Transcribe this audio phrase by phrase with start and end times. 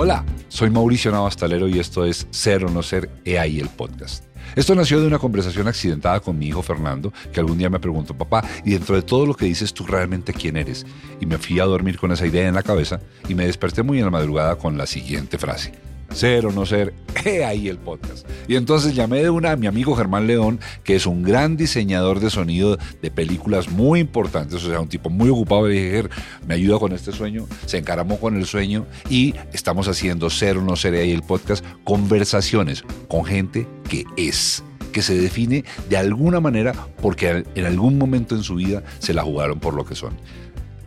[0.00, 4.22] Hola, soy Mauricio Navastalero y esto es Ser o No Ser EAI el podcast.
[4.54, 8.16] Esto nació de una conversación accidentada con mi hijo Fernando, que algún día me preguntó,
[8.16, 10.86] papá, y dentro de todo lo que dices, ¿tú realmente quién eres?
[11.20, 13.98] Y me fui a dormir con esa idea en la cabeza y me desperté muy
[13.98, 15.72] en la madrugada con la siguiente frase
[16.12, 16.94] ser o no ser,
[17.24, 18.28] he ahí el podcast.
[18.46, 22.20] Y entonces llamé de una a mi amigo Germán León, que es un gran diseñador
[22.20, 25.70] de sonido de películas muy importantes, o sea, un tipo muy ocupado.
[25.70, 26.08] Y dije,
[26.46, 30.62] me ayuda con este sueño, se encaramó con el sueño y estamos haciendo ser o
[30.62, 36.40] no ser ahí el podcast, conversaciones con gente que es que se define de alguna
[36.40, 40.14] manera porque en algún momento en su vida se la jugaron por lo que son.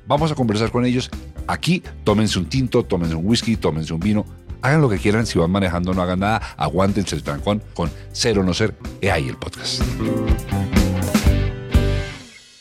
[0.08, 1.10] Vamos a conversar con ellos.
[1.48, 4.26] Aquí tómense un tinto, tómense un whisky, tómense un vino,
[4.64, 8.44] Hagan lo que quieran, si van manejando no hagan nada, aguántense el trancón con Cero
[8.44, 9.82] No Ser, he ahí el podcast.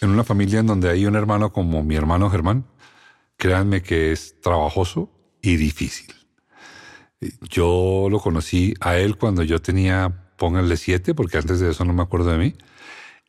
[0.01, 2.65] En una familia en donde hay un hermano como mi hermano Germán,
[3.37, 5.11] créanme que es trabajoso
[5.43, 6.15] y difícil.
[7.51, 11.93] Yo lo conocí a él cuando yo tenía, pónganle siete, porque antes de eso no
[11.93, 12.55] me acuerdo de mí,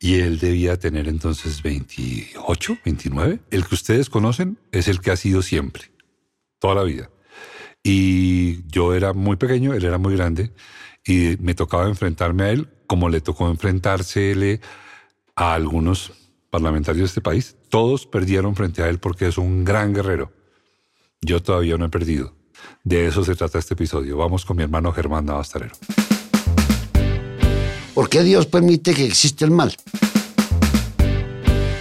[0.00, 3.40] y él debía tener entonces 28, 29.
[3.50, 5.92] El que ustedes conocen es el que ha sido siempre,
[6.58, 7.10] toda la vida.
[7.82, 10.52] Y yo era muy pequeño, él era muy grande,
[11.04, 14.60] y me tocaba enfrentarme a él como le tocó enfrentársele
[15.34, 16.12] a algunos
[16.50, 17.56] parlamentarios de este país.
[17.70, 20.30] Todos perdieron frente a él porque es un gran guerrero.
[21.22, 22.34] Yo todavía no he perdido.
[22.84, 24.18] De eso se trata este episodio.
[24.18, 25.74] Vamos con mi hermano Germán Navastarero.
[27.94, 29.74] ¿Por qué Dios permite que exista el mal?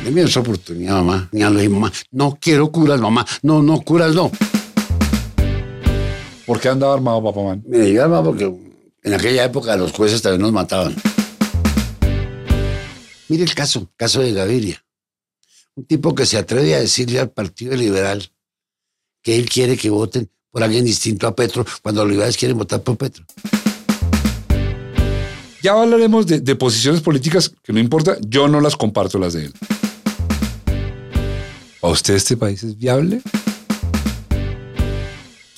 [0.05, 1.27] Deme esa oportunidad, mamá.
[1.33, 1.91] Ni a mamá.
[2.11, 3.25] No quiero curas, mamá.
[3.41, 4.31] No, no, curas no.
[6.51, 7.63] ¿Por qué andaba armado, papá man?
[7.65, 8.53] Me yo armado porque
[9.03, 10.93] en aquella época los jueces también nos mataban.
[13.29, 14.83] Mire el caso, caso de Gaviria.
[15.75, 18.33] Un tipo que se atreve a decirle al Partido Liberal
[19.21, 22.81] que él quiere que voten por alguien distinto a Petro cuando los liberales quieren votar
[22.81, 23.23] por Petro.
[25.63, 29.45] Ya hablaremos de, de posiciones políticas que no importa, yo no las comparto las de
[29.45, 29.53] él.
[31.81, 33.21] ¿A usted este país es viable?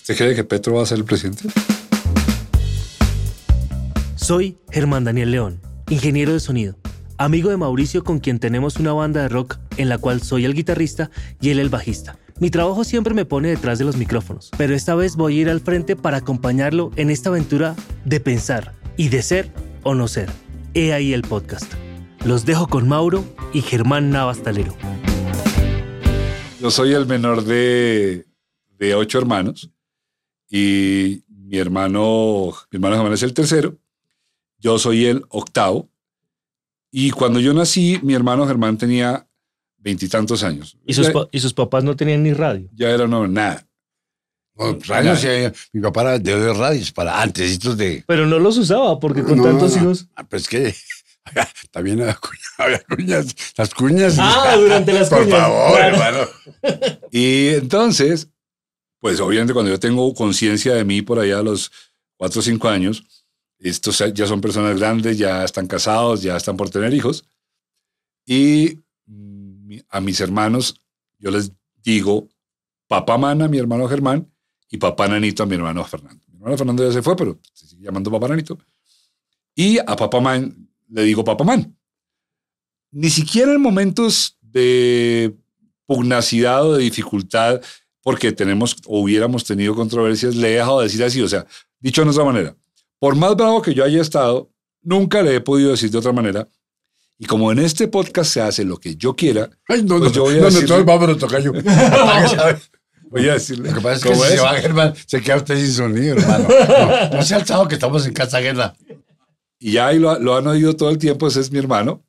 [0.04, 1.48] ¿Usted cree que Petro va a ser el presidente?
[4.18, 6.76] Soy Germán Daniel León, ingeniero de sonido,
[7.18, 10.56] amigo de Mauricio con quien tenemos una banda de rock en la cual soy el
[10.56, 11.10] guitarrista
[11.40, 12.18] y él el bajista.
[12.42, 15.50] Mi trabajo siempre me pone detrás de los micrófonos, pero esta vez voy a ir
[15.50, 19.54] al frente para acompañarlo en esta aventura de pensar y de ser
[19.84, 20.30] o no ser.
[20.74, 21.72] He ahí el podcast.
[22.26, 24.76] Los dejo con Mauro y Germán Navastalero.
[26.60, 28.26] Yo soy el menor de,
[28.78, 29.73] de ocho hermanos
[30.56, 33.76] y mi hermano, mi hermano Germán es el tercero,
[34.60, 35.90] yo soy el octavo,
[36.92, 39.28] y cuando yo nací, mi hermano Germán tenía
[39.78, 40.78] veintitantos años.
[40.86, 42.70] ¿Y sus, ¿Y sus, papás no tenían ni radio?
[42.76, 43.66] Ya era no, nada.
[44.56, 45.26] No, radios,
[45.72, 48.04] mi papá era de radios para antes de...
[48.06, 50.08] Pero no los usaba porque con tantos hijos...
[50.16, 50.76] Ah, pues que
[51.72, 52.00] también
[52.60, 54.18] había, cuñas, las cuñas.
[54.20, 55.26] Ah, durante las cuñas.
[55.26, 56.20] Por favor, hermano.
[57.12, 58.30] Y entonces,
[59.04, 61.70] pues obviamente cuando yo tengo conciencia de mí por allá a los
[62.16, 63.04] cuatro o cinco años,
[63.60, 67.26] estos ya son personas grandes, ya están casados, ya están por tener hijos.
[68.26, 68.80] Y
[69.90, 70.80] a mis hermanos
[71.20, 71.52] yo les
[71.84, 72.30] digo
[72.88, 74.32] papá Mana, mi hermano Germán,
[74.70, 76.24] y papá Nanito a mi hermano Fernando.
[76.30, 78.58] Mi hermano Fernando ya se fue, pero se sigue llamando papá Nanito.
[79.54, 81.78] Y a papá Man le digo papá Man.
[82.92, 85.36] Ni siquiera en momentos de
[85.86, 87.60] pugnacidad o de dificultad
[88.04, 91.22] porque tenemos o hubiéramos tenido controversias, le he dejado decir así.
[91.22, 91.46] O sea,
[91.80, 92.56] dicho de otra manera,
[93.00, 96.48] por más bravo que yo haya estado, nunca le he podido decir de otra manera.
[97.18, 100.16] Y como en este podcast se hace lo que yo quiera, Ay, no, pues no,
[100.16, 100.78] yo voy a no, decirle...
[100.78, 101.54] no, vámonos, tocayo.
[103.10, 103.70] voy a decirle.
[103.70, 106.48] Lo que pasa es que si se va Germán, se queda usted sin sonido, hermano.
[106.50, 108.76] No, no se ha alzado que estamos en casa guerra.
[109.60, 112.04] Y ya ahí lo, lo, han oído todo el tiempo, ese es mi hermano.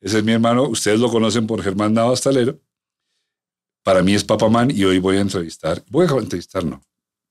[0.00, 2.58] Ese es mi hermano, ustedes lo conocen por Germán Navastalero.
[3.84, 5.84] Para mí es Papamán y hoy voy a entrevistar.
[5.90, 6.82] Voy a entrevistar, no.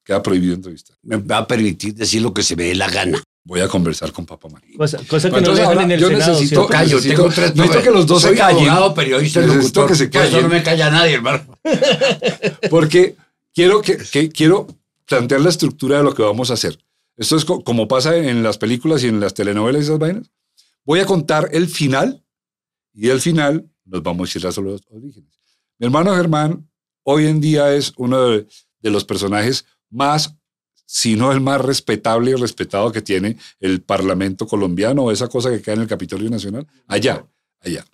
[0.06, 0.96] Queda prohibido entrevistar.
[1.02, 3.22] Me va a permitir decir lo que se me dé la gana.
[3.44, 4.62] Voy a conversar con Papamán.
[4.78, 6.34] Cosa, cosa que no dejan en el yo Senado.
[6.34, 8.70] Necesito, callo, necesito, tengo tres necesito que los dos soy se callen.
[8.70, 9.88] abogado, periodista, necesito locutor.
[9.88, 10.50] que se Por eso callen.
[10.50, 11.60] no me calla nadie, hermano.
[12.70, 13.16] Porque
[13.54, 14.68] quiero, que, que, quiero
[15.08, 16.78] plantear la estructura de lo que vamos a hacer.
[17.18, 20.32] Esto es co como pasa en las películas y en las telenovelas y esas vainas.
[20.86, 22.24] Voy a contar el final
[22.94, 25.43] y del final nos vamos a ir a los orígenes.
[25.80, 26.70] Mi hermano Germán
[27.04, 28.48] hoy en día es uno de,
[28.82, 30.36] los personajes más,
[30.86, 35.50] si no el más respetable y respetado que tiene el Parlamento colombiano, o esa cosa
[35.50, 37.26] que queda en el Capitolio Nacional, allá,
[37.62, 37.86] allá.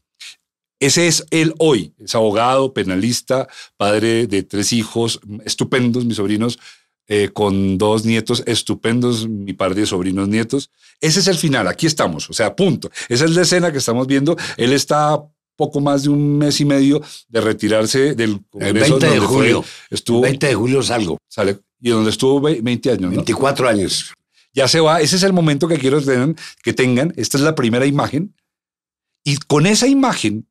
[0.79, 3.47] Ese es él hoy, es abogado, penalista,
[3.77, 6.57] padre de tres hijos estupendos, mis sobrinos,
[7.07, 10.69] eh, con dos nietos estupendos, mi par de sobrinos nietos.
[11.01, 12.89] Ese es el final, aquí estamos, o sea, punto.
[13.09, 14.37] Esa es la escena que estamos viendo.
[14.57, 15.21] Él está
[15.59, 19.27] poco más de un mes y medio de retirarse del El 20 de donde fue-
[19.27, 19.65] julio.
[19.89, 21.17] estuvo, 20 de julio salgo.
[21.27, 23.01] sale, y donde estuvo ve- 20 años.
[23.01, 23.09] ¿no?
[23.09, 24.13] 24 años.
[24.53, 27.13] Ya se va, ese es el momento que quiero que tengan, que tengan.
[27.17, 28.33] Esta es la primera imagen.
[29.23, 30.47] Y con esa imagen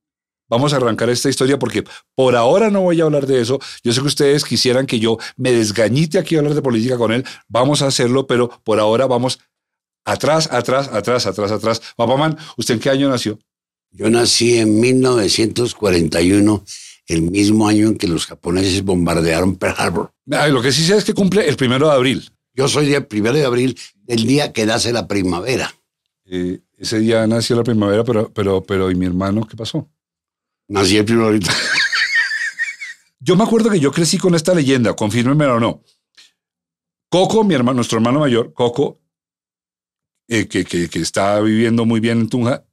[0.50, 1.84] vamos a arrancar esta historia porque
[2.14, 3.58] por ahora no voy a hablar de eso.
[3.82, 7.12] Yo sé que ustedes quisieran que yo me desgañite aquí a hablar de política con
[7.12, 7.24] él.
[7.48, 9.38] Vamos a hacerlo, pero por ahora vamos
[10.04, 11.82] atrás, atrás, atrás, atrás, atrás.
[11.96, 13.38] Papá Man, ¿usted en qué año nació?
[13.90, 16.64] Yo nací en 1941,
[17.06, 20.12] el mismo año en que los japoneses bombardearon Pearl Harbor.
[20.30, 22.30] Ay, lo que sí sé es que cumple el primero de abril.
[22.52, 25.74] Yo soy del primero de abril, del día que nace la primavera.
[26.26, 29.88] Eh, ese día nació la primavera, pero, pero, pero, ¿y mi hermano qué pasó?
[30.68, 31.48] Nací el primero de abril.
[33.20, 35.82] Yo me acuerdo que yo crecí con esta leyenda, confírmemelo o no.
[37.10, 39.00] Coco, mi hermano, nuestro hermano mayor, Coco,
[40.28, 42.64] eh, que, que, que está viviendo muy bien en Tunja,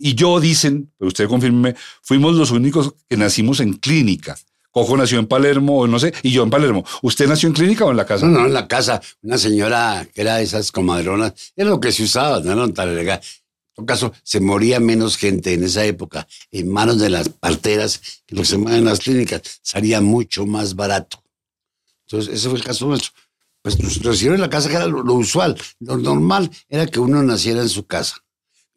[0.00, 4.36] y yo dicen, pero usted confírmeme, fuimos los únicos que nacimos en clínica.
[4.70, 6.84] Coco nació en Palermo, o no sé, y yo en Palermo.
[7.02, 8.24] ¿Usted nació en clínica o en la casa?
[8.26, 11.92] No, no, en la casa, una señora que era de esas comadronas, era lo que
[11.92, 13.20] se usaba, no era tan legal.
[13.20, 18.22] En todo caso, se moría menos gente en esa época en manos de las parteras
[18.26, 19.42] que lo que se mueven en las clínicas.
[19.62, 21.22] Salía mucho más barato.
[22.06, 23.12] Entonces, ese fue el caso nuestro.
[23.62, 25.60] Pues nos recibieron en la casa, que era lo usual.
[25.80, 28.24] Lo normal era que uno naciera en su casa.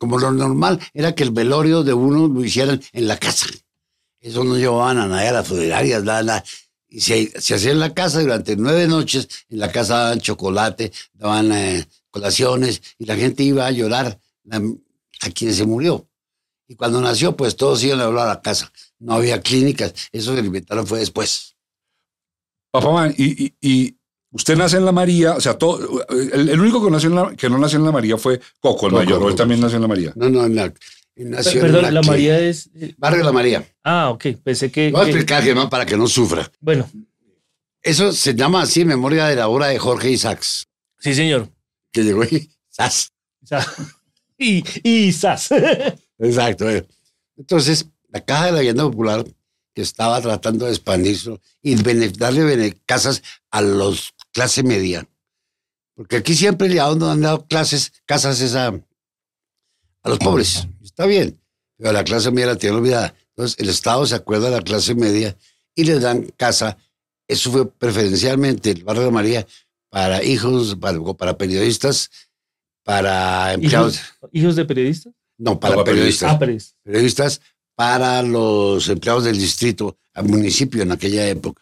[0.03, 3.47] Como lo normal era que el velorio de uno lo hicieran en la casa.
[4.19, 6.44] Eso no llevaban a nadie a las funerarias, nada, nada.
[6.89, 9.29] Y se, se hacía en la casa durante nueve noches.
[9.47, 14.19] En la casa daban chocolate, daban eh, colaciones y la gente iba a llorar
[14.51, 14.57] a,
[15.21, 16.05] a quien se murió.
[16.67, 18.73] Y cuando nació, pues todos iban a hablar a la casa.
[19.00, 19.94] No había clínicas.
[20.11, 21.55] Eso lo inventaron fue después.
[22.71, 23.95] Papá, y
[24.33, 27.35] usted nace en la María, o sea, todo, el, el único que, nació en la,
[27.35, 29.77] que no nació en la María fue Coco, el Coco, mayor, o él también nació
[29.77, 30.12] en la María.
[30.15, 30.74] No, no, en la,
[31.15, 32.69] en nació en Perdón, la que- María es.
[32.75, 33.65] eh, Barrio La María.
[33.83, 34.25] Ah, ok.
[34.44, 34.91] Pensé que.
[34.91, 36.51] Voy a que- explicar, Germán, para que no sufra.
[36.59, 36.89] Bueno,
[37.81, 40.68] Eso se llama así en memoria de la obra de Jorge Isaacs,
[41.00, 41.50] sí, señor.
[41.91, 42.50] que llegó y...
[42.74, 43.12] ¡zas!
[43.44, 43.65] Sa-
[44.38, 45.50] Y, y sas.
[46.19, 46.69] Exacto.
[46.69, 46.86] eh.
[47.38, 49.25] Entonces, la Caja de la Vivienda Popular,
[49.75, 51.75] que estaba tratando de expandirse y
[52.18, 53.21] darle casas
[53.51, 55.07] a los clase media,
[55.95, 58.74] porque aquí siempre le han han dado clases, casas es a,
[60.03, 60.68] los pobres.
[60.83, 61.39] Está bien,
[61.77, 63.15] pero a la clase media la tiene olvidada.
[63.30, 65.38] Entonces, el Estado se acuerda de la clase media
[65.75, 66.77] y les dan casa.
[67.27, 69.47] Eso fue preferencialmente el barrio de María
[69.89, 72.09] para hijos, para, para periodistas,
[72.83, 73.95] para empleados.
[73.95, 75.13] ¿Hijos, hijos de periodistas?
[75.38, 76.75] No, para para periodistas Ah, periodistas.
[76.83, 77.41] periodistas
[77.75, 81.62] para los empleados del distrito, al municipio en aquella época.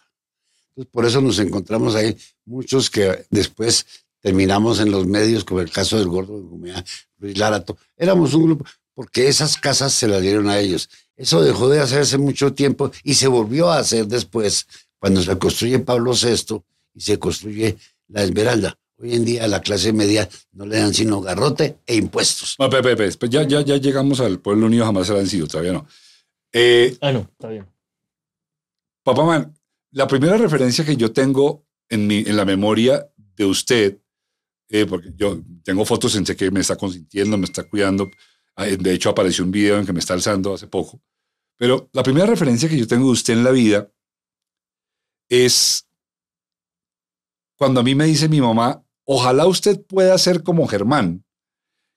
[0.71, 2.15] Entonces, por eso nos encontramos ahí
[2.45, 3.85] muchos que después
[4.21, 6.85] terminamos en los medios, como el caso del gordo de Gumea,
[7.17, 7.77] Luis Larato.
[7.97, 10.89] Éramos un grupo, porque esas casas se las dieron a ellos.
[11.15, 14.67] Eso dejó de hacerse mucho tiempo y se volvió a hacer después,
[14.99, 16.61] cuando se construye Pablo VI
[16.93, 17.77] y se construye
[18.07, 18.77] la Esmeralda.
[18.97, 22.55] Hoy en día a la clase media no le dan sino garrote e impuestos.
[22.59, 25.73] No, Pepe, Pepe, pues ya, ya, ya llegamos al pueblo unido, jamás será vencido, todavía
[25.73, 25.87] no.
[26.53, 27.65] Eh, Ah, no, está bien.
[29.03, 29.55] Papá Man,
[29.91, 33.99] la primera referencia que yo tengo en, mi, en la memoria de usted,
[34.69, 38.09] eh, porque yo tengo fotos en que me está consintiendo, me está cuidando.
[38.55, 41.01] Ah, De hecho, apareció un video en que me está alzando hace poco.
[41.57, 43.91] Pero la primera referencia que yo tengo de usted en la vida
[45.29, 45.87] es
[47.57, 51.23] cuando a mí me dice mi mamá, ojalá usted pueda ser como Germán,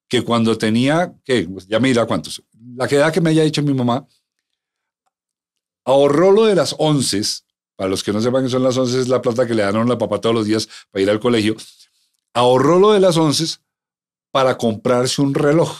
[0.08, 2.44] que cuando tenía, que ya me dirá cuántos,
[2.76, 4.06] la edad que me haya dicho mi mamá,
[5.84, 7.22] ahorró lo de las once,
[7.76, 9.76] para los que no sepan que son las once, es la plata que le dan
[9.76, 11.56] a la papá todos los días para ir al colegio,
[12.32, 13.56] ahorró lo de las once
[14.30, 15.76] para comprarse un reloj.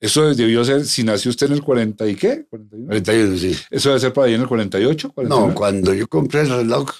[0.00, 2.86] Eso debió ser, si nació usted en el 40 y qué, 41.
[2.88, 3.56] 41, sí.
[3.70, 5.48] Eso debe ser para ahí en el 48, 49.
[5.48, 6.90] No, cuando yo compré el reloj,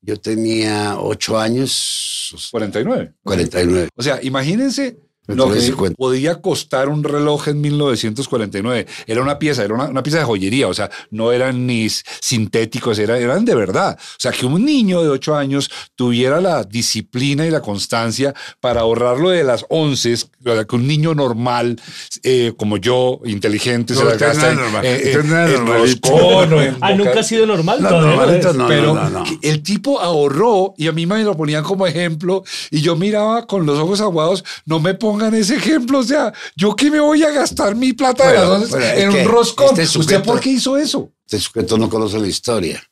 [0.00, 3.14] yo tenía 8 años, 49.
[3.24, 3.88] 49.
[3.96, 5.60] O sea, imagínense lo que
[5.96, 8.86] podía costar un reloj en 1949.
[9.06, 11.88] Era una pieza, era una, una pieza de joyería, o sea, no eran ni
[12.20, 13.96] sintéticos, era- eran de verdad.
[14.00, 18.80] O sea, que un niño de 8 años tuviera la disciplina y la constancia para
[18.80, 20.14] ahorrarlo de las 11,
[20.68, 21.80] que un niño normal,
[22.22, 25.18] eh, como yo, inteligente, se No, la usted no gasta en, normal, en-
[25.54, 27.80] en roscón en Ah, nunca ha sido normal.
[27.82, 29.24] No, normalito no, pero no, no, no.
[29.24, 33.46] que el tipo ahorró y a mí me lo ponían como ejemplo y yo miraba
[33.46, 37.22] con los ojos aguados, no me pongan ese ejemplo, o sea, yo que me voy
[37.22, 39.78] a gastar mi plata de Bueno, las en un roscón.
[39.78, 41.12] este ¿Usted por qué hizo eso?
[41.26, 42.82] Este sujeto no conoce la historia.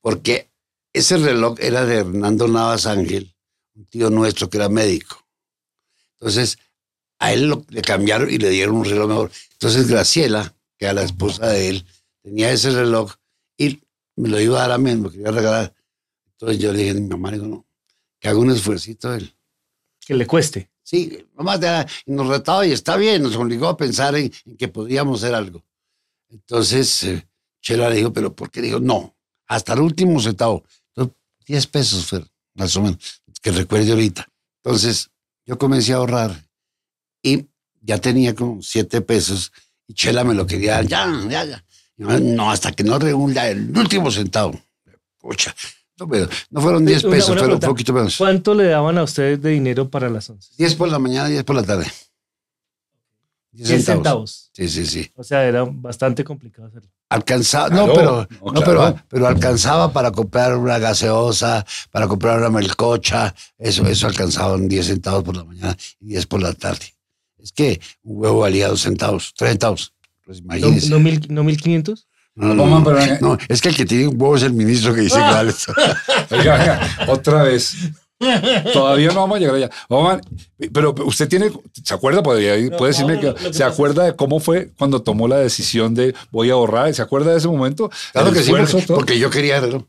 [0.00, 0.50] Porque
[0.92, 3.32] ese reloj era de Hernando Navas Ángel,
[3.76, 5.24] un tío nuestro que era médico.
[6.18, 6.58] Entonces,
[7.20, 9.30] a él lo, le cambiaron y le dieron un reloj mejor.
[9.52, 11.86] Entonces, Graciela, que era la esposa de él,
[12.20, 13.14] tenía ese reloj
[13.56, 13.80] y
[14.16, 15.72] me lo iba a dar a mí, me lo quería regalar.
[16.32, 17.64] Entonces yo le dije a mi mamá, digo, no,
[18.18, 19.32] que haga un esfuercito él.
[20.00, 20.73] Que le cueste.
[20.84, 21.58] Sí, mamá
[22.04, 25.64] y nos retaba y está bien, nos obligó a pensar en, que podíamos hacer algo.
[26.28, 27.26] Entonces, eh,
[27.62, 28.60] Chela le dijo, pero ¿por qué?
[28.60, 30.62] Dijo, no, hasta el último centavo.
[30.88, 32.22] Entonces, 10 pesos, fue
[32.54, 34.28] más o menos, que recuerde ahorita.
[34.62, 35.10] Entonces,
[35.46, 36.48] yo comencé a ahorrar
[37.22, 37.46] y
[37.80, 39.52] ya tenía como 7 pesos
[39.86, 41.64] y Chela me lo quería ya, ya, ya.
[41.96, 44.60] No, hasta que no reúna el último centavo.
[45.18, 45.54] Pucha,
[45.98, 46.06] no,
[46.50, 48.16] no fueron 10 pesos, fueron un poquito menos.
[48.16, 50.52] ¿Cuánto le daban a ustedes de dinero para las 11?
[50.58, 51.86] 10 por la mañana, 10 por la tarde.
[53.52, 54.50] 10 centavos.
[54.52, 55.10] Sí, sí, sí.
[55.14, 56.90] O sea, era bastante complicado hacerlo.
[57.08, 63.32] Alcanzaba, no, pero, no, pero, pero, alcanzaba para comprar una gaseosa, para comprar una melcocha,
[63.56, 66.94] eso, eso alcanzaba 10 centavos por la mañana y 10 por la tarde.
[67.38, 69.92] Es que un huevo valía 2 centavos, 3 centavos.
[70.24, 70.88] Pues imagínense.
[70.88, 72.08] ¿No, mil, no 1500?
[72.36, 72.80] No, no,
[73.20, 75.40] no, es que el que tiene un huevo es el ministro que dice oiga,
[76.30, 77.76] oiga, otra vez.
[78.72, 79.70] Todavía no vamos a llegar allá.
[80.72, 81.50] pero usted tiene,
[81.82, 82.22] ¿se acuerda?
[82.22, 86.54] Puede, decirme que, ¿se acuerda de cómo fue cuando tomó la decisión de voy a
[86.54, 86.92] ahorrar?
[86.94, 87.90] ¿Se acuerda de ese momento?
[88.12, 88.52] Claro que sí,
[88.86, 89.86] porque, yo quería algo.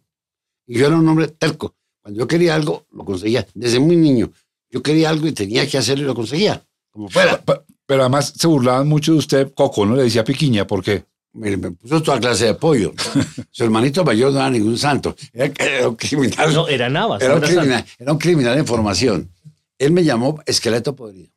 [0.67, 1.75] Y yo era un hombre terco.
[2.01, 3.47] Cuando yo quería algo, lo conseguía.
[3.53, 4.31] Desde muy niño.
[4.69, 6.63] Yo quería algo y tenía que hacerlo y lo conseguía.
[6.91, 7.41] Como fuera.
[7.85, 9.95] Pero, además se burlaban mucho de usted, Coco, ¿no?
[9.95, 11.05] Le decía piquiña, ¿por qué?
[11.35, 12.93] Me puso toda clase de apoyo.
[13.51, 15.15] Su hermanito mayor no era ningún santo.
[15.33, 16.53] Era, un criminal.
[16.53, 17.21] No, era Navas.
[17.21, 19.29] Era, un criminal, era un criminal en formación.
[19.77, 21.29] Él me llamó esqueleto podrido.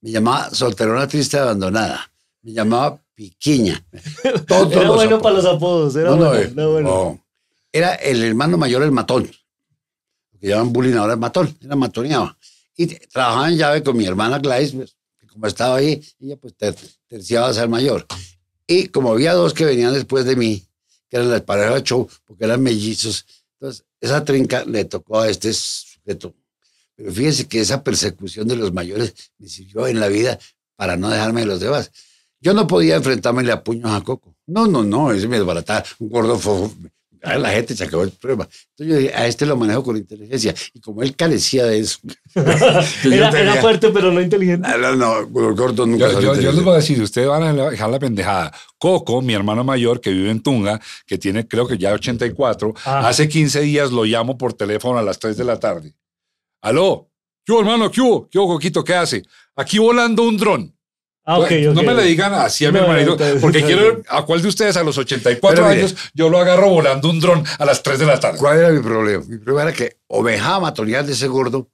[0.00, 2.10] Me llamaba solterona triste abandonada.
[2.42, 3.84] Me llamaba piquiña.
[4.24, 5.94] era bueno para los apodos.
[5.94, 7.24] Era, bueno, era, bueno.
[7.72, 9.30] era el hermano mayor, el matón.
[10.32, 11.56] Lo que llaman bullying ahora el matón.
[11.62, 12.36] Era matoneaba.
[12.76, 16.54] Y trabajaba en llave con mi hermana Gladys, pues, que como estaba ahí, ella pues
[17.06, 18.04] terciaba a ser mayor.
[18.70, 20.62] Y como había dos que venían después de mí,
[21.08, 25.52] que eran las parejas show, porque eran mellizos, entonces esa trinca le tocó a este
[25.54, 26.34] sujeto.
[26.94, 30.38] Pero fíjense que esa persecución de los mayores me sirvió en la vida
[30.76, 31.90] para no dejarme de los demás.
[32.40, 34.36] Yo no podía enfrentarme a puños a Coco.
[34.46, 35.84] No, no, no, ese me desbarataba.
[35.98, 36.38] Un gordo
[37.22, 38.48] la gente se acabó el problema.
[38.70, 40.54] Entonces yo dije, a este lo manejo con inteligencia.
[40.74, 41.98] Y como él carecía de eso.
[42.34, 44.68] era, fuerte, pero no inteligente.
[44.78, 47.90] No, no, los gordos nunca Yo, yo, les voy a decir, ustedes van a dejar
[47.90, 48.52] la pendejada.
[48.78, 53.08] Coco, mi hermano mayor, que vive en Tunga, que tiene creo que ya 84, ah.
[53.08, 55.94] hace 15 días lo llamo por teléfono a las 3 de la tarde.
[56.60, 57.10] Aló,
[57.44, 57.90] ¿qué hubo, hermano?
[57.90, 58.28] ¿Qué hubo?
[58.28, 58.84] ¿Qué hubo, Coquito?
[58.84, 59.24] ¿Qué hace?
[59.56, 60.77] Aquí volando un dron.
[61.30, 64.78] Ah, no me le digan así a mi hermanito, porque quiero, ¿a cuál de ustedes
[64.78, 68.18] a los 84 años yo lo agarro volando un dron a las 3 de la
[68.18, 68.38] tarde?
[68.38, 69.22] ¿Cuál era mi problema?
[69.28, 71.68] Mi problema era que o me dejaba matonear de ese gordo.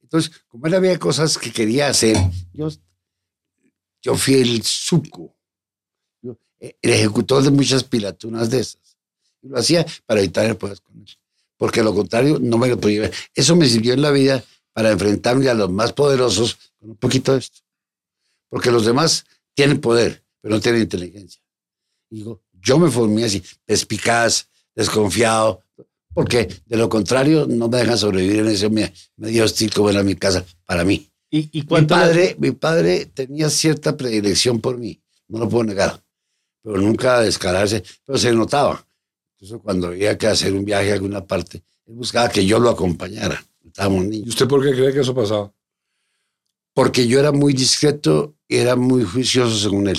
[0.00, 2.16] entonces, como él había cosas que quería hacer,
[2.52, 2.68] yo,
[4.00, 5.34] yo fui el suco,
[6.60, 8.96] el ejecutor de muchas pilatunas de esas.
[9.42, 11.08] Y lo hacía para evitar el poder con él.
[11.56, 13.12] Porque lo contrario, no me lo podía ver.
[13.34, 17.32] Eso me sirvió en la vida para enfrentarme a los más poderosos con un poquito
[17.32, 17.63] de esto.
[18.54, 21.42] Porque los demás tienen poder, pero no tienen inteligencia.
[22.08, 25.64] Digo, yo me formé así, despicaz, desconfiado,
[26.12, 28.70] porque de lo contrario no me dejan sobrevivir en ese
[29.16, 31.10] medio hostil como era mi casa para mí.
[31.32, 36.00] ¿Y, mi, padre, mi padre tenía cierta predilección por mí, no lo puedo negar,
[36.62, 38.86] pero nunca descararse, pero se notaba.
[39.32, 42.70] Entonces cuando había que hacer un viaje a alguna parte, él buscaba que yo lo
[42.70, 43.44] acompañara.
[43.66, 44.26] Estábamos niños.
[44.26, 45.52] ¿Y usted por qué cree que eso pasaba?
[46.74, 49.98] Porque yo era muy discreto era muy juicioso según él.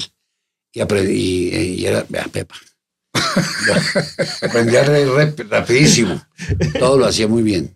[0.71, 2.55] Y, aprendí, y, era, vea, Pepa.
[4.41, 5.07] aprendí a reír
[5.49, 6.21] rapidísimo.
[6.79, 7.75] Todo lo hacía muy bien.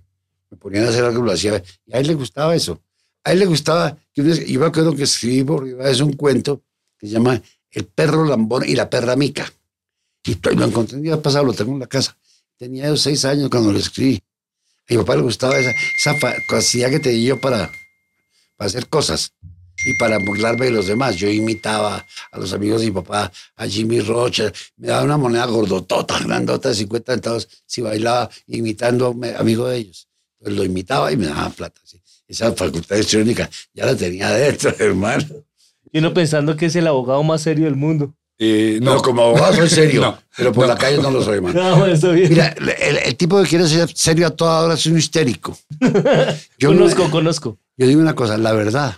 [0.49, 1.63] Me ponían a hacer algo, lo hacía.
[1.85, 2.81] Y a él le gustaba eso.
[3.23, 3.97] A él le gustaba.
[4.13, 6.63] Yo me acuerdo que escribí por es un cuento
[6.97, 7.41] que se llama
[7.71, 9.51] El perro lambón y la perra mica.
[10.25, 12.17] Y lo encontré el día pasado, lo tengo en la casa.
[12.57, 14.21] Tenía yo seis años cuando lo escribí.
[14.89, 17.71] A mi papá le gustaba esa, esa capacidad que tenía yo para,
[18.59, 19.33] para hacer cosas
[19.85, 21.15] y para burlarme de los demás.
[21.15, 25.45] Yo imitaba a los amigos de mi papá, a Jimmy Rocha, me daba una moneda
[25.45, 30.09] gordotota, grandota de 50 centavos si bailaba imitando a un amigo de ellos.
[30.33, 31.79] Entonces lo imitaba y me daba plata.
[32.27, 32.97] Esa facultad
[33.73, 35.25] ya la tenía dentro, hermano.
[35.89, 38.13] Y uno pensando que es el abogado más serio del mundo.
[38.41, 41.61] Eh, no, como abogado soy serio, pero por la calle no lo soy, hermano.
[41.61, 45.57] No, Mira, el, tipo que quiere ser serio a toda hora es un histérico.
[46.57, 47.57] Yo conozco, conozco.
[47.75, 48.95] Yo digo una cosa, la verdad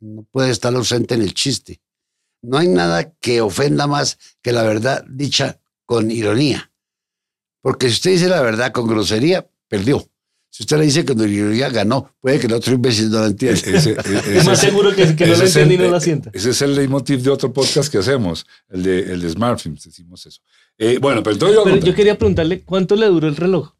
[0.00, 1.80] no puede estar ausente en el chiste.
[2.42, 6.70] No hay nada que ofenda más que la verdad dicha con ironía.
[7.62, 10.06] Porque si usted dice la verdad con grosería, perdió.
[10.54, 12.14] Si usted le dice con grosería, ganó.
[12.20, 13.58] Puede que el otro imbécil no lo entienda.
[13.64, 13.96] Ese,
[14.36, 16.30] Es más seguro que, que no lo entiende y no lo sienta.
[16.34, 19.84] Ese es el leitmotiv de otro podcast que hacemos, el de, el de Smart Films,
[19.84, 20.42] decimos eso.
[20.76, 23.72] Eh, bueno, pero entonces yo, Pero yo quería preguntarle cuánto le duró el reloj.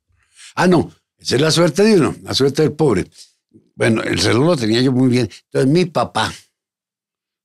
[0.55, 0.91] Ah, no.
[1.19, 3.05] Esa es la suerte de uno, la suerte del pobre.
[3.75, 5.29] Bueno, el reloj lo tenía yo muy bien.
[5.45, 6.33] Entonces mi papá,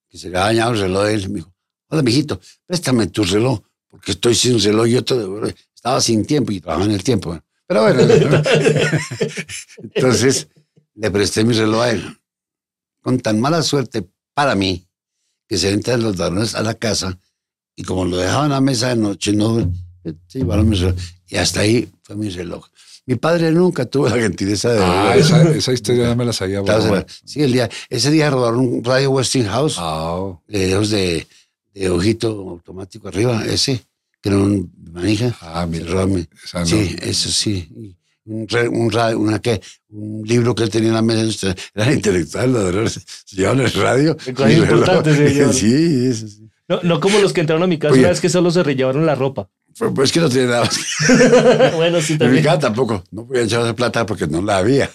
[0.08, 1.54] que se le había dañado el reloj de él, me dijo,
[1.90, 4.88] hola, mijito, préstame tu reloj, porque estoy sin reloj.
[4.88, 7.30] Yo todo, estaba sin tiempo y trabajaba en el tiempo.
[7.32, 7.44] bueno.
[7.68, 8.02] Pero bueno,
[9.94, 10.48] entonces
[10.96, 12.18] le presté mi reloj a él.
[13.02, 14.88] Con tan mala suerte para mí,
[15.48, 17.18] que se entran los ladrones a la casa
[17.76, 19.72] y como lo dejaban en la mesa de noche, no
[20.28, 20.96] se llevaron mi reloj.
[21.28, 22.66] Y hasta ahí fue mi reloj.
[23.06, 24.84] Mi padre nunca tuvo la gentileza de...
[24.84, 26.60] Ah, esa, esa historia no me la sabía.
[26.62, 27.06] Bueno.
[27.24, 31.26] Sí, el día, ese día robaron un radio Westinghouse, Ah, esos de,
[31.74, 33.86] de ojito automático arriba, ese,
[34.36, 35.36] un manija.
[35.42, 35.86] ah, mira.
[36.44, 36.66] Esa no.
[36.66, 37.96] Sí, eso sí.
[38.26, 39.62] Un, un, radio, una, ¿qué?
[39.90, 43.72] un libro que él tenía en la mesa, usted- era intelectual, ladrones, se llevaban el
[43.74, 44.18] radio.
[44.26, 45.04] Reloj.
[45.06, 45.54] se llevaron.
[45.54, 46.50] Sí, eso sí.
[46.68, 48.02] No, no como los que entraron a mi casa Oye.
[48.02, 49.50] una vez que solo se rellevaron la ropa.
[49.80, 50.78] Pues, pues que no tiene nada más.
[51.76, 52.44] bueno, sí, En mi también.
[52.44, 53.04] casa tampoco.
[53.12, 54.90] No podía echar esa plata porque no la había.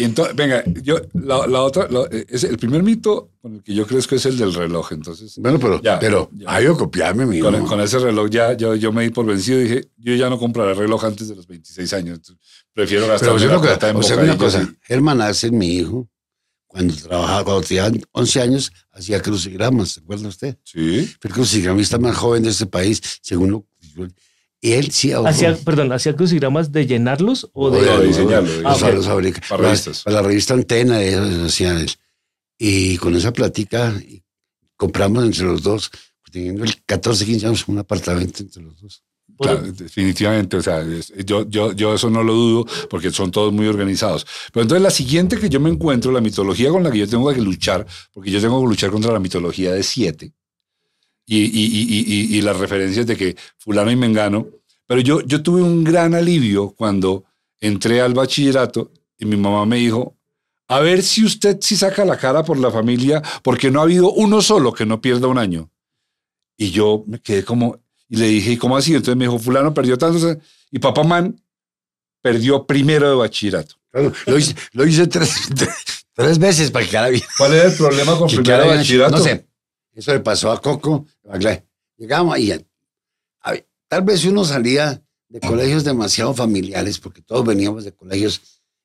[0.00, 3.74] Y entonces, venga, yo, la, la otra, la- es el primer mito con el que
[3.74, 4.92] yo que es el del reloj.
[4.92, 6.46] Entonces, Bueno, pero, Ya, pero, ya.
[6.48, 9.60] ay, yo copiarme, mi con, con ese reloj ya yo, yo me di por vencido
[9.60, 12.16] y dije, yo ya no compraré reloj antes de los 26 años.
[12.16, 12.38] Entonces,
[12.72, 15.66] prefiero gastar Pero yo la que, plata en o sea, una cosa, Germán Arce, mi
[15.76, 16.08] hijo,
[16.66, 20.56] cuando trabajaba, cuando tenía 11 años, hacía crucigramas, ¿se acuerda usted?
[20.64, 21.04] Sí.
[21.20, 24.06] Fue el crucigramista más joven de este país, según lo Y
[24.62, 25.28] él sí ahorró.
[25.30, 27.80] Hacía, perdón, ¿hacía crucigramas de llenarlos o de...?
[27.82, 30.02] No, de diseñarlo, de Los- fabrica- Para la- revistas.
[30.02, 31.90] Para la revista Antena, eso hacía él.
[32.58, 34.22] Y con esa platica y
[34.76, 35.90] compramos entre los dos,
[36.30, 39.02] teniendo el 14, 15 años, un apartamento entre los dos.
[39.38, 40.84] Claro, definitivamente, o sea,
[41.24, 44.26] yo, yo, yo eso no lo dudo porque son todos muy organizados.
[44.52, 47.32] Pero entonces la siguiente que yo me encuentro, la mitología con la que yo tengo
[47.32, 50.34] que luchar, porque yo tengo que luchar contra la mitología de siete
[51.24, 54.46] y, y, y, y, y las referencias de que fulano y mengano,
[54.90, 57.24] pero yo, yo tuve un gran alivio cuando
[57.60, 60.16] entré al bachillerato y mi mamá me dijo,
[60.66, 64.10] a ver si usted sí saca la cara por la familia, porque no ha habido
[64.10, 65.70] uno solo que no pierda un año.
[66.56, 68.92] Y yo me quedé como, y le dije, ¿y cómo así?
[68.92, 70.38] Entonces me dijo, fulano perdió tantos,
[70.72, 71.40] y papá man
[72.20, 73.76] perdió primero de bachillerato.
[73.92, 75.50] Claro, lo hice, lo hice tres,
[76.14, 77.24] tres veces para que bien.
[77.38, 79.18] ¿Cuál era el problema con primero de bachillerato?
[79.18, 79.46] No sé.
[79.92, 81.06] Eso le pasó a Coco.
[81.28, 81.38] a.
[81.96, 87.84] Llegamos y a ver, tal vez uno salía de colegios demasiado familiares, porque todos veníamos
[87.84, 88.40] de colegios,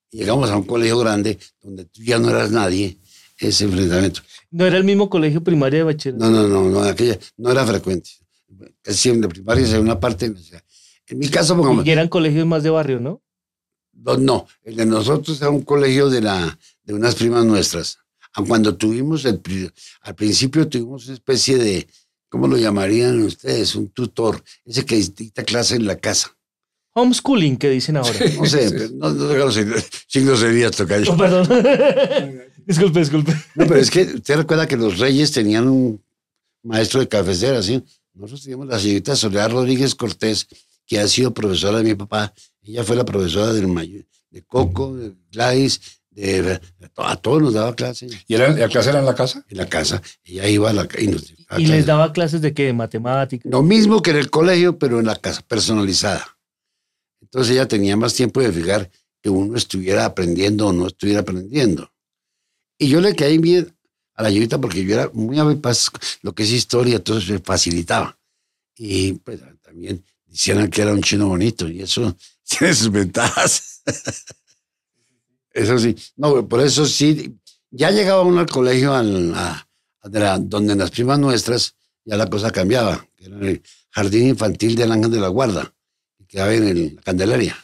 [0.09, 2.97] y llegamos a un colegio grande donde tú ya no eras nadie,
[3.37, 4.21] ese enfrentamiento.
[4.49, 6.25] ¿No era el mismo colegio primaria de bachillerato?
[6.25, 8.09] No, no, no, no, aquella no era frecuente.
[8.83, 10.29] Siempre primaria es una parte.
[10.29, 10.63] o sea,
[11.07, 13.21] En mi caso, pongamos, Y eran colegios más de barrio, ¿no?
[13.93, 17.99] No, no, el de nosotros era un colegio de, la, de unas primas nuestras.
[18.47, 19.41] Cuando tuvimos, el,
[20.01, 21.87] al principio tuvimos una especie de,
[22.35, 23.75] ¿cómo lo llamarían ustedes?
[23.75, 26.35] Un tutor, ese que dicta clase en la casa.
[26.91, 28.11] Homeschooling, que dicen ahora.
[28.37, 31.13] No sé, pero no, no, no, no, siglos sería tocayo.
[31.13, 31.47] Oh, perdón.
[32.65, 33.31] disculpe, disculpe.
[33.55, 36.03] No, pero es que usted recuerda que los reyes tenían un
[36.61, 37.81] maestro de cafecera, ¿sí?
[38.13, 40.45] Nosotros teníamos la señorita Soledad Rodríguez Cortés,
[40.85, 42.33] que ha sido profesora de mi papá.
[42.63, 45.79] Ella fue la profesora del mayor, de Coco, de Gladys,
[46.15, 46.61] de,
[46.95, 49.45] a todos nos daba clase ¿Y era, la clase era en la casa?
[49.49, 50.01] en la casa.
[50.23, 52.65] Ella iba a la y nos daba Y les daba clases de qué?
[52.65, 53.51] De matemáticas.
[53.51, 56.37] Lo mismo que en el colegio, pero en la casa, personalizada.
[57.21, 58.89] Entonces ella tenía más tiempo de fijar
[59.21, 61.91] que uno estuviera aprendiendo o no estuviera aprendiendo.
[62.77, 63.75] Y yo le caí bien
[64.13, 68.17] a la señorita porque yo era muy avipaz, lo que es historia, entonces me facilitaba.
[68.77, 73.81] Y pues también decían que era un chino bonito y eso tiene sus ventajas.
[75.55, 77.35] Eso sí, no, por eso sí,
[77.71, 79.67] ya llegaba uno al colegio al- a-
[80.01, 84.75] a donde en las primas nuestras ya la cosa cambiaba, que era el jardín infantil
[84.75, 85.73] del Ángel de la Guarda,
[86.17, 87.57] que quedaba en el- la Candelaria.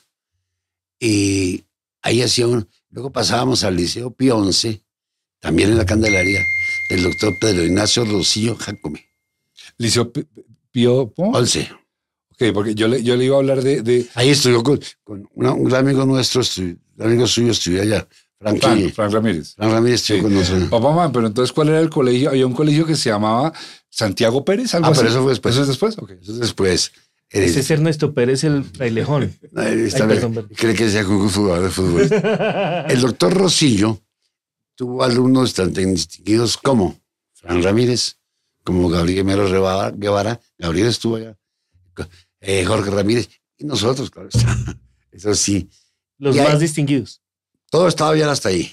[1.00, 1.64] Y
[2.02, 4.84] ahí hacía un, luego pasábamos al Liceo Pío XI,
[5.40, 6.46] también en la Candelaria,
[6.90, 9.06] del doctor Pedro Ignacio Rosillo Jacome.
[9.78, 10.12] Liceo
[10.72, 11.38] Pío ¿cómo?
[12.42, 12.50] 11.
[12.50, 15.28] Ok, porque yo le, yo le iba a hablar de, de Ahí estudió con, con
[15.36, 18.08] una- un gran amigo nuestro, un amigo suyo estudió allá,
[18.40, 19.56] Frank, Frank, Frank, Frank Ramírez.
[19.58, 20.24] Ramírez estudió Sí.
[20.24, 20.70] con nosotros.
[20.70, 22.30] Papá, man, pero entonces, ¿cuál era el colegio?
[22.30, 23.54] Había un colegio que se llamaba
[23.90, 25.00] Santiago Pérez, algo Ah, así.
[25.00, 25.54] pero eso fue después.
[25.54, 25.98] ¿Eso es después?
[26.00, 26.10] Ok.
[26.12, 26.92] Entonces después,
[27.30, 29.34] eh, Ese es Ernesto Pérez, el frailejón.
[29.54, 30.50] perdón.
[30.56, 32.10] cree que sea un jugador de fútbol.
[32.90, 34.00] El doctor Rosillo
[34.76, 37.00] tuvo alumnos tan distinguidos como
[37.34, 38.18] Fran Ramírez,
[38.64, 41.38] como Gabriel Mero Guevara, Guevara, Gabriel estuvo allá,
[42.42, 44.58] eh, Jorge Ramírez, Y nosotros, claro está.
[45.12, 45.70] Eso sí.
[46.18, 47.22] Los Y ahí- más distinguidos.
[47.70, 48.70] Todo estaba bien hasta ahí.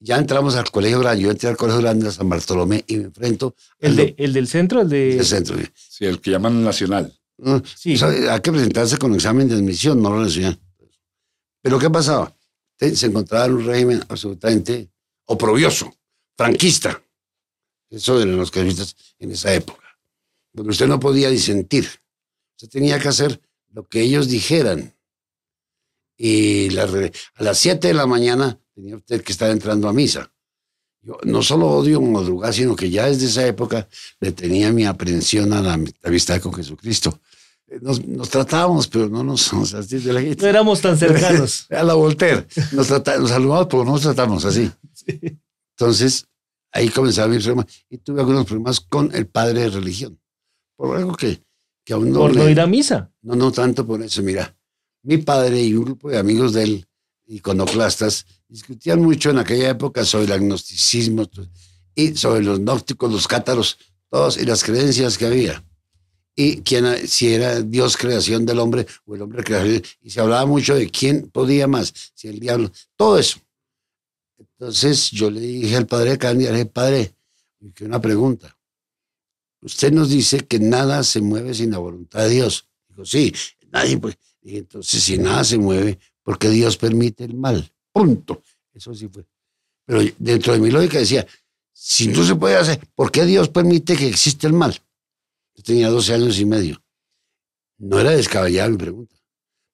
[0.00, 1.22] Ya entramos al colegio grande.
[1.22, 4.46] Yo entré al colegio grande de San Bartolomé y me enfrento El, de, el del
[4.48, 5.16] centro, el de...
[5.16, 5.56] del centro.
[5.74, 7.12] Sí, el que llaman nacional.
[7.38, 7.62] ¿no?
[7.74, 7.94] Sí.
[7.94, 10.58] O sea, hay que presentarse con examen de admisión, no lo enseñan.
[11.62, 12.34] Pero ¿qué pasaba?
[12.78, 14.90] Se encontraba en un régimen absolutamente
[15.24, 15.94] oprobioso,
[16.36, 17.02] franquista.
[17.88, 19.86] Eso eran los jesuitas en esa época.
[20.52, 21.88] Donde usted no podía disentir.
[22.56, 23.40] Usted tenía que hacer
[23.72, 24.94] lo que ellos dijeran.
[26.16, 26.84] Y la
[27.34, 30.32] a las 7 de la mañana tenía usted que estar entrando a misa.
[31.02, 33.86] Yo no solo odio madrugar, sino que ya desde esa época
[34.20, 37.20] le tenía mi aprensión a la amistad con Jesucristo.
[37.68, 40.96] Eh, Nos, nos tratábamos, pero no nos, o sea, así de la No éramos tan
[40.96, 41.66] cercanos.
[41.70, 42.46] a la Voltaire.
[42.72, 44.70] Nos, trata- nos saludamos, pero no nos tratamos así.
[45.78, 46.26] Entonces,
[46.72, 47.66] ahí comenzaba mi problema.
[47.90, 50.18] Y tuve algunos problemas con el padre de religión.
[50.76, 51.42] Por algo que,
[51.86, 53.12] que aún no, por no ir a misa.
[53.22, 54.20] no, no tanto por eso.
[54.20, 54.54] Mira,
[55.04, 56.86] mi padre y un grupo de amigos de él,
[57.28, 61.30] iconoclastas, discutían mucho en aquella época sobre el agnosticismo
[61.94, 63.78] y sobre los gnósticos, los cátaros,
[64.10, 65.64] todos y las creencias que había.
[66.34, 69.80] Y quién, si era Dios creación del hombre o el hombre creación.
[70.02, 73.38] Y se hablaba mucho de quién podía más, si el diablo, todo eso.
[74.36, 77.14] Entonces yo le dije al padre de Candia, le dije, padre,
[77.76, 78.55] que una pregunta.
[79.66, 82.68] Usted nos dice que nada se mueve sin la voluntad de Dios.
[82.88, 83.34] Dijo, sí,
[83.72, 84.16] nadie pues.
[84.40, 87.68] Dije, entonces, si nada se mueve, ¿por qué Dios permite el mal?
[87.92, 88.44] Punto.
[88.72, 89.26] Eso sí fue.
[89.84, 91.26] Pero dentro de mi lógica decía,
[91.72, 94.80] si no se puede hacer, ¿por qué Dios permite que exista el mal?
[95.56, 96.80] Yo tenía 12 años y medio.
[97.78, 99.16] No era descabellada mi pregunta.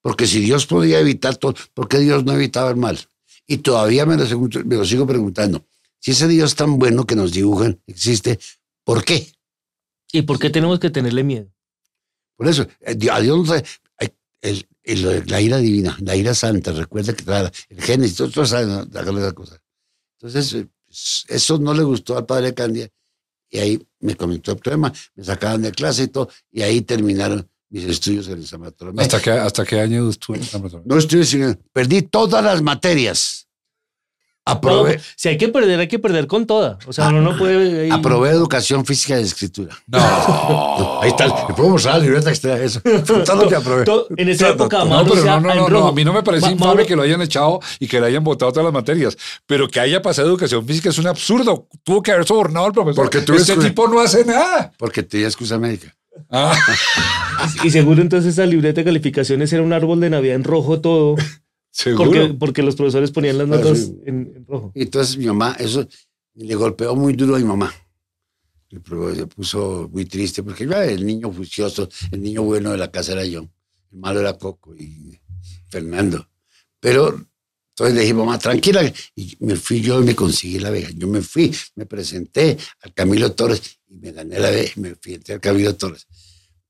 [0.00, 2.98] Porque si Dios podía evitar todo, ¿por qué Dios no evitaba el mal?
[3.46, 4.24] Y todavía me lo,
[4.64, 5.66] me lo sigo preguntando.
[5.98, 8.40] Si ese Dios tan bueno que nos dibujan existe,
[8.84, 9.30] ¿por qué?
[10.12, 11.50] ¿Y por qué tenemos que tenerle miedo?
[12.36, 13.64] Por eso, eh, a Dios no se-
[14.42, 18.48] el- el- la ira divina, la ira santa, recuerda que trae el Génesis, todos todos
[18.48, 18.84] saben ¿no?
[18.90, 19.62] la la cosa.
[20.18, 22.88] Entonces, eh, pues, eso no le gustó al padre Candia
[23.48, 27.48] y ahí me comentó el problema, me sacaban de clase y todo, y ahí terminaron
[27.68, 29.02] mis estudios en el San Bartolomé.
[29.02, 30.88] ¿Hasta qué, ¿Hasta qué año estuvo en San Bartolomé?
[30.88, 33.41] No estuve perdí todas las materias.
[34.44, 36.76] Aprobé, No, si hay que perder, hay que perder con toda.
[36.86, 37.82] O sea, uno no puede...
[37.82, 39.78] ahí- aprobé educación física y escritura.
[39.86, 41.00] No.
[41.00, 42.80] Ahí está, le puedo mostrar la libreta que está eso.
[43.24, 43.84] Todo que aprobé.
[43.84, 46.46] To- En esa época, No, pero no, no, no, no, a mí no me parece
[46.46, 49.16] Ma- infame Mauro- que lo hayan echado y que le hayan votado todas las materias,
[49.46, 51.68] pero que haya pasado educación física es un absurdo.
[51.84, 52.96] Tuvo que haber sobornado al profesor.
[53.04, 54.72] Porque tú este tipo no hace nada.
[54.76, 55.94] Porque tenía excusa médica.
[56.30, 56.54] Ah,
[57.64, 61.14] Y seguro entonces esa libreta de calificaciones era un árbol de Navidad en rojo todo.
[61.72, 62.04] Seguro.
[62.10, 63.96] Porque, porque los profesores ponían las Ah, notas sí.
[64.06, 64.70] en, en rojo.
[64.74, 65.86] Y entonces mi mamá, eso
[66.34, 67.72] le golpeó muy duro a mi mamá.
[68.70, 72.90] Se puso muy triste porque yo era el niño juicioso, el niño bueno de la
[72.90, 73.40] casa era yo.
[73.90, 75.18] El malo era Coco y
[75.68, 76.26] Fernando.
[76.80, 77.08] Pero
[77.70, 78.90] entonces le dije, mamá, tranquila.
[79.14, 80.88] Y me fui yo y me conseguí la vega.
[80.94, 84.94] Yo me fui, me presenté al Camilo Torres y me gané la vega y me
[84.94, 86.06] fui al Camilo Torres.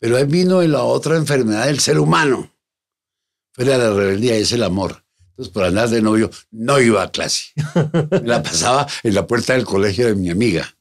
[0.01, 2.52] Pero ahí vino la otra enfermedad del ser humano.
[3.53, 5.03] Fue la rebeldía, es el amor.
[5.31, 7.47] Entonces, por andar de novio, no iba a clase.
[8.11, 10.75] Me la pasaba en la puerta del colegio de mi amiga.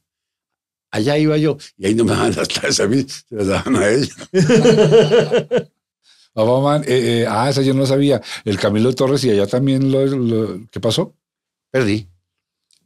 [0.90, 3.76] Allá iba yo y ahí no me daban las clases a mí, se las daban
[3.76, 4.14] a ella.
[6.34, 8.22] Ah, mamá, eh, eh, ah, esa yo no sabía.
[8.46, 11.14] El Camilo Torres y allá también lo, lo- ¿qué pasó?
[11.70, 12.08] Perdí.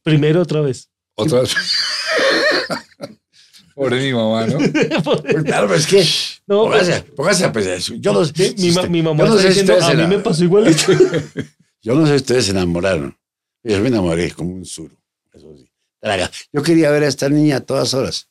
[0.02, 0.90] Primero otra vez.
[1.14, 1.54] Otra vez.
[3.76, 4.58] Pobre mi mamá, ¿no?
[5.04, 6.04] Pues claro, pero es que.
[6.46, 7.94] No, póngase, póngase a pensar eso.
[7.96, 8.54] Yo no sé.
[8.58, 10.92] Mi, ma- mamá yo no está diciendo, a mí me pasó igualito.
[11.82, 13.16] Yo no sé si ustedes se enamoraron.
[13.62, 14.96] Yo me enamoré como un suro.
[15.32, 15.70] Eso sí.
[16.00, 16.28] Traga.
[16.52, 18.28] Yo quería ver a esta niña a todas horas.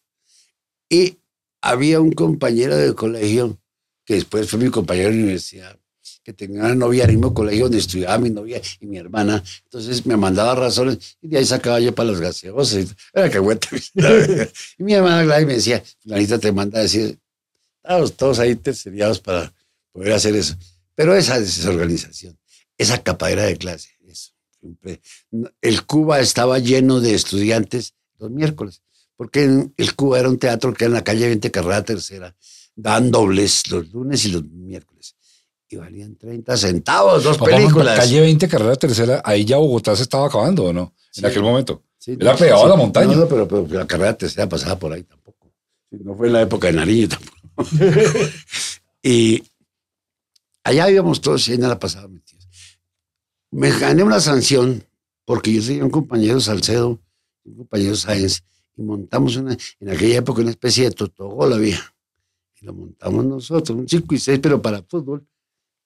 [0.90, 1.20] Y
[1.62, 3.58] había un compañero de colegio,
[4.04, 5.80] que después fue mi compañero de universidad,
[6.24, 9.42] que tenía una novia en el mismo colegio donde estudiaba mi novia y mi hermana.
[9.64, 12.94] Entonces me mandaba razones y de ahí sacaba yo para las gaseosas.
[13.14, 13.40] Era que
[14.78, 17.18] y mi hermana Gladys me decía, Fulanita te manda a decir,
[17.86, 19.54] estábamos todos ahí terceriados para
[19.92, 20.56] poder hacer eso.
[20.96, 22.38] Pero esa desorganización,
[22.78, 24.32] esa capadera de clase, eso.
[24.60, 25.02] siempre.
[25.62, 28.82] El Cuba estaba lleno de estudiantes los miércoles,
[29.16, 32.36] porque el Cuba era un teatro que era en la calle 20 Carrera Tercera,
[32.76, 35.16] daban dobles los lunes y los miércoles.
[35.68, 37.98] Y valían 30 centavos, dos Papá, películas.
[37.98, 40.94] Calle 20, carrera tercera, ahí ya Bogotá se estaba acabando, ¿o no?
[41.12, 41.22] Sí.
[41.22, 41.84] En aquel momento.
[41.98, 43.14] Sí, Era pegado a la montaña.
[43.14, 45.52] No, no, pero, pero la carrera tercera pasaba por ahí tampoco.
[45.90, 47.36] No fue en la época de Nariño tampoco.
[49.04, 49.44] y
[50.64, 52.48] allá íbamos todos y ahí nada pasaba metidos.
[53.52, 54.84] Me gané una sanción
[55.26, 57.00] porque yo tenía un compañero Salcedo,
[57.44, 58.44] un compañero Sáenz,
[58.78, 61.80] y montamos una, en aquella época una especie de totogol había.
[62.60, 65.26] Y lo montamos nosotros, un 5 y 6, pero para fútbol.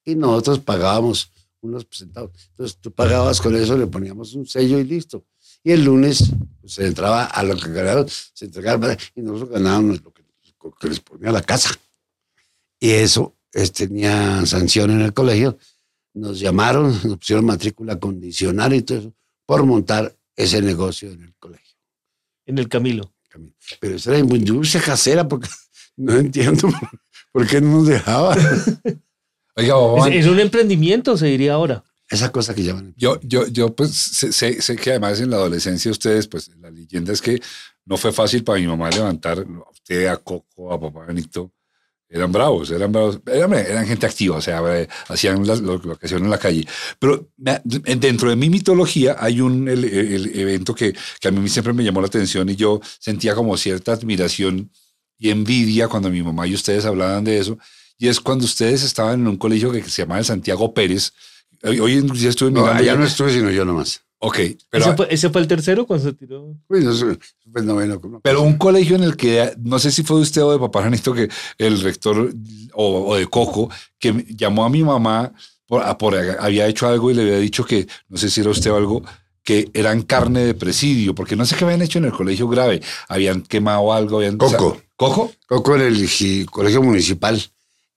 [0.05, 2.31] y nosotros pagábamos unos centavos.
[2.49, 5.25] Entonces tú pagabas con eso, le poníamos un sello y listo.
[5.63, 10.01] Y el lunes pues, se entraba a lo que ganaron, se entregaba y nosotros ganábamos
[10.03, 10.18] lo que,
[10.87, 11.69] les ponía la casa.
[12.79, 15.57] Y eso es, tenía sanción en el colegio.
[16.13, 19.13] Nos llamaron, nos pusieron matrícula condicional y todo eso
[19.45, 21.75] por montar ese negocio en el colegio.
[22.45, 23.13] En el Camilo.
[23.79, 25.49] Pero eso era industria casera porque
[25.97, 26.69] no entiendo
[27.31, 28.35] por qué no nos dejaba.
[29.55, 31.83] Oiga, Es, Bobán, es un emprendimiento, se diría ahora.
[32.09, 32.93] Esa cosa que llaman.
[32.97, 37.13] yo, yo, yo pues sé- sé que además en la adolescencia ustedes, pues la leyenda
[37.13, 37.39] es que
[37.89, 41.51] no fue fácil para mi mamá levantar a usted, a Coco, a papá Benito.
[42.11, 44.61] Eran bravos, eran bravos, eran, eran gente activa, o sea,
[45.09, 46.65] hacían las- lo, lo que hacían en la calle.
[46.97, 51.71] Pero dentro de mi mitología hay un el- el evento que, que a mí siempre
[51.73, 54.71] me llamó la atención y yo sentía como cierta admiración
[55.19, 57.59] y envidia cuando mi mamá y ustedes hablaban de eso.
[57.99, 61.11] Y es cuando ustedes estaban en un colegio que se llamaba el Santiago Pérez.
[61.63, 62.79] Hoy, hoy inclusive estuve No, mirando.
[62.81, 64.01] allá ya- no estuve, sino yo nomás.
[64.21, 64.37] Ok,
[64.69, 66.53] pero, ¿Ese, fue, ese fue el tercero cuando se tiró?
[66.67, 68.01] Fue el noveno.
[68.03, 68.19] ¿no?
[68.21, 70.83] pero un colegio en el que, no sé si fue de usted o de papá
[70.83, 72.33] Janito, que el rector
[72.73, 75.31] o, o de Coco, que llamó a mi mamá,
[75.65, 78.71] por, por- había hecho algo y le había dicho que, no sé si era usted
[78.71, 79.03] o algo,
[79.41, 82.81] que eran carne de presidio, porque no sé qué habían hecho en el colegio grave.
[83.07, 84.17] Habían quemado algo.
[84.17, 84.79] Habían, Coco.
[84.97, 85.31] ¿Coco?
[85.47, 87.41] Coco en el gi- colegio municipal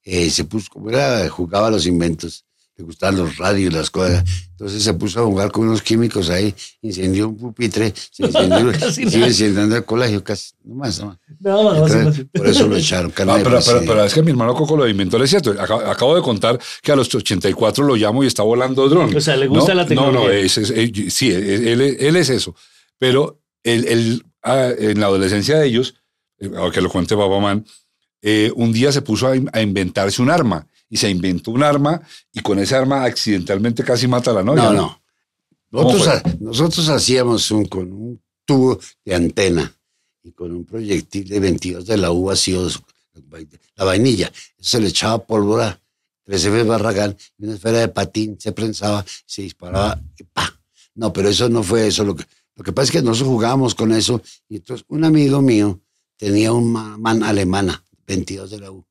[0.04, 2.44] eh, se puso, como era, jugaba los inventos,
[2.76, 4.24] le gustaban los radios, las cosas.
[4.52, 8.92] Entonces se puso a jugar con unos químicos ahí, incendió un pupitre, se incendió, y
[9.10, 11.18] sigue incendiando el colegio, casi, nomás, nomás.
[11.40, 13.12] No, no, Entonces, por eso lo echaron.
[13.28, 15.50] Ah, pero, pero, es que mi hermano Coco lo inventó, es cierto.
[15.60, 19.14] Acabo, acabo de contar que a los 84 lo llamo y está volando dron.
[19.14, 20.20] O sea, le gusta No, la tecnología.
[20.20, 22.54] No, no, es- es- eh, sí, él, él- él es eso.
[22.98, 25.94] Pero él, él, ah, en la adolescencia de ellos,
[26.38, 27.64] eh, ahora que lo cuente Man,
[28.22, 31.62] eh, un día se puso a, in- a inventarse un arma y se inventó un
[31.62, 32.02] arma
[32.34, 34.64] y con ese arma accidentalmente casi mata a la novia.
[34.64, 35.02] No, no.
[35.70, 39.74] Nosotros, ha- nosotros hacíamos un, con un tubo de antena
[40.22, 42.68] y con un proyectil de 22 de la U vacío,
[43.76, 44.26] la vainilla.
[44.58, 45.80] Eso se le echaba pólvora,
[46.24, 50.60] 13 veces barragán, una esfera de patín se prensaba, se disparaba y ¡pa!
[50.94, 52.04] No, pero eso no fue eso.
[52.04, 52.24] Lo que,
[52.54, 55.80] lo que pasa es que nosotros jugábamos con eso y entonces un amigo mío
[56.18, 58.84] tenía un ma- man alemana, 22 de la U.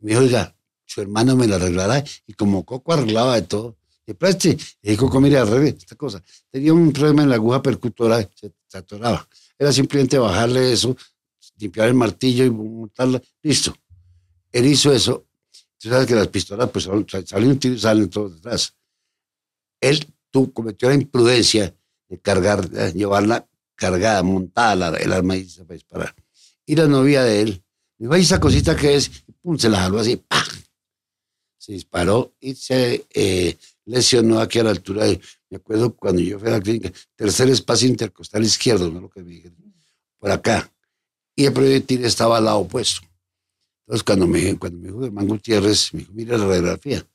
[0.00, 0.54] Me dijo, oiga,
[0.88, 2.02] su hermano me lo arreglará.
[2.26, 4.56] Y como Coco arreglaba de todo, le preste.
[4.82, 6.22] Y Coco, mire, arregle esta cosa.
[6.50, 9.28] Tenía un problema en la aguja percutora, se, se atoraba.
[9.58, 10.96] Era simplemente bajarle eso,
[11.58, 13.76] limpiar el martillo y montarla, listo.
[14.50, 15.26] Él hizo eso.
[15.78, 18.74] Tú sabes que las pistolas, pues sal- sal- sale un tiro y salen todos detrás.
[19.80, 21.74] Él tú, cometió la imprudencia
[22.08, 26.14] de cargar, de llevarla cargada, montada la- el arma y se disparar.
[26.66, 27.62] Y la novia de él,
[27.98, 30.42] dijo, "Ay, esa cosita que es, pum, se la jaló así, ¡pam!
[31.68, 36.38] Se disparó y se eh, lesionó aquí a la altura de, me acuerdo cuando yo
[36.38, 39.58] fui a la clínica, tercer espacio intercostal izquierdo, no lo que me dijeron,
[40.18, 40.72] por acá.
[41.36, 43.02] Y el proyectil estaba al lado opuesto.
[43.82, 47.06] Entonces, cuando me, cuando me dijo Germán Gutiérrez, me dijo, mira la radiografía.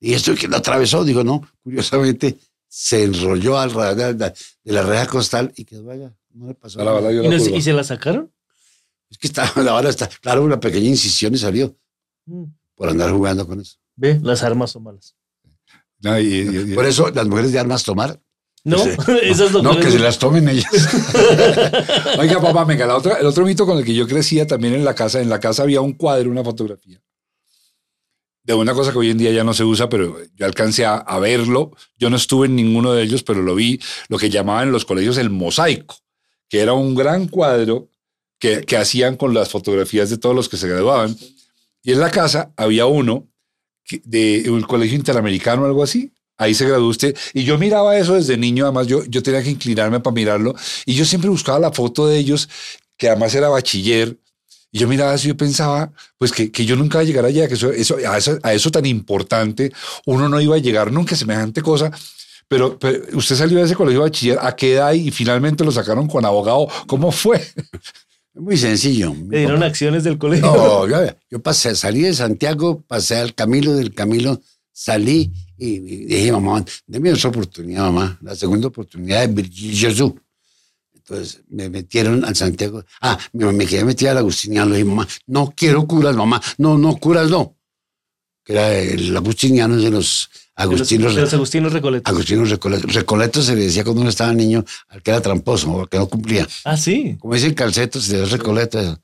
[0.00, 2.36] Y esto que lo atravesó, digo, no, curiosamente
[2.68, 6.14] se enrolló alrededor de la, de la reja costal y quedó allá.
[6.34, 7.24] No le pasó A la bala nada.
[7.24, 8.30] ¿Y, no- y se la sacaron?
[9.08, 11.74] Es que estaba, la bala está, claro, una pequeña incisión y salió
[12.26, 12.44] Mm.
[12.74, 13.78] por andar jugando con eso.
[13.96, 15.14] Ve, las armas son malas.
[16.00, 18.20] No, y- y- y- Por eso las mujeres de armas tomar.
[18.64, 18.90] No, Sí.
[19.22, 20.70] esas No, doctoras- que se las tomen ellas.
[22.18, 24.84] Oiga, papá, venga, la otra, el otro mito con el que yo crecía también en
[24.84, 27.00] la casa, en la casa había un cuadro, una fotografía
[28.42, 30.96] de una cosa que hoy en día ya no se usa, pero yo alcancé a,
[30.96, 31.70] a verlo.
[31.98, 34.84] Yo no estuve en ninguno de ellos, pero lo vi, lo que llamaban en los
[34.84, 35.96] colegios el mosaico,
[36.50, 37.88] que era un gran cuadro
[38.38, 41.16] que, que hacían con las fotografías de todos los que se graduaban.
[41.82, 43.28] Y en la casa había uno
[44.04, 46.12] de un colegio interamericano o algo así.
[46.36, 47.16] Ahí se graduó usted.
[47.32, 50.54] Y yo miraba eso desde niño, además yo, yo tenía que inclinarme para mirarlo.
[50.84, 52.48] Y yo siempre buscaba la foto de ellos,
[52.96, 54.18] que además era bachiller.
[54.72, 57.24] Y yo miraba eso y yo pensaba, pues que, que yo nunca iba a llegar
[57.24, 57.70] allá, que eso,
[58.42, 59.72] a, eso, tan importante,
[60.06, 61.92] uno no iba a llegar nunca a semejante cosa.
[62.48, 64.92] Pero, pero usted salió de ese colegio bachiller, ¿a qué edad?
[64.92, 66.66] Y finalmente lo sacaron con abogado.
[66.86, 67.40] ¿Cómo fue?
[68.34, 69.14] Muy sencillo.
[69.30, 70.46] Le dieron acciones del colegio.
[70.46, 74.40] No, yo, yo pasé, salí de Santiago, pasé al Camilo, del Camilo
[74.74, 78.18] salí y, y dije, mamá, déme otra oportunidad, mamá.
[78.20, 80.12] La segunda oportunidad de Virgilio Jesús.
[80.92, 82.84] Entonces me metieron al Santiago.
[83.00, 84.70] Ah, me, me quedé metida al Agustiniano.
[84.70, 86.42] Le dije, mamá, no quiero curas, mamá.
[86.58, 87.56] No, no, curas no.
[88.42, 91.14] Que era el Agustiniano De los, Agustinos.
[91.14, 92.12] los Agustinos Recoletos.
[92.12, 92.94] Agustinos Recoletos.
[92.94, 95.98] Recoleto se le decía cuando uno estaba niño al que era tramposo o al que
[95.98, 96.46] no cumplía.
[96.64, 97.16] Ah, sí.
[97.18, 98.78] Como dice el calceto, se le dio Recoleto.
[98.78, 99.00] eso.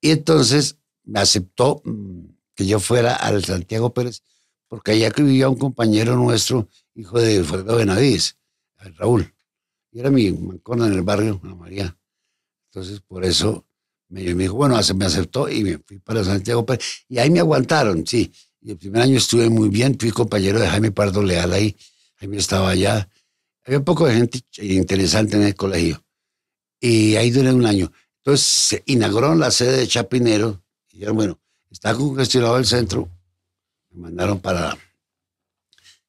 [0.00, 4.22] Y entonces me aceptó mm, que yo fuera al Santiago Pérez
[4.70, 8.38] porque allá que vivía un compañero nuestro, hijo de Fernando Benavides,
[8.96, 9.34] Raúl.
[9.90, 11.98] Y era mi mancona en el barrio, Ana María.
[12.68, 13.66] Entonces, por eso
[14.08, 16.64] me, dijo, bueno, me aceptó y me fui para Santiago.
[17.08, 18.32] Y ahí me aguantaron, sí.
[18.62, 21.76] Y el primer año estuve muy bien, fui compañero de Jaime Pardo Leal ahí.
[22.16, 23.08] Jaime estaba allá.
[23.64, 26.04] Había un poco de gente interesante en el colegio.
[26.78, 27.90] Y ahí duré un año.
[28.18, 30.62] Entonces se inauguró la sede de Chapinero.
[30.90, 33.08] Y dijeron, bueno, está congestionado el centro.
[33.90, 34.76] Me mandaron para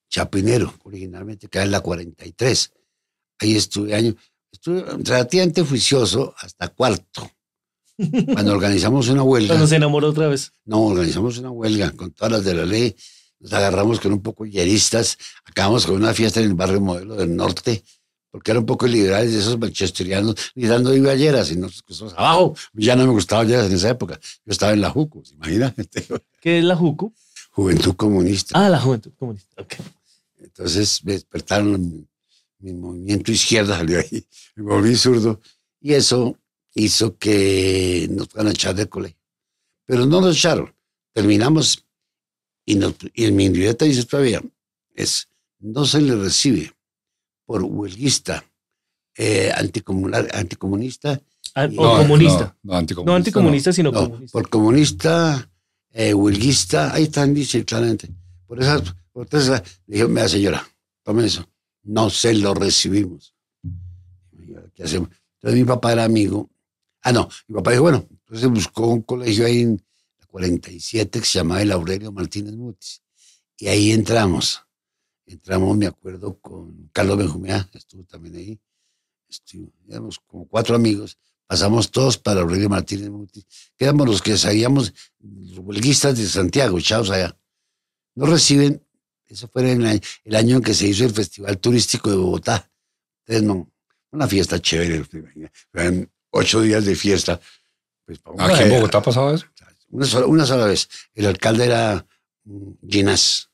[0.09, 2.71] Chapinero, originalmente que en la 43.
[3.39, 4.15] Ahí estuve año.
[4.51, 7.31] Estuve relativamente juicioso hasta cuarto.
[8.33, 9.49] Cuando organizamos una huelga.
[9.49, 10.51] Cuando se enamoró otra vez.
[10.65, 12.95] No, organizamos una huelga con todas las de la ley.
[13.39, 15.17] Nos agarramos con un poco yeristas.
[15.45, 17.83] Acabamos con una fiesta en el barrio Modelo del Norte,
[18.29, 22.55] porque eran un poco liberales de esos manchesterianos, gritando iba ayeras y nosotros abajo.
[22.73, 24.19] Ya no me gustaba ayeras en esa época.
[24.45, 26.05] Yo estaba en la JUCO, imagínate.
[26.39, 27.13] ¿Qué es la JUCO?
[27.51, 28.65] Juventud Comunista.
[28.65, 29.75] Ah, la Juventud Comunista, ok.
[30.39, 32.07] Entonces me despertaron,
[32.59, 35.39] mi, movimiento izquierda salió ahí, me volví zurdo
[35.79, 36.37] y eso
[36.73, 39.17] hizo que nos fueran a echar del colegio.
[39.85, 40.73] Pero no nos echaron,
[41.13, 41.85] terminamos
[42.65, 44.41] y, en mi indirecta dice todavía,
[44.93, 45.27] es,
[45.59, 46.71] no se le recibe
[47.45, 48.43] por huelguista,
[49.17, 51.21] eh, anticomunista.
[51.53, 52.55] Ah, o comunista.
[52.63, 53.73] No, anticomunista.
[53.73, 54.31] sino comunista.
[54.31, 55.49] Por comunista,
[55.91, 58.09] eh, huelguista, ahí están, dice claramente.
[58.47, 60.65] Por eso, por eso dijo, mira señora,
[61.03, 61.47] tomen eso.
[61.83, 63.35] No se lo recibimos.
[64.75, 65.09] ¿Qué hacemos?
[65.35, 66.49] Entonces mi papá era amigo.
[67.03, 69.83] Ah, no, mi papá dijo, bueno, entonces buscó un colegio ahí en
[70.31, 73.01] 47 que se llamaba el Aurelio Martínez Mutis.
[73.57, 74.63] Y ahí entramos.
[75.25, 78.59] Entramos, me acuerdo, con Carlos Benjumea, estuvo también ahí.
[79.29, 81.17] Estuvimos como cuatro amigos.
[81.45, 83.45] Pasamos todos para Aurelio Martínez Mutis.
[83.75, 87.37] Quedamos los que salíamos, los huelguistas de Santiago, echados allá.
[88.15, 88.85] Nos reciben,
[89.25, 92.69] eso fue el año en que se hizo el Festival Turístico de Bogotá.
[93.25, 93.71] Entonces, no,
[94.11, 95.05] una fiesta chévere.
[96.31, 97.39] Ocho días de fiesta.
[98.05, 99.45] Pues, ¿Aquí en Bogotá pasaba eso?
[99.89, 100.89] Una sola, una sola vez.
[101.13, 102.05] El alcalde era
[102.45, 103.49] mm, Ginás.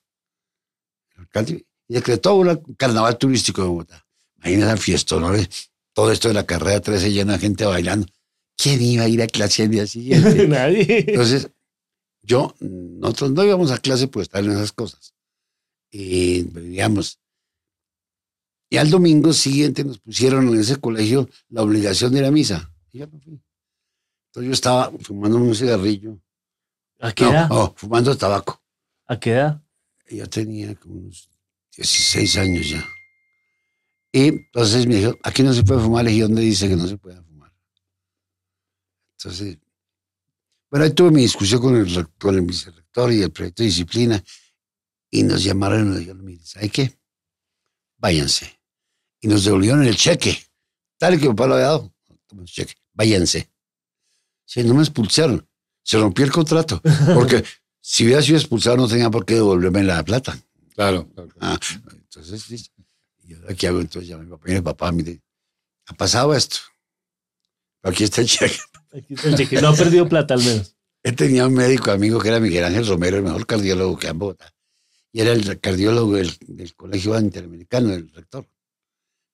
[1.15, 4.05] El alcalde decretó un carnaval turístico de Bogotá.
[4.37, 5.31] Imagínate el fiesta, ¿no?
[5.93, 8.07] Todo esto de la carrera 13 llena de gente bailando.
[8.55, 10.47] ¿Quién iba a ir a clase el día siguiente?
[10.47, 11.05] Nadie.
[11.07, 11.49] Entonces,
[12.21, 15.13] yo, nosotros no íbamos a clase por estar en esas cosas.
[15.91, 17.19] Y vivíamos.
[18.69, 22.71] Y al domingo siguiente nos pusieron en ese colegio la obligación de ir a misa.
[22.91, 23.41] Y ya me fui.
[24.27, 26.19] Entonces yo estaba fumando un cigarrillo
[26.99, 27.49] ¿A qué edad?
[27.49, 28.62] No, fumando tabaco.
[29.06, 29.62] ¿A qué edad?
[30.10, 31.30] Yo tenía como unos
[31.75, 32.86] 16 años ya.
[34.12, 36.88] Y entonces me dijo, aquí no se puede fumar, le dije, ¿dónde dice que no
[36.88, 37.53] se puede fumar?
[39.17, 39.60] Entonces,
[40.71, 44.23] bueno, ahí tuve mi discusión con el, con el vicerrector y el proyecto de disciplina
[45.10, 46.99] y nos llamaron y nos dijeron, mire, ¿sabe qué?
[47.97, 48.57] Váyanse.
[49.21, 50.38] Y nos devolvieron el cheque,
[50.97, 51.93] tal que mi papá lo había dado.
[52.45, 53.49] cheque, váyanse.
[54.45, 55.47] Sí, no me expulsaron
[55.88, 56.82] se rompió el contrato.
[57.15, 57.45] Porque
[57.82, 60.38] si hubiera sido expulsado no tenía por qué devolverme la plata.
[60.75, 61.10] Claro.
[61.39, 61.58] Ah,
[61.93, 62.71] entonces,
[63.23, 63.80] ¿y ahora qué hago?
[63.80, 65.21] Entonces ya mi papá, mi papá, mire,
[65.86, 66.58] ha pasado esto.
[67.84, 68.58] Aquí está el cheque.
[68.91, 69.62] Aquí está el cheque.
[69.62, 70.75] No ha perdido plata al menos.
[71.03, 74.19] Él tenía un médico amigo que era Miguel Ángel Romero, el mejor cardiólogo que en
[74.19, 74.53] Bogotá.
[75.13, 78.45] Y era el cardiólogo del, Colegio Interamericano, el rector.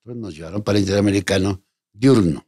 [0.03, 1.63] Entonces nos llevaron para el Interamericano
[1.93, 2.45] diurno.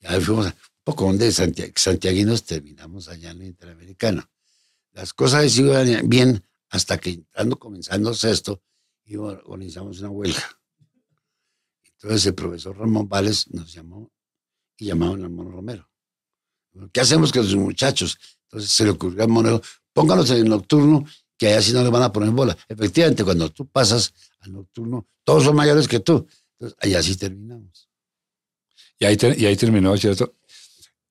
[0.00, 4.28] Y ahí fuimos, a, poco de santiaguinos terminamos allá en el Interamericano.
[4.92, 8.62] Las cosas iban bien hasta que entrando, comenzando sexto,
[9.04, 10.42] y organizamos una huelga.
[11.84, 14.10] Entonces el profesor Ramón Vales nos llamó
[14.76, 15.88] y llamaron a Mono Romero.
[16.92, 18.18] ¿Qué hacemos con los muchachos?
[18.42, 19.60] Entonces se le ocurrió a Mono,
[19.92, 21.04] póngalos en el nocturno,
[21.38, 22.56] que allá no le van a poner bola.
[22.68, 26.26] Efectivamente, cuando tú pasas al nocturno, todos son mayores que tú.
[26.58, 27.88] Entonces allá sí terminamos.
[28.98, 30.34] Y ahí, y ahí terminó, ¿cierto?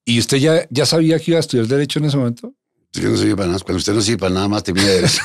[0.04, 2.54] ¿Y usted ya, ya sabía que iba a estudiar Derecho en ese momento?
[2.92, 3.60] Yo no para nada.
[3.60, 5.22] Cuando usted no sirve para nada más, termina Derecho.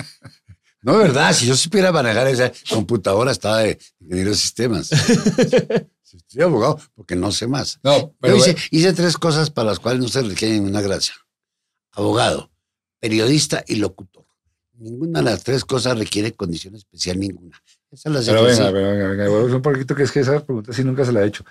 [0.82, 4.90] no, de verdad, si yo supiera manejar esa computadora, estaba de ingeniero de sistemas.
[6.14, 7.80] Estoy abogado porque no sé más.
[7.82, 11.14] No, pero hice, hice, tres cosas para las cuales no se requieren una gracia.
[11.90, 12.52] Abogado,
[13.00, 14.24] periodista y locutor.
[14.74, 17.60] Ninguna de las tres cosas requiere condición especial ninguna.
[17.94, 20.82] Esa la pero venga, venga, venga, venga, un poquito que es que esa pregunta sí
[20.82, 21.44] nunca se la he hecho.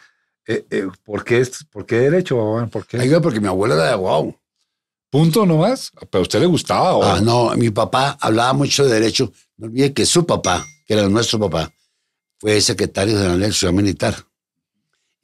[0.45, 2.37] Eh, eh, ¿por, qué, ¿Por qué derecho,
[2.69, 3.19] ¿Por qué?
[3.21, 4.35] porque mi abuela era de abogado.
[5.09, 5.91] Punto nomás.
[6.09, 7.15] ¿Pero a usted le gustaba?
[7.15, 9.31] Ah, no, mi papá hablaba mucho de derecho.
[9.57, 11.71] No olvide que su papá, que era nuestro papá,
[12.39, 14.15] fue secretario general de la ciudad militar.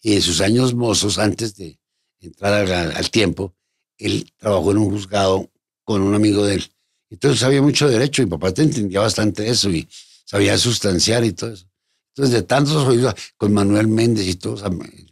[0.01, 1.77] Y en sus años mozos, antes de
[2.21, 3.53] entrar al, tiempo,
[3.97, 5.49] él trabajó en un juzgado
[5.83, 6.71] con un amigo de él.
[7.09, 9.89] Entonces sabía mucho de derecho, mi papá te entendía bastante eso y
[10.29, 11.65] sabía sustanciar y todo eso.
[12.09, 14.63] Entonces, de tantos oídos, con Manuel Méndez y todos,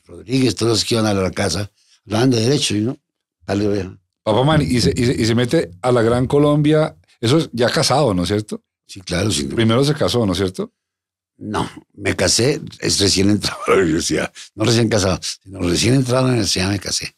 [0.06, 1.72] Rodríguez, todos que iban a la casa,
[2.06, 2.98] hablaban de derecho y no,
[3.46, 3.98] dale, vea.
[4.22, 7.50] Papá man, y se, y, se, y se mete a la Gran Colombia, eso es
[7.52, 8.62] ya casado, ¿no es cierto?
[8.86, 9.32] Sí, claro.
[9.32, 10.72] Sí, Primero se casó, ¿no es cierto?
[11.38, 14.32] No, me casé, es recién entrado a la universidad.
[14.54, 17.17] No recién casado, sino recién entrado a la universidad me casé.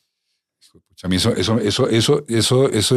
[1.02, 2.96] A mí eso, eso, eso, eso, eso, eso,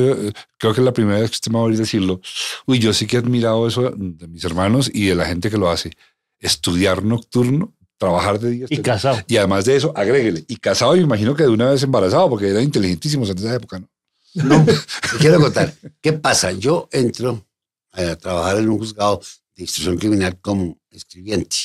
[0.59, 2.21] creo que es la primera vez que usted me va a oír decirlo.
[2.67, 5.59] Uy, yo sí que he admirado eso de mis hermanos y de la gente que
[5.59, 5.93] lo hace.
[6.41, 8.67] Estudiar nocturno, trabajar de día.
[8.69, 9.19] Y casado.
[9.29, 10.45] Y además de eso, agréguele.
[10.49, 13.79] Y casado, me imagino que de una vez embarazado, porque eran inteligentísimos en esa época,
[13.79, 13.89] ¿no?
[14.35, 15.73] No, te quiero contar.
[16.01, 16.53] ¿Qué pasa?
[16.53, 17.47] Yo entro
[17.93, 19.21] a trabajar en un juzgado
[19.55, 21.57] de instrucción criminal como escribiente.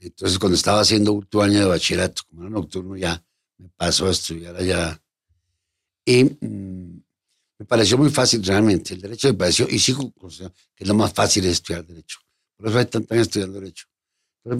[0.00, 3.22] Entonces, cuando estaba haciendo último año de bachillerato, como era nocturno, ya
[3.60, 5.00] me paso a estudiar allá.
[6.04, 7.02] Y mmm,
[7.58, 8.94] me pareció muy fácil realmente.
[8.94, 12.18] El derecho me pareció, y sigo considerando que es lo más fácil de estudiar derecho.
[12.56, 13.86] Por eso hay tantos estudiando derecho.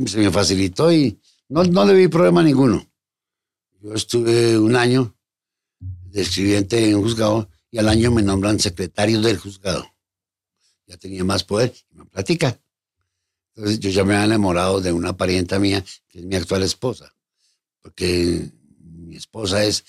[0.06, 2.86] Se me facilitó y no, no le vi problema ninguno.
[3.80, 5.16] Yo estuve un año
[5.78, 9.86] de escribiente en juzgado y al año me nombran secretario del juzgado.
[10.86, 12.60] Ya tenía más poder y me platica.
[13.54, 17.14] Entonces yo ya me había enamorado de una parienta mía, que es mi actual esposa,
[17.80, 18.50] porque
[19.10, 19.84] mi esposa es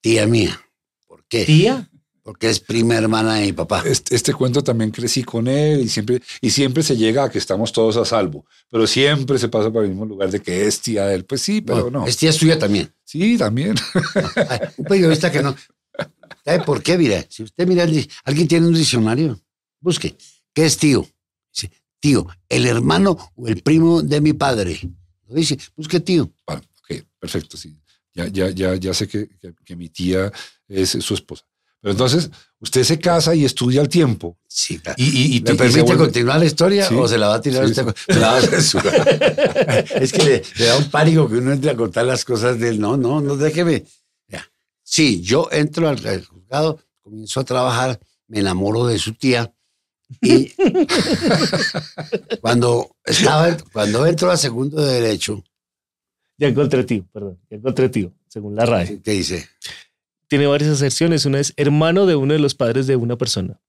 [0.00, 0.58] tía mía.
[1.06, 1.44] ¿Por qué?
[1.44, 1.88] ¿Tía?
[2.22, 3.82] Porque es prima hermana de mi papá.
[3.84, 7.38] Este, este, cuento también crecí con él y siempre, y siempre se llega a que
[7.38, 10.80] estamos todos a salvo, pero siempre se pasa por el mismo lugar de que es
[10.80, 11.24] tía de él.
[11.24, 12.00] Pues sí, pero no.
[12.00, 12.06] no.
[12.06, 12.92] Es tía suya también.
[13.04, 13.74] Sí, también.
[14.48, 15.54] Ay, un periodista que no.
[16.44, 16.96] ¿Sabe por qué?
[16.96, 17.86] Mira, si usted mira,
[18.24, 19.38] alguien tiene un diccionario,
[19.80, 20.16] busque.
[20.54, 21.06] ¿Qué es tío?
[21.52, 21.70] Dice,
[22.00, 24.80] tío, el hermano o el primo de mi padre.
[25.28, 26.32] Lo dice, busque tío.
[26.46, 27.76] Bueno, ok, perfecto, sí.
[28.14, 30.30] Ya, ya, ya, ya sé que, que, que mi tía
[30.68, 31.44] es su esposa.
[31.80, 34.38] Pero entonces, usted se casa y estudia al tiempo.
[34.46, 34.94] Sí, claro.
[34.98, 36.04] Y, y, y ¿Me permite vuelve...
[36.04, 36.94] continuar la historia Sí.
[36.94, 37.86] o se la va a tirar Sí, usted?
[37.88, 38.04] sí.
[38.08, 39.86] Me la va a censurar.
[40.00, 42.68] es que le, le da un pánico que uno entre a contar las cosas de
[42.68, 42.78] él.
[42.80, 43.84] No, no, no, déjeme.
[44.28, 44.46] Ya.
[44.84, 47.98] Sí, yo entro al, al juzgado, comienzo a trabajar,
[48.28, 49.52] me enamoro de su tía.
[50.20, 50.52] Y
[52.40, 55.42] cuando estaba, cuando entro a segundo de derecho,
[56.42, 57.38] Ya encontré tío, perdón.
[57.48, 59.00] Ya encontré tío, según la RAE.
[59.00, 59.48] ¿qué dice?
[60.26, 61.24] Tiene varias aserciones.
[61.24, 63.60] Una es hermano de uno de los padres de una persona.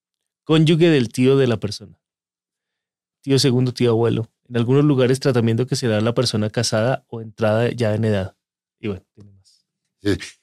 [0.44, 2.02] Cónyuge del tío de la persona.
[3.22, 4.28] Tío segundo, tío abuelo.
[4.50, 8.06] En algunos lugares tratamiento que se da a la persona casada o entrada ya en
[8.06, 8.36] edad.
[8.80, 9.68] Y bueno, tiene más.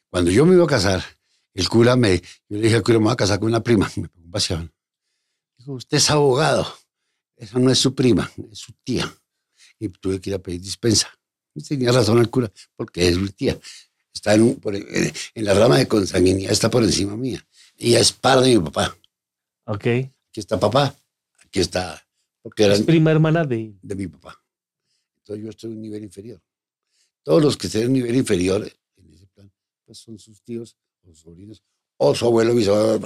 [0.08, 1.02] Cuando yo me iba a casar,
[1.52, 3.90] el cura me, yo le dije al cura, me voy a casar con una prima.
[3.96, 4.72] Me pegó un paseón.
[5.58, 6.72] Dijo, usted es abogado.
[7.34, 9.12] Esa no es su prima, es su tía.
[9.80, 11.08] Y tuve que ir a pedir dispensa.
[11.68, 13.58] Tenía razón el cura, porque es mi tía.
[14.14, 15.12] Está en, un- por- en
[15.44, 17.44] la rama de consanguinidad, está por encima mía.
[17.76, 18.96] Ella es par de mi papá.
[19.64, 19.86] Ok.
[19.86, 20.94] Aquí está papá,
[21.44, 22.00] aquí está,
[22.42, 23.74] porque Es prima hermana de...
[23.82, 24.40] de mi papá.
[25.18, 26.40] Entonces yo estoy en un nivel inferior.
[27.22, 29.50] Todos los que estén en un nivel inferior en ese plan,
[29.84, 31.62] pues son sus tíos o sobrinos
[31.96, 33.00] o su abuelo, bisabuelo.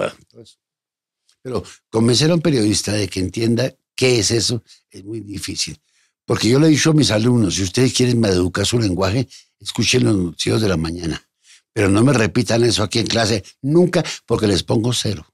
[1.41, 5.77] Pero convencer a un periodista de que entienda qué es eso es muy difícil.
[6.25, 9.27] Porque yo le he dicho a mis alumnos, si ustedes quieren educar su lenguaje,
[9.59, 11.21] escuchen los noticios de la mañana.
[11.71, 15.25] Pero no me repitan eso aquí en clase nunca porque les pongo cero.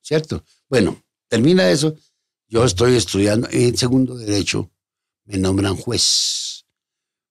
[0.00, 0.44] ¿Cierto?
[0.68, 1.94] Bueno, termina eso.
[2.48, 4.70] Yo estoy estudiando en segundo derecho,
[5.24, 6.64] me nombran juez.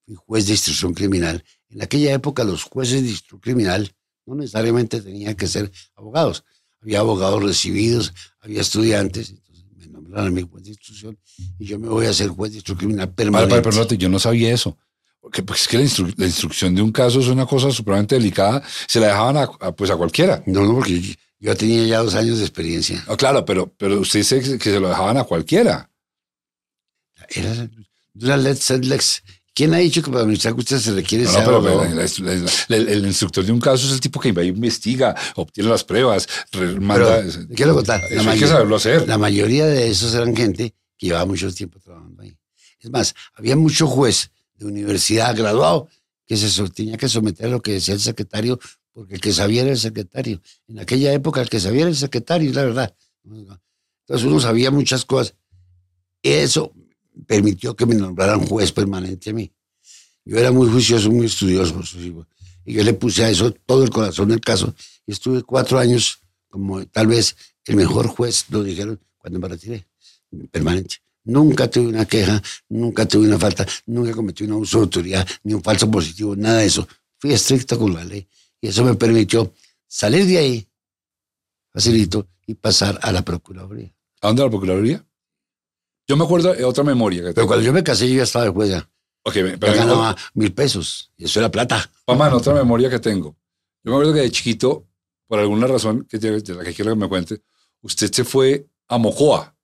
[0.06, 1.44] Fui juez de instrucción criminal.
[1.70, 3.96] En aquella época los jueces de instrucción criminal
[4.26, 6.44] no necesariamente tenían que ser abogados.
[6.82, 9.34] Había abogados recibidos, había estudiantes.
[10.16, 11.18] A mi juez de instrucción
[11.60, 13.62] y yo me voy a hacer juez de instrucción criminal permanente.
[13.62, 14.78] pero no, yo no sabía eso.
[15.22, 18.14] Porque pues, es que la, instru- la instrucción de un caso es una cosa supremamente
[18.16, 18.62] delicada.
[18.88, 20.44] Se la dejaban a, a, pues, a cualquiera.
[20.46, 23.04] No, no, porque yo, yo tenía ya dos años de experiencia.
[23.08, 25.90] No, claro, pero, pero usted dice que se lo dejaban a cualquiera.
[27.30, 27.70] Era
[28.22, 29.24] una lex, lex.
[29.56, 33.46] ¿Quién ha dicho que para administrar justicia se requiere No, no, pero el, el instructor
[33.46, 36.28] de un caso es el tipo que investiga, obtiene las pruebas,
[36.82, 37.22] manda.
[37.24, 39.08] Pero, quiero contar, la hay que mayoría- saberlo hacer.
[39.08, 42.38] La mayoría de esos eran gente que llevaba mucho tiempo trabajando ahí.
[42.80, 45.88] Es más, había mucho juez de universidad graduado
[46.28, 48.60] que se tenía que someter a lo que decía el secretario,
[48.92, 50.42] porque el que sabía era el secretario.
[50.68, 52.96] En aquella época el que sabía era el secretario, es la verdad.
[53.24, 55.34] Entonces uno sabía muchas cosas.
[56.22, 56.74] Eso
[57.28, 59.52] permitió que me nombraran juez permanente a mí.
[60.26, 61.82] Yo era muy juicioso, muy estudioso.
[62.66, 64.74] Y yo le puse a eso todo el corazón del caso.
[65.06, 67.36] Estuve cuatro años como tal vez
[67.66, 69.88] el mejor juez, lo dijeron cuando me retiré,
[70.52, 70.98] permanente.
[71.24, 75.54] Nunca tuve una queja, nunca tuve una falta, nunca cometí un abuso de autoridad, ni
[75.54, 76.88] un falso positivo, nada de eso.
[77.18, 78.28] Fui estricto con la ley
[78.62, 79.52] y eso me permitió
[79.88, 80.68] salir de ahí,
[81.72, 83.94] facilito, y pasar a la Procuraduría.
[84.22, 85.06] ¿A dónde a la Procuraduría?
[86.08, 87.24] Yo me acuerdo de otra memoria.
[87.24, 88.90] Que Pero cuando yo me casé, yo ya estaba de juez ya.
[89.24, 91.12] Ok, pero ganaba mil pesos.
[91.18, 91.90] Y eso era plata.
[92.08, 93.36] Mamá, otra memoria que tengo.
[93.84, 94.88] Yo me acuerdo que de chiquito,
[95.28, 97.42] por alguna razón que de la que quiero que me cuente,
[97.82, 99.56] usted se fue a Mocoa.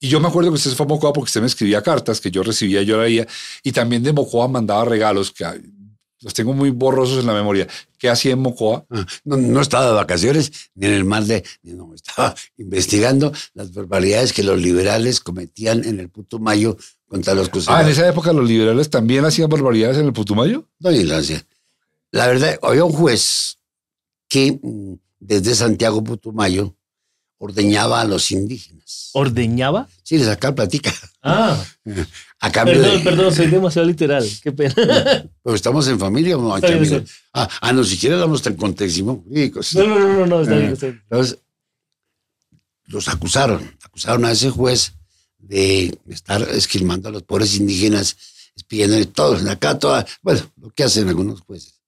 [0.00, 2.20] Y yo me acuerdo que usted se fue a Mocoa porque usted me escribía cartas
[2.20, 3.26] que yo recibía y yo leía.
[3.62, 5.44] Y también de Mocoa mandaba regalos que
[6.24, 7.68] los tengo muy borrosos en la memoria.
[7.98, 8.86] ¿Qué hacía en Mocoa?
[8.90, 11.44] Ah, No, no estaba de vacaciones, ni en el mar de...
[11.62, 17.82] No, estaba investigando las barbaridades que los liberales cometían en el Putumayo contra los Ah,
[17.82, 20.66] en esa época los liberales también hacían barbaridades en el Putumayo.
[20.78, 21.46] Doña Ignacia,
[22.10, 23.58] La verdad, había un juez
[24.28, 26.74] que mm, desde Santiago Putumayo
[27.44, 29.10] ordeñaba a los indígenas.
[29.12, 29.86] ¿Ordeñaba?
[30.02, 30.92] Sí, les sacaba platica.
[31.22, 31.62] Ah,
[32.40, 33.04] A cambio perdón, de...
[33.04, 34.26] perdón, soy demasiado literal.
[34.42, 34.74] Qué pena.
[35.42, 36.54] Pero estamos en familia, ¿no?
[36.56, 36.96] Está bien, Amigo.
[36.96, 37.16] está bien.
[37.34, 39.04] Ah, ah, no siquiera hablamos tan contexto.
[39.04, 41.02] No, no, no, no, no, está bien, está bien.
[41.10, 41.38] Entonces,
[42.86, 44.94] los acusaron, acusaron a ese juez
[45.38, 48.16] de estar esquilmando a los pobres indígenas,
[48.68, 51.80] pidiéndole todo, acá toda, bueno, lo que hacen algunos jueces.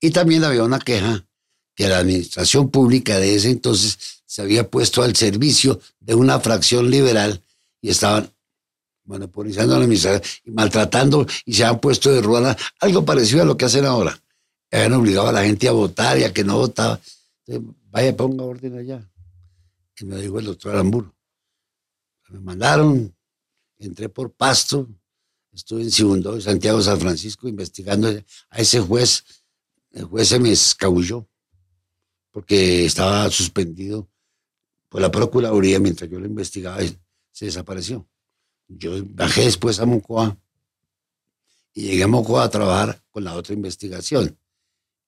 [0.00, 1.24] Y también había una queja
[1.74, 6.90] que la administración pública de ese entonces se había puesto al servicio de una fracción
[6.90, 7.40] liberal
[7.80, 8.28] y estaban
[9.04, 13.56] monopolizando la administración y maltratando y se han puesto de ruana, algo parecido a lo
[13.56, 14.20] que hacen ahora.
[14.72, 16.98] Habían obligado a la gente a votar y a que no votaba.
[17.46, 19.08] Entonces, vaya, ponga orden allá.
[20.00, 21.14] Y me dijo el doctor Aramburu.
[22.30, 23.14] Me mandaron,
[23.78, 24.88] entré por Pasto,
[25.52, 28.08] estuve en Segundo, Santiago San Francisco, investigando
[28.50, 29.22] a ese juez.
[29.92, 31.24] El juez se me escabulló
[32.32, 34.08] porque estaba suspendido
[34.94, 36.78] por la Procuraduría mientras yo lo investigaba
[37.32, 38.06] se desapareció.
[38.68, 40.38] Yo bajé después a Mocoa
[41.72, 44.38] y llegué a Mocoa a trabajar con la otra investigación,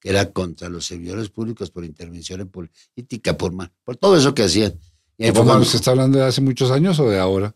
[0.00, 3.52] que era contra los servidores públicos por intervención en política, por,
[3.84, 4.76] por todo eso que hacían.
[5.16, 7.54] Y cuando- ¿Usted está hablando de hace muchos años o de ahora?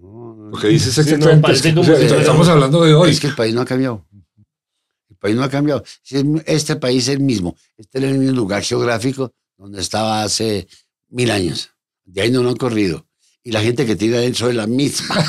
[0.00, 1.72] No, no, Lo que dice Sí, exactamente.
[1.74, 3.10] no, es- o sea, fuera- estamos hablando de hoy.
[3.12, 4.04] Es que el país no ha cambiado.
[5.08, 5.84] El país no ha cambiado.
[6.44, 7.56] Este país es el mismo.
[7.76, 10.66] Este es el mismo lugar geográfico donde estaba hace
[11.08, 11.70] mil años.
[12.04, 13.06] De ahí no lo han corrido.
[13.42, 15.24] Y la gente que tiene adentro es la misma.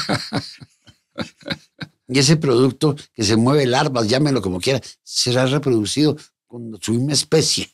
[2.08, 6.18] y ese producto que se mueve larvas, llámenlo como quiera, será reproducido
[6.48, 7.70] con su misma especie.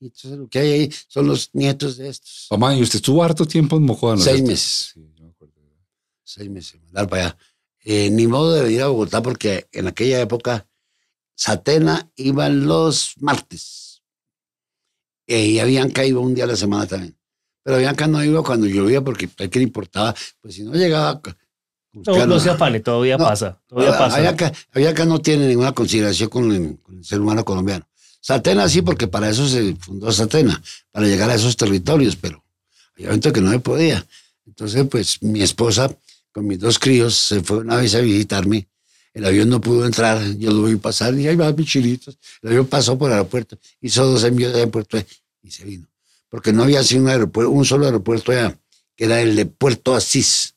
[0.00, 2.48] Y entonces lo que hay ahí son los nietos de estos.
[2.50, 4.16] Mamá, ¿y usted estuvo harto tiempo en Mocoa?
[4.16, 4.22] ¿no?
[4.22, 4.90] Seis meses.
[4.94, 5.54] Sí, yo me acuerdo.
[6.22, 7.38] seis meses, mandar para allá.
[7.86, 10.66] Eh, ni modo de venir a Bogotá porque en aquella época
[11.34, 14.02] Satena iban los martes.
[15.26, 17.16] Eh, y a Bianca iba un día a la semana también.
[17.64, 20.14] Pero Bianca no iba cuando llovía porque a qué le importaba.
[20.40, 21.20] Pues si no llegaba...
[21.94, 23.60] No, no se afane, todavía No, pasa.
[23.66, 24.52] Todavía a- pasa.
[24.74, 27.86] Bianca, no tiene ninguna consideración con el, con el ser humano colombiano.
[28.20, 30.60] Satena sí, porque para eso se fundó Satena,
[30.90, 32.42] para llegar a esos territorios, pero
[32.94, 34.04] había momentos que no se podía.
[34.46, 35.94] Entonces, pues mi esposa
[36.32, 38.66] con mis dos críos se fue una vez a visitarme.
[39.12, 42.18] El avión no pudo entrar, yo lo vi pasar y ahí va mis chilitos.
[42.42, 44.98] El avión pasó por el aeropuerto, hizo dos envíos de aeropuerto
[45.42, 45.86] y se vino.
[46.34, 48.58] Porque no había sido un, aeropuerto, un solo aeropuerto allá,
[48.96, 50.56] que era el de Puerto Asís.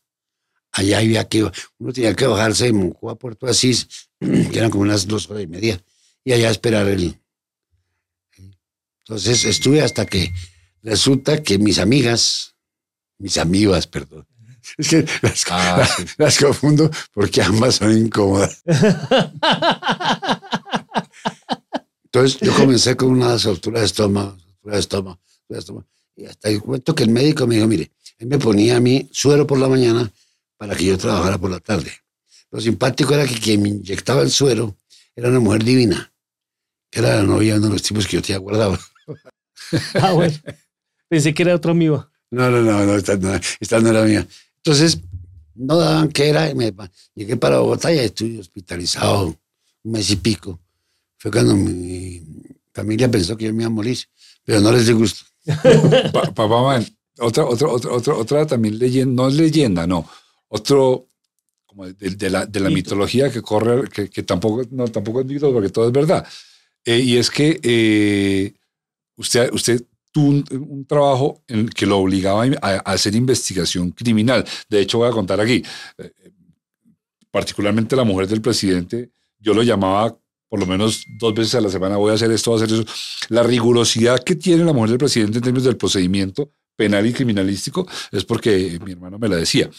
[0.72, 3.88] Allá había que, uno tenía que bajarse de Moncó a Puerto Asís,
[4.20, 5.80] que eran como unas dos horas y media,
[6.24, 7.20] y allá esperar el.
[9.02, 10.34] Entonces estuve hasta que
[10.82, 12.56] resulta que mis amigas,
[13.20, 14.26] mis amigas, perdón,
[14.80, 16.06] es que las, Ah, sí.
[16.18, 18.64] las confundo porque ambas son incómodas.
[22.06, 25.20] Entonces yo comencé con una soltura de estómago, soltura de estómago,
[26.16, 29.08] y hasta el momento que el médico me dijo, mire, él me ponía a mí
[29.12, 30.12] suero por la mañana
[30.58, 31.92] para que yo trabajara por la tarde.
[32.52, 34.76] Lo simpático era que quien me inyectaba el suero
[35.16, 36.12] era una mujer divina,
[36.90, 38.78] que era la novia de uno de los tipos que yo tenía guardado.
[39.96, 40.34] Ah, bueno.
[41.10, 42.08] Pensé que era otro amigo.
[42.32, 44.26] No, no, no, no esta, no, esta no era mía.
[44.58, 45.00] Entonces,
[45.56, 46.50] no daban qué era.
[46.50, 46.74] y me-
[47.16, 49.26] llegué para Bogotá y estuve hospitalizado
[49.84, 50.60] un mes y pico.
[51.18, 52.22] Fue cuando mi
[52.74, 53.98] familia pensó que yo me iba a morir,
[54.46, 55.26] pero no les dio gusto.
[55.26, 55.37] Pa-
[56.36, 56.86] Papá, man,
[57.20, 60.08] otra, otra, otra, otra, otra también leyenda, no es leyenda, no.
[60.50, 61.08] Otro,
[61.66, 62.76] como de, de la, de la Mito.
[62.92, 66.26] mitología que corre, que, que tampoco, no, tampoco es mito porque todo es verdad.
[66.86, 68.54] Eh, y es que eh,
[69.18, 73.92] usted, usted tuvo un, un trabajo en el que lo obligaba a, a hacer investigación
[73.92, 74.46] criminal.
[74.70, 75.64] De hecho, voy a contar aquí,
[75.98, 76.12] eh,
[77.32, 80.18] particularmente la mujer del presidente, yo lo llamaba
[80.50, 82.80] por lo menos dos veces a la semana, voy a hacer esto, voy a hacer
[82.80, 82.88] eso.
[83.30, 87.88] La rigurosidad que tiene la mujer del presidente en términos del procedimiento penal y criminalístico
[88.12, 89.70] es porque mi hermano me la decía.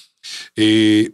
[0.57, 1.13] Eh,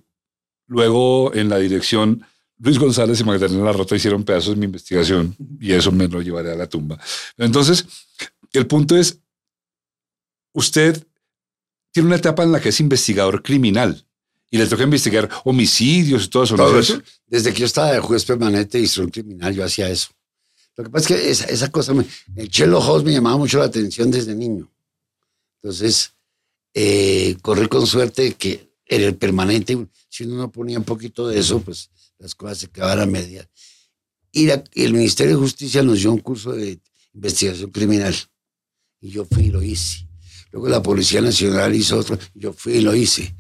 [0.67, 2.27] luego, en la dirección,
[2.59, 6.53] Luis González y Magdalena Larrota hicieron pedazos de mi investigación y eso me lo llevaré
[6.53, 6.99] a la tumba.
[7.37, 7.87] Entonces,
[8.53, 9.21] el punto es,
[10.53, 11.07] usted
[11.93, 14.05] tiene una etapa en la que es investigador criminal
[14.51, 16.57] y le toca investigar homicidios y todo eso.
[16.57, 17.03] ¿no Todo es eso.
[17.27, 20.09] Desde que yo estaba de juez permanente y un criminal, yo hacía eso.
[20.77, 22.05] Lo que pasa es que esa, esa cosa, me,
[22.37, 24.71] el Chelo House me llamaba mucho la atención desde niño.
[25.63, 26.13] Entonces,
[26.75, 29.87] eh, corrí con suerte que era el permanente.
[30.09, 33.49] Si uno no ponía un poquito de eso, pues las cosas se quedaban a medias.
[34.33, 36.81] Y la- el Ministerio de Justicia nos dio un curso de
[37.13, 38.15] investigación criminal.
[39.01, 40.09] Y yo fui y lo hice.
[40.51, 43.35] Luego la Policía Nacional hizo otro, yo fui y lo hice.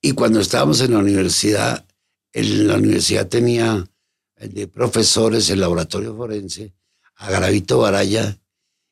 [0.00, 1.86] Y cuando estábamos en la universidad,
[2.32, 3.88] en la universidad tenía
[4.36, 6.74] eh, de profesores el laboratorio forense,
[7.16, 8.38] a Gravito Baraya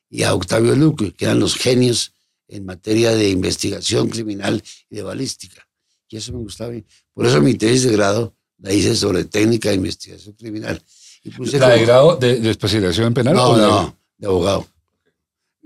[0.08, 2.14] y a Octavio Luque, que eran los genios
[2.48, 5.66] en materia de investigación criminal y de balística.
[6.08, 6.70] Y eso me gustaba.
[6.70, 6.86] bien.
[7.12, 10.80] Por eso mi tesis de grado la hice sobre técnica de investigación criminal.
[11.24, 13.34] Y puse ¿La de grado de, de especialización en penal?
[13.34, 14.66] no, o no, de abogado.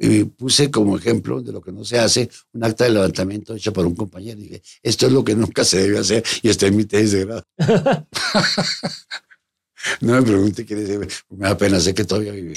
[0.01, 3.73] Y puse como ejemplo de lo que no se hace un acta de levantamiento hecha
[3.73, 4.39] por un compañero.
[4.39, 7.11] Y dije, esto es lo que nunca se debe hacer y está en mi tesis
[7.13, 7.45] de grado.
[10.01, 10.89] no me pregunte quién es.
[11.31, 12.55] Me da pena, sé que todavía vive.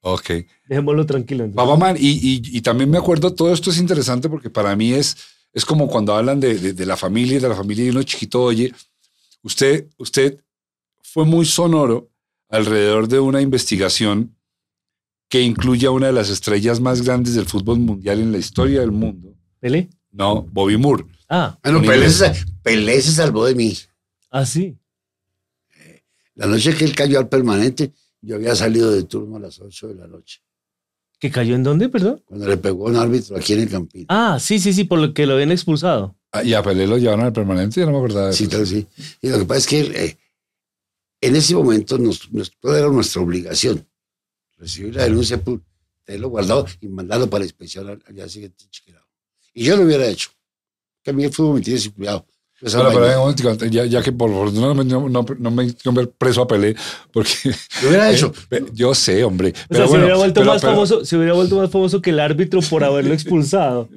[0.00, 0.30] Ok.
[0.68, 1.44] Dejémoslo tranquilo.
[1.44, 1.56] entonces.
[1.68, 4.92] Papá Man, y, y- y también me acuerdo, todo esto es interesante porque para mí
[4.92, 5.16] es,
[5.52, 8.02] es como cuando hablan de, de- de la familia y de la familia y uno
[8.02, 8.72] chiquito oye,
[9.42, 10.38] usted, usted
[11.02, 12.10] fue muy sonoro
[12.48, 14.36] alrededor de una investigación
[15.32, 18.80] que incluye a una de las estrellas más grandes del fútbol mundial en la historia
[18.80, 19.34] del mundo.
[19.60, 19.88] ¿Pelé?
[20.10, 21.06] No, Bobby Moore.
[21.26, 23.74] Ah, Bueno, Con Pelé se, Pelé se salvó de mí.
[24.30, 24.76] ah, sí.
[26.34, 29.88] La noche que él cayó al permanente, yo había salido de turno a las 8
[29.88, 30.42] de la noche.
[31.18, 32.22] ¿Que cayó en dónde, perdón?
[32.26, 34.04] Cuando le pegó a un árbitro aquí en el Campín.
[34.10, 36.14] Ah, sí, sí, sí, por lo que lo habían expulsado.
[36.30, 38.50] Ah, Y a Pelé lo llevaron al permanente, ya no me acordaba de Sí, eso.
[38.50, 38.86] claro, sí.
[39.22, 40.18] Y lo que pasa es que eh,
[41.22, 43.86] en ese momento nos, nos- toda era nuestra obligación.
[44.62, 45.60] Recibir la denuncia, pum,
[46.04, 48.64] tenerlo guardado y mandarlo para la inspección al, día siguiente.
[48.70, 49.04] chiquirado.
[49.52, 50.30] Y yo lo hubiera hecho.
[51.02, 52.24] Que a mí el fútbol me tiene sin cuidado.
[52.76, 55.96] Ahora, pero momentico, ya, ya que por favor no, me- no, no, no me quiero
[55.96, 56.76] ver preso a Pelé,
[57.12, 57.32] porque
[57.82, 58.32] Lo hubiera hecho.
[58.52, 59.48] eh, yo sé, hombre.
[59.48, 61.70] O Pero sea, se bueno, hubiera vuelto pero- más pero- famoso, se hubiera vuelto más
[61.72, 63.88] famoso que el árbitro por haberlo expulsado.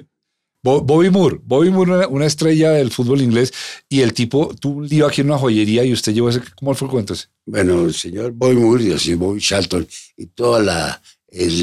[0.66, 3.52] Bo- Bobby Moore, Bobby Moore, una, una estrella del fútbol inglés,
[3.88, 6.88] y el tipo tuvo un aquí en una joyería y usted llevó ese, ¿cómo fue
[6.88, 7.14] el cuento?
[7.44, 9.86] Bueno, el señor Boy Moore y el Bobby Charlton
[10.16, 10.26] y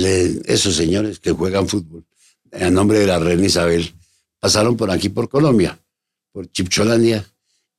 [0.06, 2.06] eh, esos señores que juegan fútbol
[2.54, 3.94] a nombre de la reina Isabel
[4.40, 5.78] pasaron por aquí, por Colombia,
[6.32, 7.26] por Chipcholandia,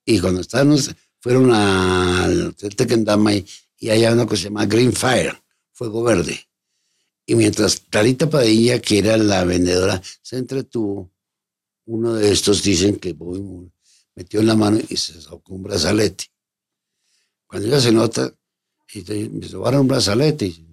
[0.04, 0.76] y cuando estaban,
[1.20, 2.76] fueron al Hotel
[3.78, 5.40] y, allá una cosa que se llama Green Fire,
[5.72, 6.38] Fuego Verde.
[7.26, 11.13] Y mientras Clarita Padilla, que era la vendedora, se entretuvo,
[11.86, 13.70] uno de estos dicen que Bobby Moore
[14.14, 16.24] metió en la mano y se sacó un brazalete.
[17.46, 18.32] Cuando ella se nota,
[18.92, 20.46] y me robaron un brazalete.
[20.46, 20.66] y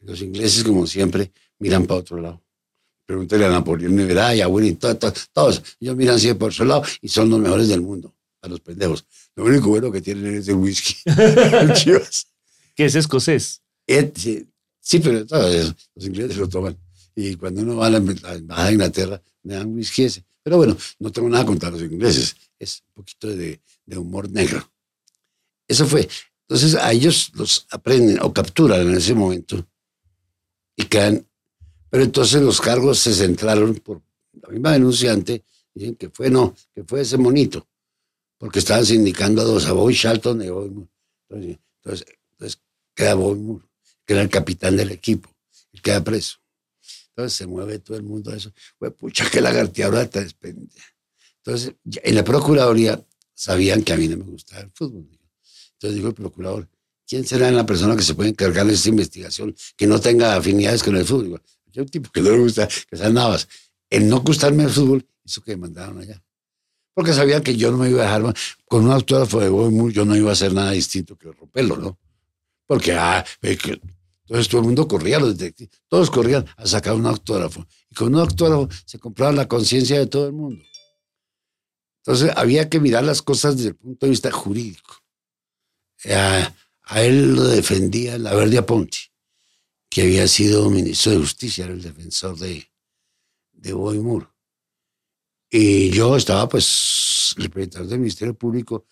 [0.00, 2.42] los ingleses, como siempre, miran para otro lado.
[3.06, 5.62] Pregúntale a Napoleón y verá, y a Winnie, to- to- todos.
[5.80, 9.04] Ellos miran siempre por su lado y son los mejores del mundo, a los pendejos.
[9.36, 10.94] Lo único bueno que tienen es el whisky.
[12.74, 13.60] Que es escocés.
[13.86, 14.46] Eh, sí,
[14.80, 16.76] sí, pero todo eso, los ingleses lo toman.
[17.14, 18.02] Y cuando uno va a la
[18.50, 20.24] a Inglaterra, me dan whisky ese.
[20.42, 22.36] Pero bueno, no tengo nada contra los ingleses.
[22.58, 23.60] Es un poquito de,
[23.96, 24.70] humor negro.
[25.68, 26.08] Eso fue.
[26.48, 29.66] Entonces a ellos los aprenden o capturan en ese momento
[30.76, 31.26] y quedan.
[31.90, 34.02] Pero entonces los cargos se centraron por
[34.40, 35.44] la misma denunciante,
[35.74, 37.68] dicen que fue no, que fue ese monito,
[38.38, 40.90] porque estaban sindicando a dos, a Bobby Charlton y Bobby Moore.
[41.28, 42.62] Entonces, entonces, entonces
[42.94, 43.64] queda Bobby Moore,
[44.06, 45.28] que era el capitán del equipo,
[45.70, 46.41] y queda preso.
[47.14, 48.52] Entonces se mueve todo el mundo a eso.
[48.78, 50.28] Pues pucha, que lagarteadora tan.
[51.44, 53.04] Entonces, en la Procuraduría
[53.34, 55.08] sabían que a mí no me gustaba el fútbol.
[55.72, 56.68] Entonces dijo el procurador,
[57.06, 60.82] ¿quién será la persona que se puede encargar de esta investigación que no tenga afinidades
[60.82, 61.42] con el fútbol?
[61.72, 63.48] Yo un tipo que no le gusta, que sean navas.
[63.90, 66.22] El no gustarme el fútbol hizo que me mandaron allá.
[66.94, 68.34] Porque sabían que yo no me iba a dejar
[68.66, 71.98] con un autógrafo de Moore, yo no iba a hacer nada distinto que romperlo, ¿no?
[72.66, 73.80] Porque, ah, que-
[74.22, 77.66] entonces todo el mundo corría, los detectives, todos corrían a sacar un autógrafo.
[77.90, 80.64] Y con un autógrafo se compraba la conciencia de todo el mundo.
[82.04, 84.96] Entonces había que mirar las cosas desde el punto de vista jurídico.
[86.10, 86.54] A,
[86.84, 88.98] a él lo defendía la Verdia Ponti,
[89.88, 92.66] que había sido ministro de Justicia, era el defensor de,
[93.52, 94.26] de Bobby Moore.
[95.50, 98.86] Y yo estaba, pues, representante del Ministerio Público,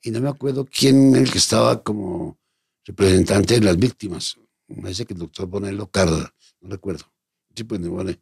[0.00, 2.38] y no me acuerdo quién el que estaba como
[2.84, 4.36] representante de las víctimas.
[4.68, 7.04] Me parece que el doctor Bonello Carda, no recuerdo.
[7.54, 8.20] Sí, pues, no, vale.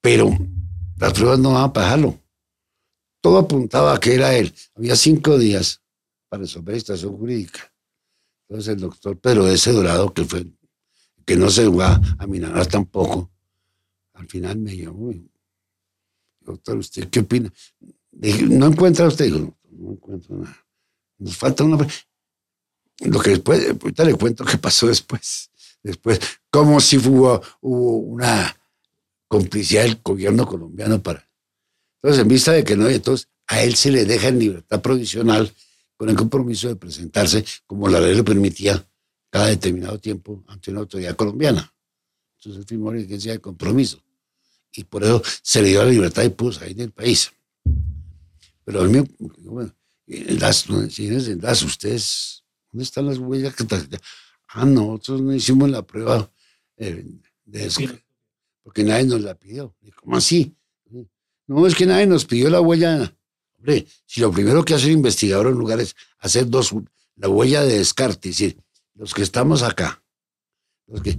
[0.00, 0.30] Pero
[0.98, 2.20] las pruebas no van a pagarlo.
[3.20, 4.54] Todo apuntaba a que era él.
[4.74, 5.82] Había cinco días
[6.28, 7.72] para resolver la situación jurídica.
[8.48, 10.46] Entonces el doctor Pedro ese Dorado, que fue,
[11.24, 13.30] que no se va a minar tampoco,
[14.14, 15.12] al final me llamó.
[16.40, 17.52] Doctor, ¿usted qué opina?
[18.12, 19.26] ¿no encuentra usted?
[19.26, 20.56] Digo, no, encuentro nada.
[21.18, 21.86] Nos falta una...
[23.00, 25.50] Lo que después, ahorita le cuento qué pasó después.
[25.82, 26.18] Después,
[26.50, 28.56] como si hubo, hubo una
[29.28, 31.28] complicidad del gobierno colombiano para...
[32.02, 35.52] Entonces, en vista de que no, entonces a él se le deja en libertad provisional
[35.96, 38.84] con el compromiso de presentarse, como la ley lo permitía,
[39.30, 41.72] cada determinado tiempo ante una autoridad colombiana.
[42.38, 44.02] Entonces, él firmó la licencia de compromiso.
[44.72, 47.30] Y por eso se le dio la libertad y puso ahí del país.
[48.64, 49.04] Pero al mío,
[49.44, 49.74] bueno,
[50.06, 52.42] las en las ustedes,
[52.76, 53.54] ¿dónde están las huellas?
[54.48, 56.30] Ah, no, nosotros no hicimos la prueba
[56.76, 57.06] eh,
[57.46, 57.80] de eso,
[58.62, 59.74] porque nadie nos la pidió.
[59.96, 60.54] ¿Cómo así?
[61.46, 63.16] No, es que nadie nos pidió la huella.
[63.56, 66.74] Hombre, si lo primero que hace el investigador en lugar es hacer dos,
[67.14, 68.62] la huella de descarte, es decir,
[68.94, 70.02] los que estamos acá,
[70.86, 71.18] los que,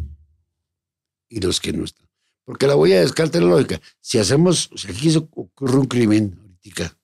[1.27, 2.07] y los que no están.
[2.45, 3.81] Porque la huella de descarte es lógica.
[3.99, 6.95] Si hacemos, si aquí ocurre un crimen ahorita,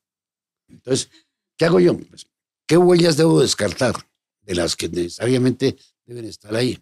[0.68, 1.10] entonces,
[1.58, 1.98] ¿qué hago yo?
[1.98, 2.28] Pues,
[2.68, 3.96] ¿Qué huellas debo descartar
[4.44, 6.82] de las que necesariamente deben estar ahí?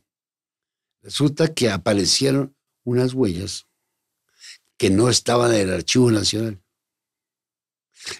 [1.02, 3.68] Resulta que aparecieron unas huellas
[4.78, 6.62] que no estaban en el Archivo Nacional.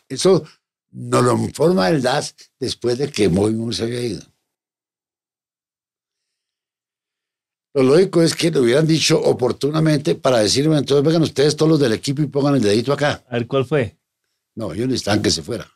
[0.08, 0.46] Eso
[0.92, 4.22] nos lo informa el DAS después de que muy se había ido.
[7.74, 11.80] Lo lógico es que lo hubieran dicho oportunamente para decirme, entonces vengan ustedes todos los
[11.80, 13.24] del equipo y pongan el dedito acá.
[13.30, 13.98] A ver, ¿cuál fue?
[14.56, 15.72] No, ellos necesitaban que se fuera.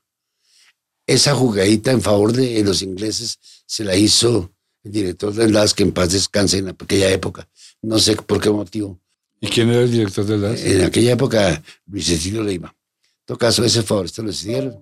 [1.08, 4.52] Esa jugadita en favor de los ingleses se la hizo
[4.84, 7.48] el director del DAS, que en paz descanse en aquella época.
[7.82, 9.00] No sé por qué motivo.
[9.40, 10.64] ¿Y quién era el director del DAS?
[10.64, 12.70] En aquella época, Luis Cecilio Leima.
[12.70, 14.78] En todo caso, ese favor, esto lo hicieron.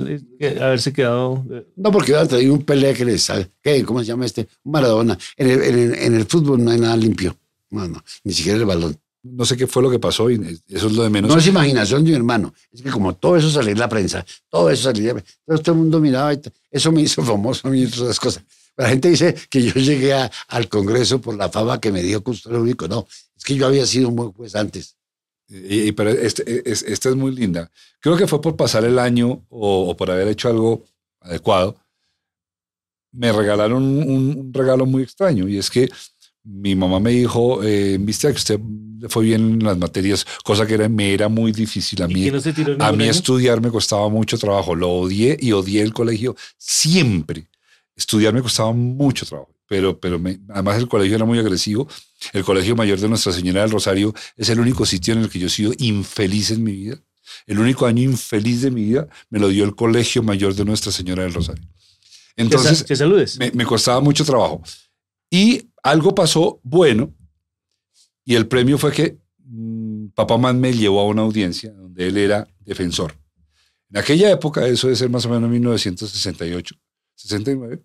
[0.61, 1.45] Haberse quedado.
[1.49, 3.29] Eh, no, porque a traer un Pelé que les
[3.61, 3.83] ¿qué?
[3.83, 4.47] ¿Cómo se llama este?
[4.63, 5.17] Maradona.
[5.37, 7.37] En el, en el fútbol no hay nada limpio.
[7.69, 10.35] No, no, ni siquiera el balón no sé qué fue lo que pasó y
[10.67, 11.31] eso es lo de menos.
[11.31, 14.25] No es imaginación de mi hermano, es que como todo eso salió en la prensa,
[14.49, 17.87] todo eso entonces todo el mundo miraba, y eso me hizo famoso a mí y
[17.87, 18.43] todas esas cosas.
[18.75, 22.61] La gente dice que yo llegué al Congreso por la fama que me dio Custodio
[22.61, 22.87] Único.
[22.87, 23.07] No,
[23.37, 24.97] es que yo había sido un buen juez antes.
[25.47, 27.69] Y, pero este, esta es muy linda.
[27.99, 30.83] Creo que fue por pasar el año o, por haber hecho algo
[31.21, 31.75] adecuado.
[33.11, 35.87] Me regalaron un regalo muy extraño y es que
[36.43, 38.59] mi mamá me dijo, eh, viste que usted
[39.09, 42.29] fue bien en las materias, cosa que era, me era muy difícil a mí.
[42.79, 47.47] a mí estudiar me costaba mucho trabajo, lo odié y odié el colegio siempre.
[47.95, 51.87] Estudiar me costaba mucho trabajo, pero, pero además el colegio era muy agresivo.
[52.31, 55.39] El Colegio Mayor de Nuestra Señora del Rosario es el único sitio en el que
[55.39, 56.97] yo he sido infeliz en mi vida.
[57.45, 60.91] El único año infeliz de mi vida me lo dio el Colegio Mayor de Nuestra
[60.91, 61.67] Señora del Rosario.
[62.35, 63.37] Entonces, ¿Qué saludes?
[63.37, 64.63] Me, me costaba mucho trabajo.
[65.29, 67.13] Y algo pasó bueno
[68.25, 72.47] y el premio fue que mm, Papá Man llevó a una audiencia donde él era
[72.59, 73.15] defensor.
[73.89, 76.75] En aquella época, eso debe ser más o menos 1968,
[77.15, 77.81] 69,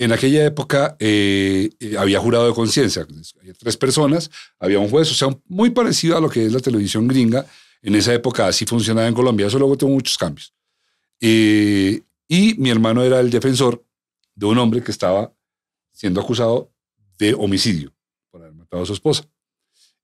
[0.00, 3.06] en aquella época eh, eh, había jurado de conciencia,
[3.38, 6.60] había tres personas, había un juez, o sea, muy parecido a lo que es la
[6.60, 7.44] televisión gringa.
[7.82, 10.54] En esa época así funcionaba en Colombia, eso luego tuvo muchos cambios.
[11.20, 13.84] Eh, y mi hermano era el defensor
[14.34, 15.34] de un hombre que estaba
[15.92, 16.72] siendo acusado
[17.18, 17.92] de homicidio
[18.30, 19.28] por haber matado a su esposa.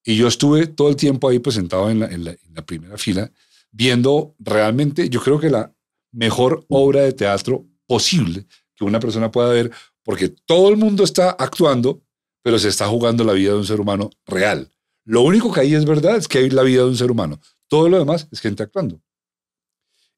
[0.08, 3.30] Y yo estuve todo el tiempo ahí presentado en la, en la, primera fila,
[3.72, 5.74] viendo realmente, yo creo que la
[6.12, 8.46] mejor obra de teatro posible
[8.76, 9.72] que una persona pueda ver,
[10.04, 12.02] porque todo el mundo está actuando,
[12.40, 14.70] pero se está jugando la vida de un ser humano real.
[15.04, 17.40] Lo único que hay es verdad es que hay la vida de un ser humano.
[17.66, 19.00] Todo lo demás es gente actuando.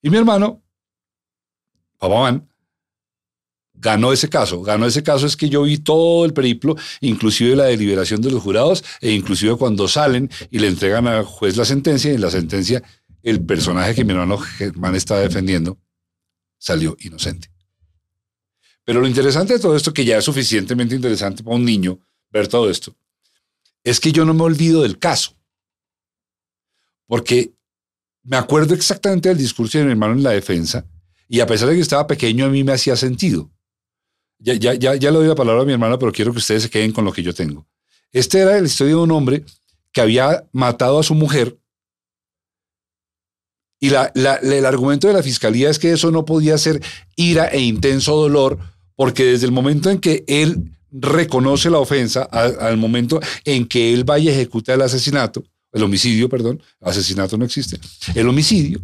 [0.03, 0.63] Y mi hermano,
[1.99, 2.43] Papá
[3.81, 4.63] ganó ese caso.
[4.63, 8.43] Ganó ese caso es que yo vi todo el periplo, inclusive la deliberación de los
[8.43, 12.31] jurados, e inclusive cuando salen y le entregan al juez la sentencia, y en la
[12.31, 12.83] sentencia
[13.23, 15.79] el personaje que mi hermano Germán estaba defendiendo
[16.59, 17.51] salió inocente.
[18.85, 22.01] Pero lo interesante de todo esto, que ya es suficientemente interesante para un niño
[22.31, 22.97] ver todo esto,
[23.85, 25.37] es que yo no me olvido del caso.
[27.07, 27.55] Porque
[28.23, 30.87] me acuerdo exactamente del discurso de mi hermano en la defensa,
[31.29, 33.51] y a pesar de que estaba pequeño, a mí me hacía sentido.
[34.39, 36.65] Ya, ya, ya, ya le doy la palabra a mi hermana, pero quiero que ustedes
[36.65, 37.67] se queden con lo que yo tengo.
[38.13, 39.45] Este era la historia de un hombre
[39.93, 41.59] que había matado a su mujer
[43.81, 44.07] y la,
[44.43, 46.83] el argumento de la fiscalía es que eso no podía ser
[47.17, 48.59] ira e intenso dolor,
[48.97, 54.05] porque desde el momento en que él reconoce la ofensa, al, momento en que él
[54.05, 57.79] vaya a ejecutar el asesinato, el homicidio, perdón, asesinato no existe,
[58.15, 58.81] el homicidio,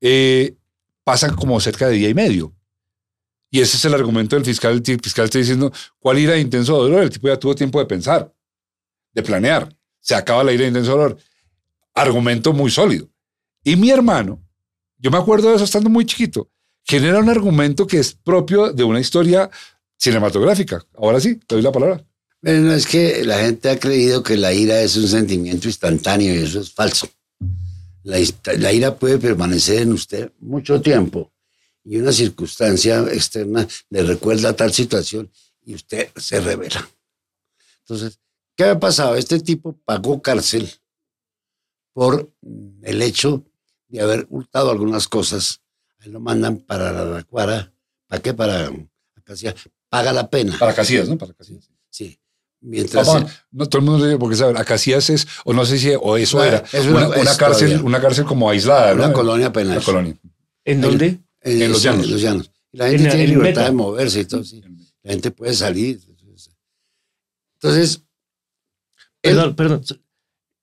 [0.00, 0.54] eh,
[1.02, 2.52] pasan como cerca de día y medio.
[3.50, 4.80] Y ese es el argumento del fiscal.
[4.84, 7.02] El fiscal está diciendo, ¿cuál ira de intenso dolor?
[7.02, 8.32] El tipo ya tuvo tiempo de pensar,
[9.12, 9.74] de planear.
[9.98, 11.18] Se acaba la ira de intenso dolor.
[11.94, 13.08] argumento muy sólido.
[13.64, 14.40] Y mi hermano,
[14.98, 16.48] yo me acuerdo de eso estando muy chiquito,
[16.84, 19.50] genera un argumento que es propio de una historia
[19.96, 20.82] cinematográfica.
[20.96, 22.02] Ahora sí, te doy la palabra.
[22.40, 26.38] Bueno, es que la gente ha creído que la ira es un sentimiento instantáneo y
[26.38, 27.08] eso es falso.
[28.02, 28.16] La,
[28.56, 31.30] la ira puede permanecer en usted mucho tiempo
[31.84, 35.30] y una circunstancia externa le recuerda tal situación
[35.64, 36.88] y usted se revela.
[37.80, 38.20] Entonces,
[38.56, 39.16] ¿qué ha pasado?
[39.16, 40.70] Este tipo pagó cárcel
[41.92, 42.32] por
[42.82, 43.44] el hecho
[43.88, 45.60] de haber hurtado algunas cosas.
[45.98, 47.72] Ahí lo mandan para la Racuara.
[48.06, 48.34] ¿Para qué?
[48.34, 48.70] Para
[49.16, 49.54] Acacia.
[49.88, 50.56] Paga la pena.
[50.58, 51.18] Para Casillas, ¿no?
[51.18, 51.68] Para Casillas.
[51.90, 52.18] Sí.
[52.60, 53.08] Mientras.
[53.50, 56.44] no, todo el mundo dice, porque saben, Acacias es, o no sé si, o eso
[56.44, 58.92] era, es una, cárcel, una cárcel como aislada.
[58.94, 59.78] Una colonia penal.
[59.78, 60.16] Una colonia.
[60.64, 61.18] ¿En dónde?
[61.42, 62.08] En, los, llanos.
[62.08, 62.50] los llanos.
[62.72, 64.44] La gente tiene libertad de moverse y todo.
[64.44, 64.62] Sí.
[65.02, 66.00] La gente puede salir.
[67.62, 68.02] Entonces.
[69.20, 69.82] Perdón, perdón.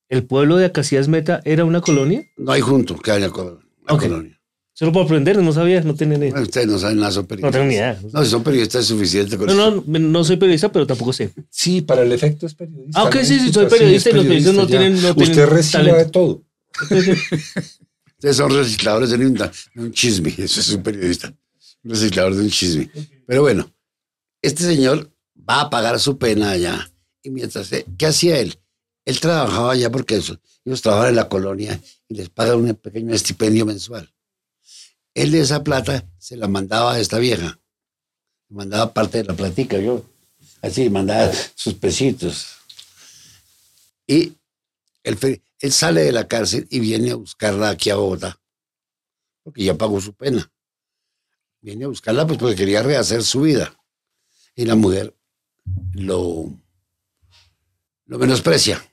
[0.09, 2.23] ¿El pueblo de Acacias Meta era una colonia?
[2.37, 4.37] No hay junto que haya colonia.
[4.73, 6.39] Solo por aprender, no sabía, no tenía ni idea.
[6.39, 7.51] ustedes no saben nada, son periodistas.
[7.51, 7.99] No tengo ni idea.
[8.13, 9.35] No, si son periodistas es suficiente.
[9.35, 11.31] no, no, no soy periodista, pero tampoco sé.
[11.49, 13.01] Sí, para el efecto es periodista.
[13.01, 16.05] Ah, ok, sí, sí, soy periodista y los periodistas no tienen, no Usted recibe de
[16.05, 16.43] todo.
[18.17, 21.33] Ustedes son recicladores de un, un chisme, eso es un periodista.
[21.83, 22.89] Un reciclador de un chisme.
[23.27, 23.71] Pero bueno,
[24.41, 25.11] este señor
[25.47, 26.89] va a pagar su pena allá.
[27.21, 28.59] Y mientras, ¿qué hacía él?
[29.05, 33.65] Él trabajaba allá porque ellos trabajaban en la colonia y les pagan un pequeño estipendio
[33.65, 34.11] mensual.
[35.13, 37.59] Él de esa plata se la mandaba a esta vieja.
[38.49, 40.05] Mandaba parte de la platica, yo.
[40.61, 42.47] Así, mandaba sus pesitos.
[44.05, 44.33] Y
[45.03, 48.39] él, él sale de la cárcel y viene a buscarla aquí a Bogotá.
[49.43, 50.51] Porque ya pagó su pena.
[51.61, 53.73] Viene a buscarla pues porque quería rehacer su vida.
[54.55, 55.15] Y la mujer
[55.93, 56.51] lo,
[58.05, 58.83] lo menosprecia.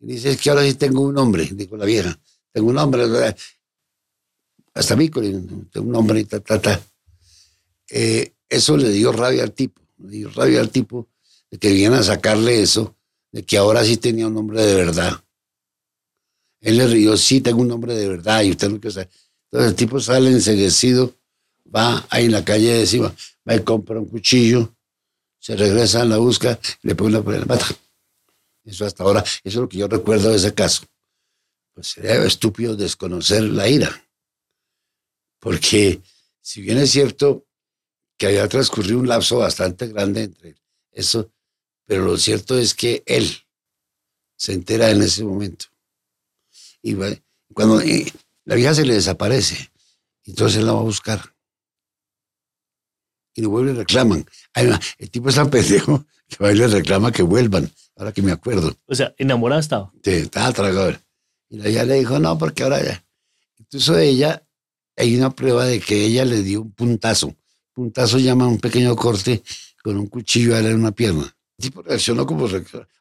[0.00, 2.18] Y dice, es que ahora sí tengo un hombre, dijo la vieja.
[2.52, 3.04] Tengo un hombre,
[4.74, 6.80] hasta mí, tengo un hombre y ta, ta, ta.
[7.90, 11.08] Eh, eso le dio rabia al tipo, le dio rabia al tipo
[11.50, 12.96] de que vinieran a sacarle eso,
[13.32, 15.23] de que ahora sí tenía un hombre de verdad.
[16.64, 19.10] Él le rió, sí, tengo un hombre de verdad, y usted no quiere saber.
[19.50, 21.14] Entonces el tipo sale enseguecido,
[21.74, 23.14] va ahí en la calle de encima,
[23.46, 24.74] va y compra un cuchillo,
[25.38, 27.66] se regresa la busca, le pone una la mata.
[28.64, 30.86] Eso hasta ahora, eso es lo que yo recuerdo de ese caso.
[31.74, 34.02] Pues sería estúpido desconocer la ira.
[35.40, 36.00] Porque
[36.40, 37.46] si bien es cierto
[38.16, 40.56] que había transcurrido un lapso bastante grande entre
[40.92, 41.30] eso,
[41.84, 43.30] pero lo cierto es que él
[44.34, 45.66] se entera en ese momento.
[46.84, 46.94] Y
[47.54, 47.80] cuando
[48.44, 49.72] la vieja se le desaparece,
[50.24, 51.34] entonces él la va a buscar.
[53.34, 54.26] Y le vuelve y reclaman.
[54.54, 58.32] el tipo es tan pendejo que va y le reclama que vuelvan ahora que me
[58.32, 58.76] acuerdo.
[58.86, 59.92] O sea, enamorada estaba.
[60.04, 60.94] Sí, estaba tragado.
[61.48, 63.02] Y ella le dijo, no, porque ahora ya.
[63.56, 64.46] Incluso ella,
[64.94, 67.34] hay una prueba de que ella le dio un puntazo.
[67.72, 69.42] Puntazo llama un pequeño corte
[69.82, 71.34] con un cuchillo a en una pierna.
[71.58, 72.46] Tipo reaccionó como...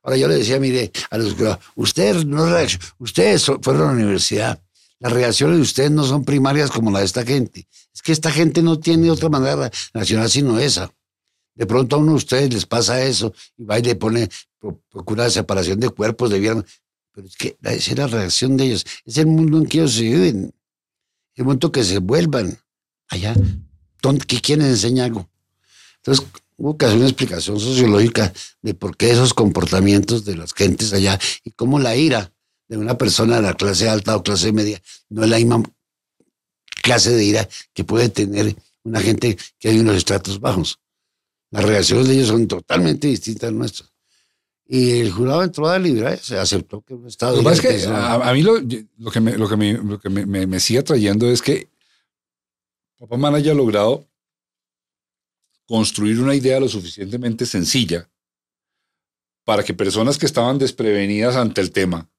[0.03, 1.35] Ahora yo le decía, mire, a los
[1.75, 4.61] ustedes no reaccionó, ustedes fueron a la universidad.
[4.99, 7.67] Las reacciones de ustedes no son primarias como la de esta gente.
[7.93, 10.93] Es que esta gente no tiene otra manera de reaccionar sino esa.
[11.55, 14.29] De pronto a uno de ustedes les pasa eso y va y le pone,
[14.89, 16.65] procura separación de cuerpos, de viernes.
[17.11, 18.85] Pero es que esa es la reacción de ellos.
[19.05, 20.53] Es el mundo en que ellos se viven.
[21.35, 22.57] El momento que se vuelvan
[23.09, 23.35] allá,
[24.27, 25.29] ¿qué quieren enseñar algo?
[25.97, 26.25] Entonces,
[26.57, 31.19] hubo que hacer una explicación sociológica de por qué esos comportamientos de las gentes allá
[31.43, 32.31] y cómo la ira
[32.67, 35.63] de una persona de la clase alta o clase media no es la misma
[36.81, 40.79] clase de ira que puede tener una gente que hay en los estratos bajos.
[41.51, 43.93] Las reacciones de ellos son totalmente distintas a nuestras.
[44.65, 47.41] Y el jurado entró a deliberar, se aceptó que un Estado...
[47.41, 48.59] Lo que es que a, mí lo,
[48.97, 51.69] lo, que, me, lo que, me, lo que me, me, sigue trayendo es que
[52.97, 54.07] Papá Man haya logrado
[55.73, 58.07] construir una idea lo suficientemente sencilla
[59.43, 62.11] para que personas que estaban desprevenidas ante el tema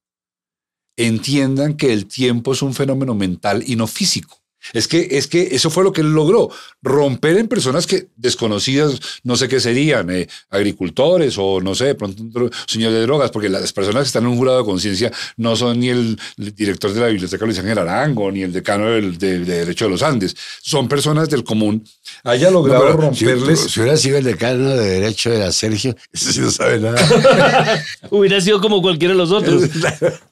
[0.97, 4.44] entiendan que el tiempo es un fenómeno mental y no físico.
[4.73, 6.51] Es que, es que eso fue lo que él logró,
[6.83, 11.95] romper en personas que desconocidas, no sé qué serían, eh, agricultores o no sé, de
[11.95, 15.13] pronto un señor de drogas, porque las personas que están en un jurado de conciencia
[15.37, 19.19] no son ni el, director de la Biblioteca Luis Ángel Arango, ni el decano del,
[19.19, 21.85] de, Derecho de los Andes, son personas del común.
[22.23, 23.61] Haya logrado romperles.
[23.61, 27.85] Si, hubiera sido el decano de Derecho era Sergio, ese sí no sabe nada.
[28.11, 29.65] hubiera sido como cualquiera de los otros.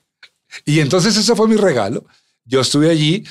[0.65, 2.07] y entonces ese fue mi regalo.
[2.45, 3.25] Yo estuve allí,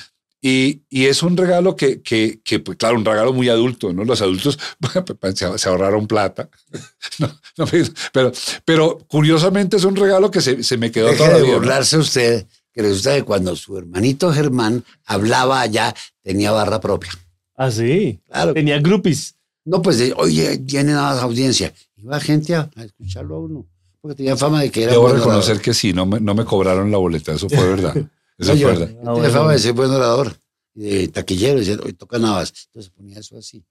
[0.44, 4.04] y, y, es un regalo que, que, que, pues, claro, un regalo muy adulto, ¿no?
[4.04, 4.58] Los adultos
[5.20, 6.50] pues, se, ahorraron plata.
[7.58, 7.66] No,
[8.14, 8.32] pero,
[8.64, 12.82] pero curiosamente es un regalo que se, se me quedó Deje de burlarse usted, que
[12.82, 17.12] resulta que cuando su hermanito Germán hablaba allá, tenía barra propia.
[17.56, 18.22] Ah, sí.
[18.28, 18.54] Claro.
[18.54, 19.36] Tenía groupies.
[19.66, 21.74] No, pues, de, oye, tiene nada audiencia.
[21.98, 23.68] Iba gente a, a escucharlo a uno,
[24.00, 26.90] porque tenía fama de que era Debo reconocer que sí, no me, no me cobraron
[26.90, 27.96] la boleta, eso fue verdad.
[28.42, 28.66] Eso Oye.
[28.66, 29.30] Ah, bueno.
[29.30, 30.36] fama de ser buen orador,
[30.74, 32.52] de taquillero, decía, hoy toca navas.
[32.68, 33.64] Entonces ponía eso así.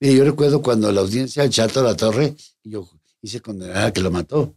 [0.00, 2.88] Mire, yo recuerdo cuando la audiencia del Chato de la Torre, y yo
[3.22, 4.54] hice condenar a que lo mató.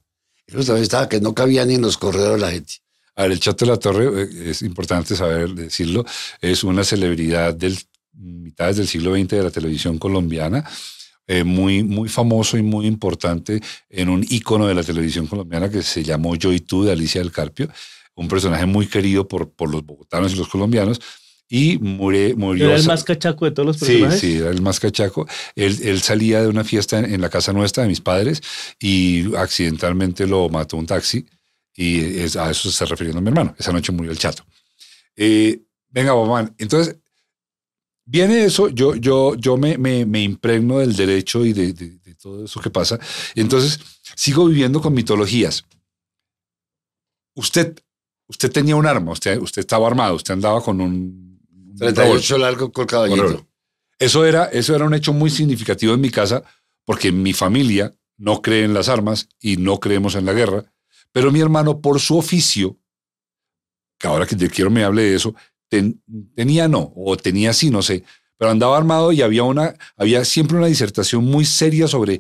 [0.52, 2.74] Justamente estaba que no cabía ni en los corredores la gente.
[3.16, 6.04] A ver, el Chato de la Torre, eh, es importante saber decirlo,
[6.42, 7.78] es una celebridad del
[8.14, 10.64] mitades del siglo XX de la televisión colombiana,
[11.28, 15.82] eh, muy, muy famoso y muy importante en un ícono de la televisión colombiana que
[15.82, 17.70] se llamó Yo y tú de Alicia del Carpio,
[18.22, 21.00] un personaje muy querido por, por los bogotanos y los colombianos,
[21.50, 22.38] y murió...
[22.38, 24.20] murió Era el más cachaco de todos los Sí, personajes.
[24.22, 25.28] sí, era el más cachaco.
[25.56, 28.42] Él, él salía de una fiesta en, en la casa nuestra de mis padres
[28.80, 31.26] y accidentalmente lo mató un taxi
[31.76, 33.54] y es- a eso se está refiriendo mi hermano.
[33.60, 34.46] Esa noche murió el chato.
[35.18, 36.96] Eh, venga, Bobán, entonces
[38.06, 42.16] viene eso, yo, yo, yo me, me, me impregno del derecho y de, de- de
[42.16, 42.98] todo eso que pasa.
[43.36, 43.80] Entonces
[44.16, 45.66] sigo viviendo con mitologías.
[47.36, 47.78] Usted,
[48.32, 50.92] usted tenía un arma, usted, usted estaba armado, usted andaba con un...
[50.92, 51.94] un revólver.
[51.96, 53.48] 38 largo con caballito.
[54.00, 56.42] Eso era, eso era un hecho muy significativo en mi casa,
[56.86, 60.64] porque mi familia no cree en las armas y no creemos en la guerra,
[61.12, 62.78] pero mi hermano, por su oficio,
[64.00, 65.36] que ahora que te quiero me hable de eso,
[65.70, 66.02] ten-
[66.36, 68.04] tenía no, o tenía sí, no sé,
[68.38, 72.20] pero andaba armado y había, una, había siempre una disertación muy seria sobre,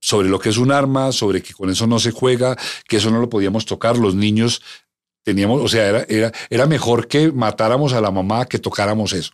[0.00, 2.56] sobre lo que es un arma, sobre que con eso no se juega,
[2.88, 4.62] que eso no lo podíamos tocar, los niños
[5.28, 9.32] teníamos, o sea, era, era, era mejor que matáramos a la mamá que tocáramos eso.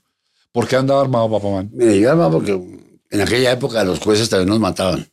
[0.50, 1.70] ¿Por qué andaba armado, papá man?
[1.72, 2.50] Mire, yo armaba porque
[3.10, 5.08] en aquella época los jueces también nos mataban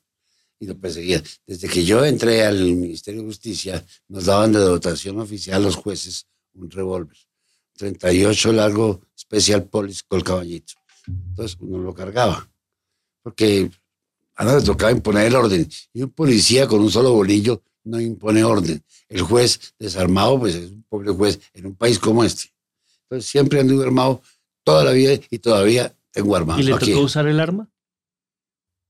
[0.60, 1.22] y lo perseguían.
[1.46, 6.26] Desde que yo entré al Ministerio de Justicia, nos daban de dotación oficial los jueces
[6.56, 7.16] un revólver.
[7.78, 10.74] 38 largo Special Police con caballito.
[11.06, 12.50] Entonces uno lo cargaba.
[13.22, 13.70] Porque
[14.36, 15.70] a nosotros tocaba imponer el orden.
[15.94, 18.84] Y un policía con un solo bolillo no impone orden.
[19.10, 22.50] El juez desarmado, pues es un pobre juez en un país como este.
[23.04, 24.22] Entonces siempre anduve armado
[24.64, 26.60] toda la vida y todavía tengo armado.
[26.60, 26.92] ¿Y le aquí.
[26.92, 27.70] tocó usar el arma?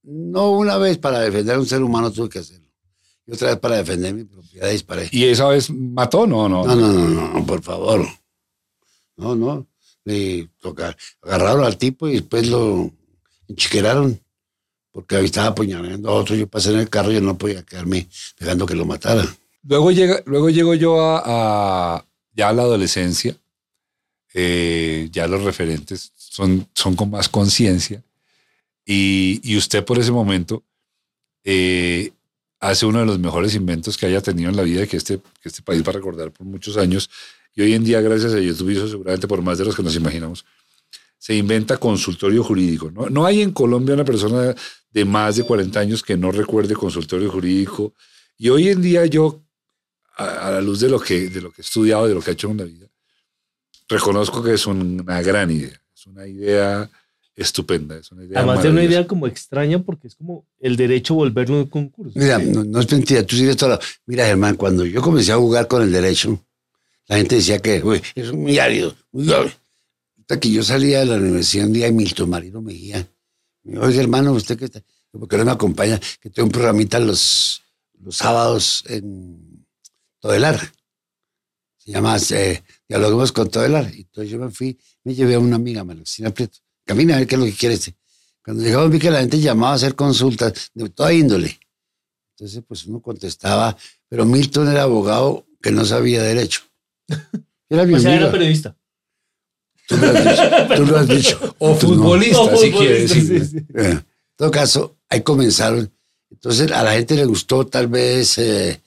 [0.04, 2.68] No una vez para defender a un ser humano tuve que hacerlo.
[3.26, 5.08] Y otra vez para defender mi propiedad disparé.
[5.12, 6.26] ¿Y esa vez mató?
[6.26, 6.66] No, no.
[6.66, 8.06] No, no, no, no, no, por favor.
[9.18, 9.68] No, no.
[10.04, 12.92] Le toca- agarraron al tipo y después lo
[13.48, 14.20] enchiqueraron.
[14.92, 16.36] Porque ahí estaba apuñalando a otro.
[16.36, 18.08] Yo pasé en el carro y no podía quedarme
[18.40, 19.28] dejando que lo mataran.
[19.64, 21.22] Luego, llega, luego llego yo a,
[21.96, 23.36] a- ya a la adolescencia.
[24.34, 28.04] Eh, ya los referentes son, son con más conciencia.
[28.86, 30.64] Y, y usted por ese momento
[31.44, 32.12] eh,
[32.60, 35.50] hace uno de los mejores inventos que haya tenido en la vida que este, que
[35.50, 37.10] este país va a recordar por muchos años.
[37.54, 39.96] Y hoy en día, gracias a YouTube, hizo seguramente por más de los que nos
[39.96, 40.46] imaginamos,
[41.22, 42.90] se inventa consultorio jurídico.
[42.90, 43.08] ¿no?
[43.08, 44.56] no hay en Colombia una persona
[44.90, 47.94] de más de 40 años que no recuerde consultorio jurídico.
[48.40, 49.44] Y hoy en día yo,
[50.18, 52.32] a, a la luz de lo, que, de lo que he estudiado, de lo que
[52.32, 52.88] he hecho en la vida,
[53.88, 55.80] reconozco que es una gran idea.
[55.94, 56.90] Es una idea
[57.36, 57.98] estupenda.
[57.98, 61.18] Es una idea Además de una idea como extraña porque es como el derecho a
[61.18, 62.18] volverlo un concurso.
[62.18, 63.80] Mira, no, no es mentira, tú sigues toda la...
[64.08, 66.44] Mira, Germán, cuando yo comencé a jugar con el derecho,
[67.06, 69.61] la gente decía que uy, es muy árido, muy árido.
[70.22, 73.08] Hasta que yo salía de la universidad un día y Milton Marino Mejía,
[73.64, 74.82] me dijo, oiga, hermano, ¿usted qué está?
[75.12, 76.00] ¿Por qué no me acompaña?
[76.20, 77.64] Que tengo un programita los,
[78.00, 79.66] los sábados en
[80.20, 80.60] Todelar.
[81.78, 83.94] Se llama eh, Dialoguemos con Todelar.
[83.94, 86.60] Y entonces yo me fui, me llevé a una amiga, Marcina Prieto.
[86.86, 87.96] Camina a ver qué es lo que quiere este.
[88.44, 91.60] Cuando llegamos vi que la gente llamaba a hacer consultas de toda índole.
[92.36, 93.76] Entonces, pues uno contestaba,
[94.08, 96.62] pero Milton era abogado que no sabía derecho.
[97.70, 98.76] Era mi O sea, era periodista.
[99.88, 100.50] Tú lo has dicho.
[100.76, 101.56] Tú lo has dicho.
[101.60, 103.24] O futbolista, No, si futbolista, quiere decir.
[103.46, 103.58] sí, sí.
[103.76, 104.06] Eh, En
[104.36, 105.92] todo caso, ahí comenzaron.
[106.30, 108.82] Entonces, a la gente le gustó tal vez eh,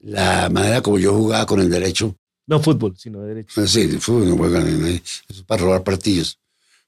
[0.00, 2.14] la manera como yo jugaba con el derecho.
[2.46, 3.52] No fútbol, sino derecho.
[3.54, 5.02] Pues sí, de fútbol no juegan ahí.
[5.04, 6.38] Eso es para robar partidos.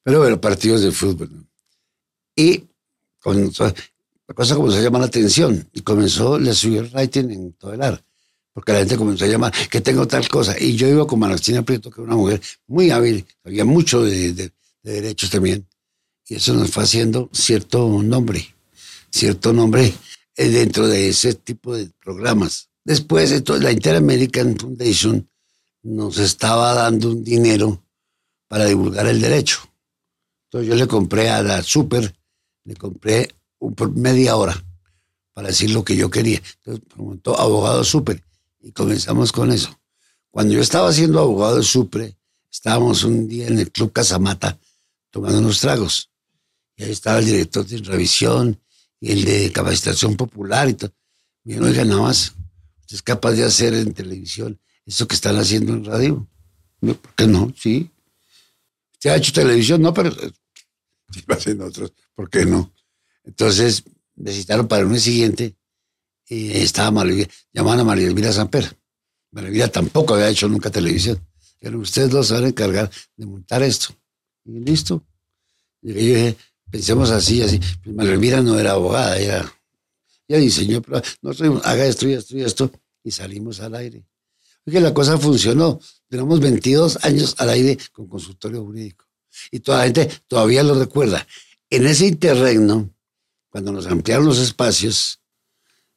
[0.02, 1.30] Pero bueno, partidos de fútbol.
[1.32, 1.44] ¿no?
[2.34, 2.64] Y
[3.20, 3.52] con,
[4.28, 7.72] la cosa comenzó a llamar la atención y comenzó, le subió el rating en todo
[7.74, 8.02] el ar.
[8.58, 10.56] Porque la gente comenzó a llamar que tengo tal cosa.
[10.58, 14.32] Y yo iba con Marcina Prieto, que era una mujer muy hábil, sabía mucho de,
[14.32, 14.52] de-
[14.82, 15.64] de derechos también.
[16.26, 18.52] Y eso nos fue haciendo cierto nombre,
[19.10, 19.94] cierto nombre
[20.34, 22.68] eh, dentro de ese tipo de programas.
[22.84, 25.30] Después, entonces, la Inter-American Foundation
[25.84, 27.80] nos estaba dando un dinero
[28.48, 29.60] para divulgar el derecho.
[30.46, 32.12] Entonces yo le compré a la Super,
[32.64, 33.28] le compré
[33.60, 34.60] un, media hora
[35.32, 36.42] para decir lo que yo quería.
[36.64, 38.20] Entonces preguntó abogado Super
[38.68, 39.80] y comenzamos con eso.
[40.30, 42.18] Cuando yo estaba siendo abogado de Supre,
[42.52, 44.58] estábamos un día en el Club Casamata
[45.10, 46.10] tomando unos tragos.
[46.76, 48.60] Y ahí estaba el director de revisión
[49.00, 50.92] y el de capacitación popular y todo.
[51.44, 52.34] Me dijeron, oiga, nada más,
[52.80, 56.28] usted es capaz de hacer en televisión eso que están haciendo en radio.
[56.82, 57.50] Yo, ¿Por qué no?
[57.56, 57.90] Sí.
[58.92, 59.80] ¿Usted ha hecho televisión?
[59.80, 60.10] No, pero
[61.10, 61.94] sí, lo hacen otros.
[62.14, 62.70] ¿Por qué no?
[63.24, 63.82] Entonces,
[64.14, 65.56] necesitaron para el mes siguiente
[66.28, 68.76] y estaba María, llamaban a María Elvira Samper.
[69.30, 71.18] María Elvira tampoco había hecho nunca televisión.
[71.58, 73.94] Pero ustedes se van a encargar de montar esto.
[74.44, 75.04] Y listo.
[75.82, 76.36] Y yo dije,
[76.70, 77.60] pensemos así, así.
[77.82, 79.52] Pues María Elvira no era abogada, ella,
[80.28, 82.70] ella diseñó, pero nosotros haga esto y esto y esto,
[83.02, 84.04] y salimos al aire.
[84.64, 85.80] Porque la cosa funcionó.
[86.08, 89.06] Tenemos 22 años al aire con consultorio jurídico.
[89.50, 91.26] Y toda la gente todavía lo recuerda.
[91.70, 92.94] En ese interregno,
[93.48, 95.17] cuando nos ampliaron los espacios,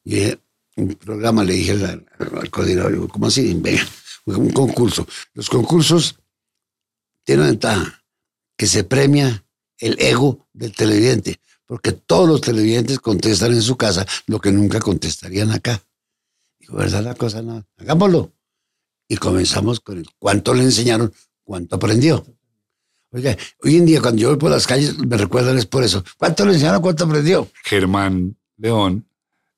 [0.04, 0.34] y
[0.76, 3.54] un programa le dije al, al coordinador, ¿cómo así?
[3.54, 3.82] Venga,
[4.26, 5.06] un concurso.
[5.34, 6.16] Los concursos
[7.24, 8.04] tienen ventaja,
[8.56, 9.44] que se premia
[9.78, 14.80] el ego del televidente, porque todos los televidentes contestan en su casa lo que nunca
[14.80, 15.82] contestarían acá.
[16.58, 17.42] Digo, ¿verdad la cosa?
[17.42, 18.32] No, hagámoslo.
[19.08, 21.12] Y comenzamos con el cuánto le enseñaron,
[21.44, 22.24] cuánto aprendió.
[23.10, 26.02] Oiga, hoy en día cuando yo voy por las calles me recuerdan es por eso.
[26.16, 27.50] ¿Cuánto le enseñaron, cuánto aprendió?
[27.64, 29.06] Germán León,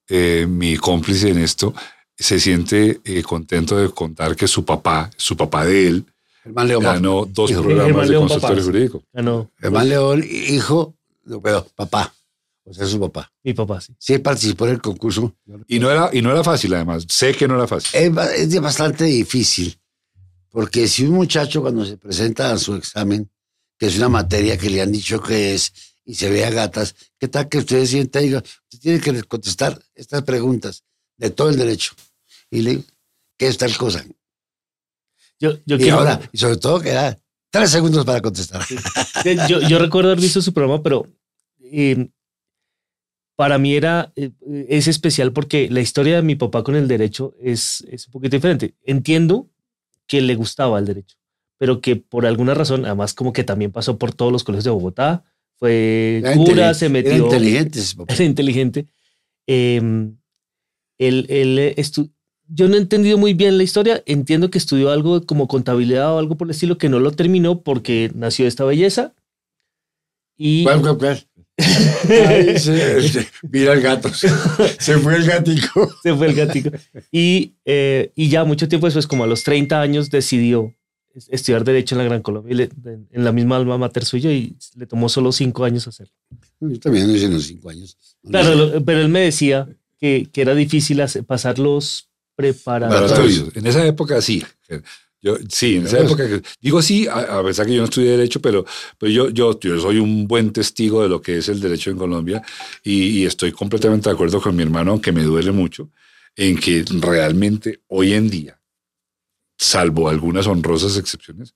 [0.09, 1.75] eh, mi cómplice en esto,
[2.17, 6.07] se siente eh, contento de contar que su papá, su papá de él,
[6.43, 6.83] Germán León.
[6.83, 7.63] ganó dos Hijo.
[7.63, 9.03] programas de consultorio jurídico.
[9.59, 10.95] Germán León, hijo,
[11.25, 12.13] no, pero papá.
[12.67, 13.31] O sea, su papá.
[13.43, 13.95] Mi papá, sí.
[13.99, 15.35] Sí participó en el concurso.
[15.69, 17.05] Y no, era, y no era fácil, además.
[17.09, 17.91] Sé que no era fácil.
[18.01, 19.79] Es, es de bastante difícil,
[20.51, 23.31] porque si un muchacho cuando se presenta a su examen,
[23.79, 25.73] que es una materia que le han dicho que es,
[26.05, 28.39] y se ve a gatas, ¿qué tal que usted sienta y diga,
[28.73, 30.85] usted tiene que contestar estas preguntas
[31.17, 31.93] de todo el derecho?
[32.51, 32.83] Y le digo,
[33.39, 34.05] ¿qué es tal cosa?
[35.41, 37.19] Yo, yo Y quiero- ahora, y sobre todo que da
[37.51, 38.63] tres segundos para contestar.
[39.49, 41.07] Yo, yo recuerdo haber visto su programa, pero
[41.61, 42.09] eh,
[43.37, 44.31] para mí era, eh,
[44.69, 48.37] es especial porque la historia de mi papá con el derecho es, es un poquito
[48.37, 48.75] diferente.
[48.85, 49.49] Entiendo
[50.07, 51.17] que le gustaba el derecho,
[51.59, 54.71] pero que por alguna razón, además como que también pasó por todos los colegios de
[54.71, 55.25] Bogotá,
[55.65, 58.87] fue Era cura, se Era metió, inteligente era inteligente.
[59.47, 59.81] Eh,
[60.99, 62.11] él, él estu-
[62.49, 64.03] yo no he entendido muy bien la historia.
[64.07, 67.62] Entiendo que estudió algo como contabilidad o algo por el estilo que no lo terminó
[67.62, 69.15] porque nació esta belleza.
[70.37, 71.27] Y ¿Cuál, cuál, cuál?
[72.29, 74.12] Ay, se- se- mira el gato.
[74.12, 74.29] Se,
[74.79, 75.91] se fue el gatico.
[76.03, 76.71] se fue el gatico.
[77.11, 80.75] Y, eh, y ya mucho tiempo después, como a los 30 años, decidió
[81.29, 85.09] estudiar Derecho en la Gran Colombia, en la misma alma mater suyo, y le tomó
[85.09, 86.12] solo cinco años hacerlo.
[86.61, 87.97] Yo también lo hice en los cinco años.
[88.29, 89.69] Claro, pero él me decía
[90.01, 93.55] que, que era difícil hacer- pasar los preparatorios.
[93.55, 94.43] En esa época sí.
[95.23, 96.25] Yo, sí, en esa época.
[96.61, 98.67] Digo sí, a, a pesar que yo no estudié Derecho, pero,
[98.99, 101.97] pero yo, yo, yo soy un buen testigo de lo que es el derecho en
[101.97, 102.43] Colombia
[102.83, 105.89] y, y estoy completamente de acuerdo con mi hermano, aunque me duele mucho,
[106.37, 108.61] en que realmente hoy en día,
[109.57, 111.55] salvo algunas honrosas excepciones,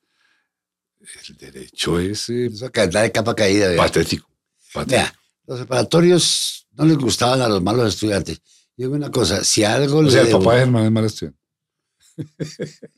[1.29, 3.69] el derecho es eh, Eso que de capa caída.
[3.69, 3.79] vea.
[3.79, 4.29] patético.
[4.73, 4.91] patético.
[4.91, 5.15] Vea,
[5.47, 8.39] los preparatorios no les gustaban a los malos estudiantes.
[8.77, 11.05] Yo digo una cosa, si algo O le sea, el papá de Germán es mal
[11.05, 11.39] estudiante.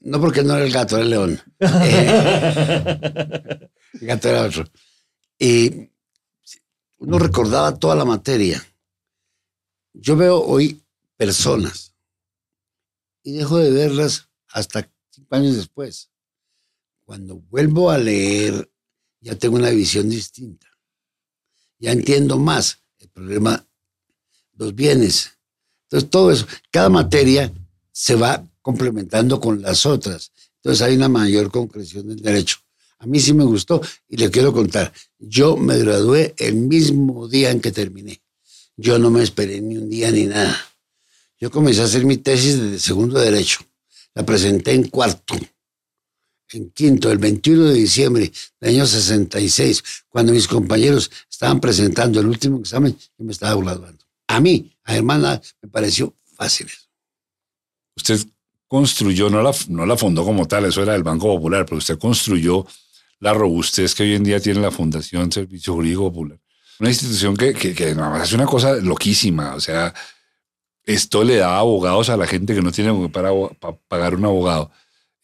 [0.01, 1.41] no porque no era el gato, era el león.
[1.61, 1.61] Eh,
[4.01, 4.65] el gato era otro.
[5.39, 5.91] Y
[6.99, 8.63] uno recordaba toda la materia.
[9.93, 10.83] Yo veo hoy
[11.17, 11.95] personas
[13.23, 16.11] y dejo de verlas hasta cinco años después.
[17.05, 18.71] Cuando vuelvo a leer,
[19.21, 20.67] ya tengo una visión distinta.
[21.79, 23.67] Ya entiendo más el problema,
[24.57, 25.33] los bienes.
[25.85, 27.53] Entonces, todo eso, cada materia
[27.93, 30.33] se va complementando con las otras.
[30.57, 32.59] Entonces, hay una mayor concreción del derecho.
[32.99, 34.93] A mí sí me gustó y le quiero contar.
[35.19, 38.23] Yo me gradué el mismo día en que terminé.
[38.77, 40.57] Yo no me esperé ni un día ni nada.
[41.39, 43.61] Yo comencé a hacer mi tesis de segundo derecho.
[44.15, 45.37] La presenté en cuarto,
[46.53, 52.27] en quinto, el 21 de diciembre del año 66, cuando mis compañeros estaban presentando el
[52.27, 54.05] último examen, yo me estaba graduando.
[54.27, 56.67] A mí, a hermana, me pareció fácil.
[56.67, 56.89] eso.
[57.97, 58.29] usted
[58.67, 61.99] construyó, no la, no la fundó como tal, eso era del Banco Popular, pero usted
[61.99, 62.67] construyó
[63.19, 66.39] la robustez que hoy en día tiene la Fundación Servicio Jurídico Popular.
[66.79, 69.93] Una institución que, que, que hace una cosa loquísima, o sea,
[70.93, 74.71] esto le da abogados a la gente que no tiene para, para pagar un abogado.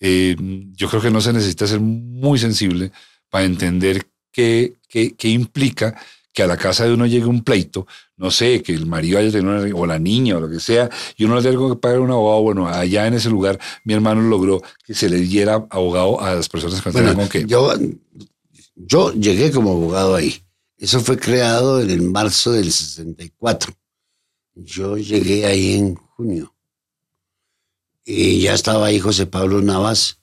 [0.01, 0.37] Eh,
[0.73, 2.93] yo creo que no se necesita ser muy sensible
[3.31, 5.97] para entender qué, qué, qué implica
[6.33, 7.87] que a la casa de uno llegue un pleito,
[8.19, 10.91] no sé, que el marido haya tenido una, o la niña o lo que sea,
[11.17, 14.21] y uno le tenga que pagar un abogado, bueno, allá en ese lugar mi hermano
[14.21, 17.47] logró que se le diera abogado a las personas que Bueno, tenían que...
[17.47, 17.73] yo,
[18.75, 20.43] yo llegué como abogado ahí.
[20.77, 23.73] Eso fue creado en el marzo del 64.
[24.57, 26.55] Yo llegué ahí en junio.
[28.05, 30.19] Y ya estaba ahí José Pablo Navas,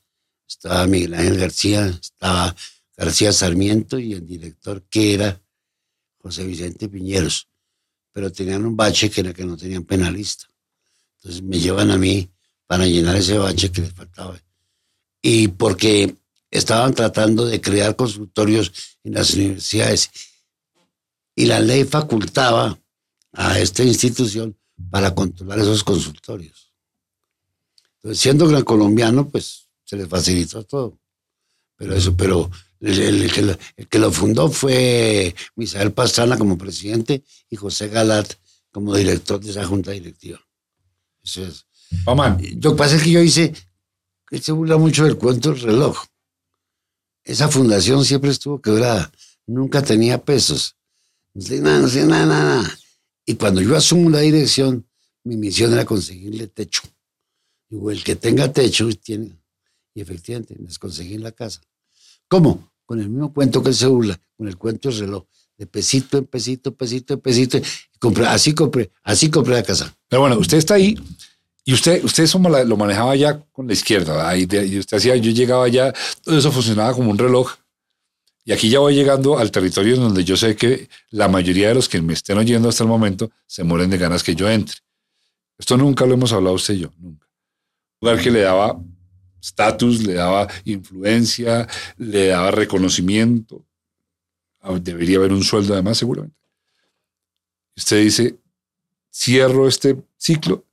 [0.47, 2.55] estaba Miguel Ángel García, estaba
[2.97, 5.39] García Sarmiento y el director que era
[6.17, 7.47] José Vicente Piñeros.
[8.11, 10.47] Pero tenían un bache que era que no tenían penalista.
[11.17, 12.31] Entonces me llevan a mí
[12.65, 14.41] para llenar ese bache que les faltaba.
[15.21, 16.15] Y porque
[16.49, 18.71] estaban tratando de crear consultorios
[19.03, 20.09] en las universidades.
[21.35, 22.79] Y la ley facultaba
[23.33, 24.55] a esta institución
[24.89, 26.71] para controlar esos consultorios.
[27.97, 30.99] Entonces, siendo gran colombiano, pues se les facilitó todo.
[31.75, 32.49] Pero eso, pero
[32.79, 37.87] el, el- que, lo, el que lo fundó fue Misael Pastrana como presidente y José
[37.89, 38.33] Galat
[38.71, 40.39] como director de esa junta directiva.
[41.23, 41.65] Eso es.
[42.05, 43.53] Mamá, Lo que pasa es que yo hice,
[44.27, 45.97] que se burla mucho del cuento del reloj.
[47.23, 49.11] Esa fundación siempre estuvo quebrada,
[49.45, 50.75] nunca tenía pesos.
[51.33, 52.79] No sé nada, no sé nada, nada, nada.
[53.25, 54.85] Y cuando yo asumo la dirección,
[55.23, 56.81] mi misión era conseguirle techo.
[57.69, 59.39] Digo, el que tenga techo tiene.
[59.95, 61.61] Y efectivamente, les conseguí la casa.
[62.27, 62.71] ¿Cómo?
[62.85, 65.25] Con el mismo cuento que se burla, con el cuento del reloj.
[65.57, 67.59] De pesito en pesito, pesito en pesito.
[67.99, 69.95] Compré, así compré, así compré la casa.
[70.09, 70.97] pero bueno, usted está ahí
[71.65, 75.67] y usted, usted eso lo manejaba ya con la izquierda, y usted hacía, yo llegaba
[75.69, 77.51] ya, todo eso funcionaba como un reloj.
[78.45, 81.87] Y aquí ya voy llegando al territorio donde yo sé que la mayoría de los
[81.87, 84.77] que me estén oyendo hasta el momento se mueren de ganas que yo entre.
[85.57, 87.27] Esto nunca lo hemos hablado usted y yo, nunca.
[88.01, 88.77] Un lugar que le daba
[89.41, 91.67] estatus, le daba influencia,
[91.97, 93.65] le daba reconocimiento.
[94.59, 96.37] Ah, Debería haber un sueldo además, seguramente.
[97.75, 98.37] Usted dice,
[99.11, 100.65] cierro este ciclo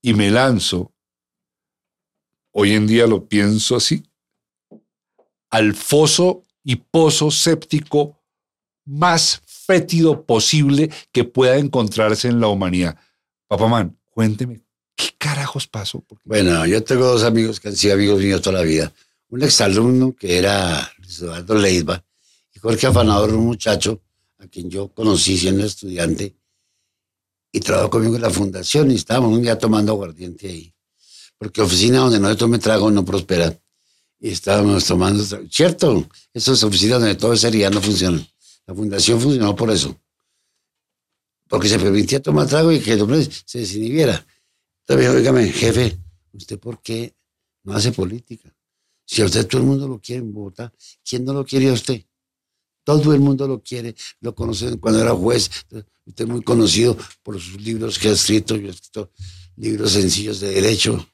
[0.00, 0.92] y me lanzo,
[2.50, 4.02] hoy en día lo pienso así,
[5.50, 8.18] al foso y pozo séptico
[8.84, 12.96] más fétido posible que pueda encontrarse en la humanidad.
[13.46, 14.60] Papamán, cuénteme,
[14.96, 16.04] ¿qué carajos pasó?
[16.24, 18.92] Bueno, yo tengo dos amigos que han sido amigos míos toda la vida.
[19.28, 22.04] Un exalumno que era Luis Eduardo Leiva
[22.54, 24.00] y Jorge Afanador, un muchacho
[24.38, 26.34] a quien yo conocí siendo estudiante
[27.52, 30.74] y trabajó conmigo en la fundación y estábamos un día tomando aguardiente ahí.
[31.38, 33.56] Porque oficina donde nosotros me trago no prospera.
[34.24, 38.24] Y estábamos tomando, cierto, esas oficinas donde todo es seriedad no funcionan.
[38.68, 40.00] La fundación funcionó por eso.
[41.48, 44.24] Porque se permitía tomar trago y que el hombre se desinhibiera.
[44.82, 45.98] Entonces me dijo, "Óigame, jefe,
[46.34, 47.16] ¿usted por qué
[47.64, 48.54] no hace política?
[49.04, 50.72] Si a usted todo el mundo lo quiere en Bogotá,
[51.04, 52.00] ¿quién no lo quiere a usted?
[52.84, 55.50] Todo el mundo lo quiere, lo conocen cuando era juez.
[56.06, 58.54] Usted es muy conocido por sus libros que ha escrito.
[58.54, 59.10] Yo he escrito
[59.56, 61.08] libros sencillos de derecho.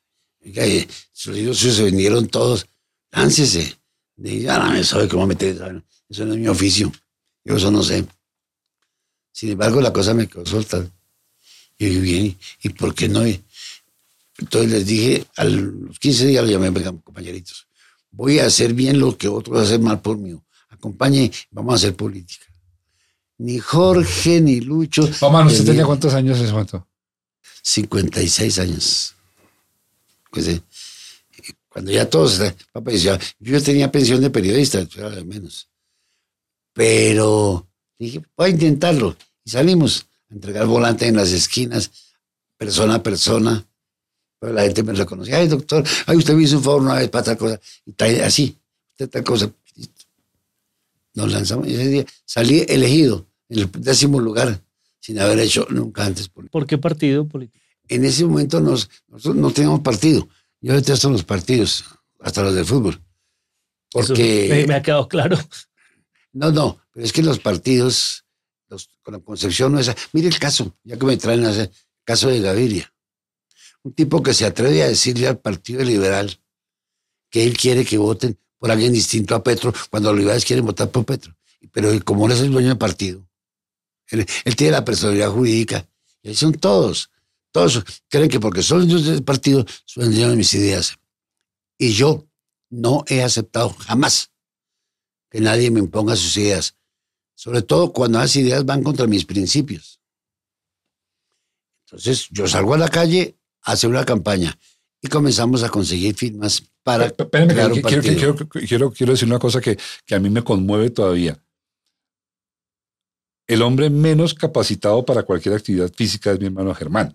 [0.45, 0.63] Oiga,
[1.11, 2.67] sus libros se vendieron todos.
[3.13, 3.77] Láncese.
[4.17, 5.55] Ya no me sabe cómo meter.
[5.57, 6.91] esa- Eso no es mi oficio.
[7.45, 8.05] Yo eso no sé.
[9.33, 10.85] Sin embargo, la cosa me quedó solta.
[11.79, 13.23] Y yo bien, ¿y por qué no?
[14.39, 17.67] Entonces les dije, a los 15 días lo llamé, venga, compañeritos,
[18.11, 20.37] voy a hacer bien lo que otros hacen mal por mí.
[20.71, 22.47] Acompañe, vamos a hacer política.
[23.39, 25.07] Ni Jorge, ni Lucho.
[25.09, 26.87] Papamán, ¿usted tenía cuántos años en ese momento?
[27.63, 29.15] 56 años.
[30.31, 30.63] Pues, eh,
[31.79, 32.41] cuando ya todos,
[32.73, 35.69] papá decía, yo tenía pensión de periodista, de menos.
[36.73, 39.17] Pero dije, voy a intentarlo.
[39.45, 41.89] Y salimos a entregar volantes en las esquinas,
[42.57, 43.65] persona a persona.
[44.41, 47.11] Pero la gente me reconocía, ay doctor, ay usted me hizo un favor una vez
[47.11, 47.61] para tal cosa.
[47.87, 48.59] Y tal, así,
[48.97, 49.49] tal cosa.
[51.15, 54.61] Nos lanzamos y ese día salí elegido en el décimo lugar,
[54.99, 57.65] sin haber hecho nunca antes política ¿Por qué partido político?
[57.89, 60.29] en ese momento nos, nosotros no teníamos partido.
[60.61, 61.85] Yo detesto los partidos,
[62.21, 62.95] hasta los de fútbol.
[63.95, 65.39] Eso Porque, me, me ha quedado claro.
[66.33, 68.25] no, no, pero es que los partidos,
[68.69, 69.91] los- con la concepción no es...
[70.13, 71.71] Mire el caso, ya que me traen ese
[72.05, 72.93] caso de Gaviria.
[73.83, 76.39] Un tipo que se atreve a decirle al Partido Liberal
[77.31, 80.91] que él quiere que voten por alguien distinto a Petro, cuando los liberales quieren votar
[80.91, 81.35] por Petro.
[81.73, 83.27] Pero como él es el dueño del partido,
[84.09, 85.87] él, él tiene la personalidad jurídica,
[86.23, 87.11] y ahí son todos.
[87.53, 89.65] Todos creen que porque son dueños del partido,
[89.97, 90.99] de mis ideas.
[91.79, 92.29] Y yo
[92.71, 94.31] no he aceptado jamás
[95.31, 96.77] que nadie me imponga sus ideas.
[97.35, 100.01] Sobre todo cuando esas ideas van contra mis principios.
[101.87, 104.59] Entonces yo salgo a la calle a hacer una campaña
[105.01, 109.29] y comenzamos a conseguir firmas para Espérame, crear un que- quiero, quiero, quiero, quiero decir
[109.29, 111.43] una cosa que, que a mí me conmueve todavía.
[113.47, 117.15] el hombre menos capacitado para cualquier actividad física es mi hermano Germán.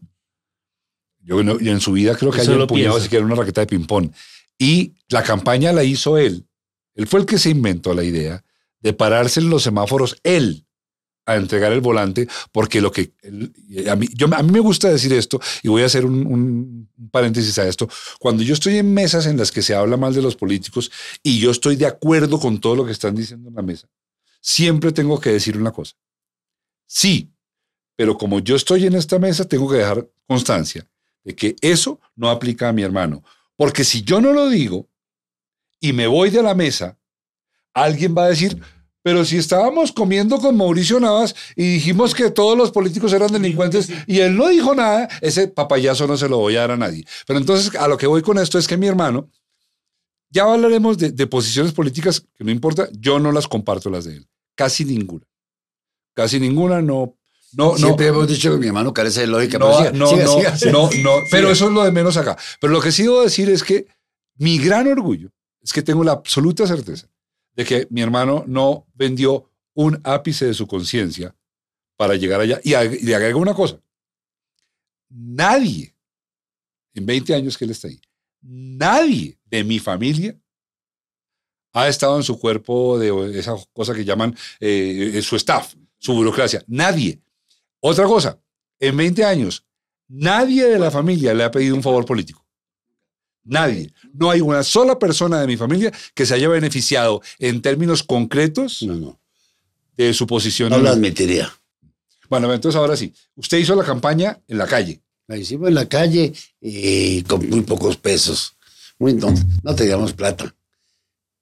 [1.24, 3.68] Yo, no- yo en su vida creo que Eso haya empuñado siquiera una raqueta de
[3.68, 4.12] ping-pong.
[4.58, 6.46] Y la campaña la hizo él.
[6.96, 8.44] Él fue el que se inventó la idea
[8.80, 10.66] de pararse en los semáforos él
[11.26, 13.14] a entregar el volante, porque lo que
[13.90, 16.90] a mí, yo, a mí me gusta decir esto, y voy a hacer un, un-
[16.98, 17.88] un paréntesis a esto,
[18.20, 20.92] cuando yo estoy en mesas en las que se habla mal de los políticos
[21.24, 23.88] y yo estoy de acuerdo con todo lo que están diciendo en la mesa,
[24.42, 25.96] siempre tengo que decir una cosa.
[26.86, 27.32] Sí,
[27.96, 30.86] pero como yo estoy en esta mesa, tengo que dejar constancia
[31.24, 33.24] de que eso no aplica a mi hermano.
[33.56, 34.88] Porque si yo no lo digo
[35.80, 36.98] y me voy de la mesa,
[37.74, 38.60] alguien va a decir,
[39.04, 43.90] pero si estábamos comiendo con Mauricio Navas y dijimos que todos los políticos eran delincuentes
[44.08, 47.06] y él no dijo nada, ese papayazo no se lo voy a dar a nadie.
[47.28, 49.30] Pero entonces a lo que voy con esto es que mi hermano,
[50.30, 54.18] ya hablaremos de, de posiciones políticas que no importa, yo no las comparto las de
[54.18, 55.26] él, casi ninguna.
[56.16, 57.18] Casi ninguna, no,
[57.56, 57.78] no, no.
[57.78, 59.58] Siempre hemos dicho que mi hermano carece de lógica.
[59.60, 60.72] No, pero siga, no, siga, no, siga.
[60.72, 62.38] no, no, pero eso es lo de menos acá.
[62.60, 63.88] Pero lo que sí debo decir es que
[64.38, 65.30] mi gran orgullo
[65.62, 67.08] es que tengo la absoluta certeza
[67.56, 71.36] de que mi hermano no vendió un ápice de su conciencia
[71.96, 72.60] para llegar allá.
[72.64, 73.80] Y, ag- y le agrego una cosa.
[75.10, 75.96] Nadie,
[76.94, 78.00] en 20 años que él está ahí,
[78.42, 80.36] nadie de mi familia
[81.74, 86.64] ha estado en su cuerpo de esa cosa que llaman eh, su staff, su burocracia.
[86.68, 87.22] Nadie.
[87.86, 88.40] Otra cosa,
[88.80, 89.66] en 20 años,
[90.08, 92.46] nadie de la familia le ha pedido un favor político.
[93.44, 93.94] Nadie.
[94.14, 98.84] No hay una sola persona de mi familia que se haya beneficiado en términos concretos
[98.84, 99.20] No, no.
[99.98, 100.70] de su posición.
[100.70, 101.52] No lo admitiría.
[102.30, 103.14] Bueno, entonces ahora sí.
[103.36, 105.02] Usted hizo la campaña en la calle.
[105.28, 106.32] La hicimos en la calle
[106.62, 108.56] y con muy pocos pesos.
[108.98, 110.56] Muy, no, no teníamos plata.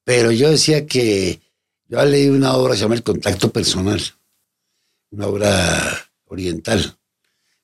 [0.03, 1.39] Pero yo decía que
[1.87, 4.01] yo leí una obra que se llama El Contacto Personal,
[5.11, 6.97] una obra oriental,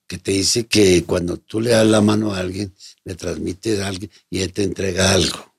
[0.07, 2.73] que te dice que cuando tú le das la mano a alguien,
[3.03, 5.53] le transmites a alguien y él te entrega algo.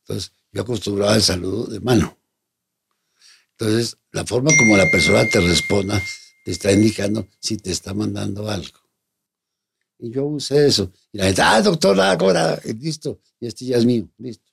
[0.00, 2.16] Entonces, yo acostumbraba al saludo de mano.
[3.52, 6.00] Entonces, la forma como la persona te responda
[6.44, 8.78] te está indicando si te está mandando algo.
[9.98, 10.90] Y yo usé eso.
[11.12, 12.58] Y la gente, ah, doctor, nada, ¿cómo nada?
[12.80, 13.20] Listo.
[13.38, 14.08] Y este ya es mío.
[14.16, 14.50] Listo.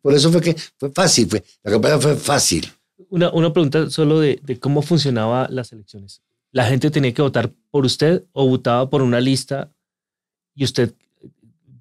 [0.00, 1.28] Por eso fue que fue fácil.
[1.28, 2.70] Fue, la campaña fue fácil.
[3.08, 6.22] Una, una pregunta solo de, de cómo funcionaba las elecciones.
[6.52, 9.72] ¿La gente tenía que votar por usted o votaba por una lista
[10.54, 10.94] y usted,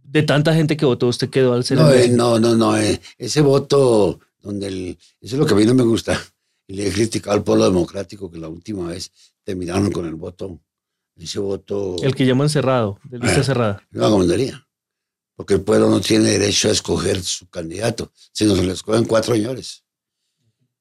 [0.03, 2.77] de tanta gente que votó, usted quedó al ser No, eh, no, no, no.
[2.77, 6.19] eh, ese voto donde el, eso es lo que a mí no me gusta.
[6.67, 9.11] Y le he criticado al pueblo democrático que la última vez
[9.43, 10.59] terminaron con el voto.
[11.17, 11.97] Ese voto.
[12.01, 13.43] El que llaman cerrado, de lista Ah.
[13.43, 13.83] cerrada.
[13.91, 14.65] No recomendaría.
[15.35, 19.35] Porque el pueblo no tiene derecho a escoger su candidato, sino se lo escogen cuatro
[19.35, 19.83] señores.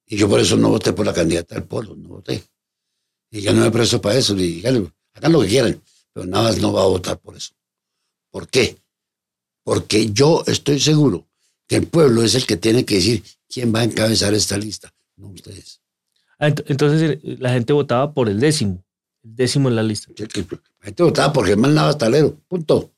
[0.06, 2.42] Y yo por eso no voté por la candidata del pueblo, no voté.
[3.30, 4.36] Y ya no me presto para eso.
[4.36, 5.80] Y hagan lo que quieran,
[6.12, 7.52] pero nada más no va a votar por eso.
[8.30, 8.76] ¿Por qué?
[9.62, 11.26] Porque yo estoy seguro
[11.66, 14.92] que el pueblo es el que tiene que decir quién va a encabezar esta lista,
[15.16, 15.80] no ustedes.
[16.38, 18.82] Ah, ent- entonces eh, la gente votaba por el décimo,
[19.22, 20.10] el décimo en la lista.
[20.80, 22.90] La gente votaba por Germán Navas Talero, punto.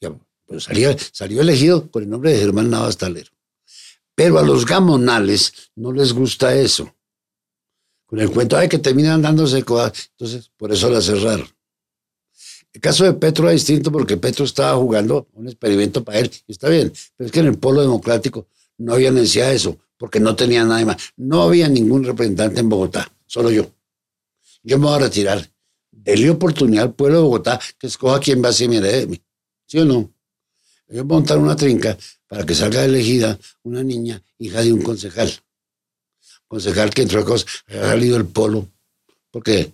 [0.00, 0.12] Ya,
[0.58, 3.30] salió, salió elegido con el nombre de Germán Navas Talero.
[4.14, 6.94] Pero a los gamonales no les gusta eso.
[8.12, 10.10] Con el cuento de que terminan dándose cosas.
[10.10, 11.48] Entonces, por eso la cerraron.
[12.74, 16.30] El caso de Petro es distinto porque Petro estaba jugando un experimento para él.
[16.46, 19.78] y Está bien, pero es que en el polo democrático no había necesidad de eso,
[19.96, 20.98] porque no tenía nadie más.
[21.16, 23.64] No había ningún representante en Bogotá, solo yo.
[24.62, 25.50] Yo me voy a retirar.
[25.90, 29.14] Dele oportunidad al pueblo de Bogotá que escoja quién va a ser mi heredero.
[29.64, 30.12] ¿Sí o no?
[30.86, 31.96] Yo montar una trinca
[32.28, 35.32] para que salga elegida una niña, hija de un concejal.
[36.52, 38.68] Concejal que, entre otras cosas, ha salido el polo,
[39.30, 39.72] porque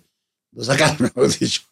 [0.53, 1.63] lo sacaron, mejor dicho.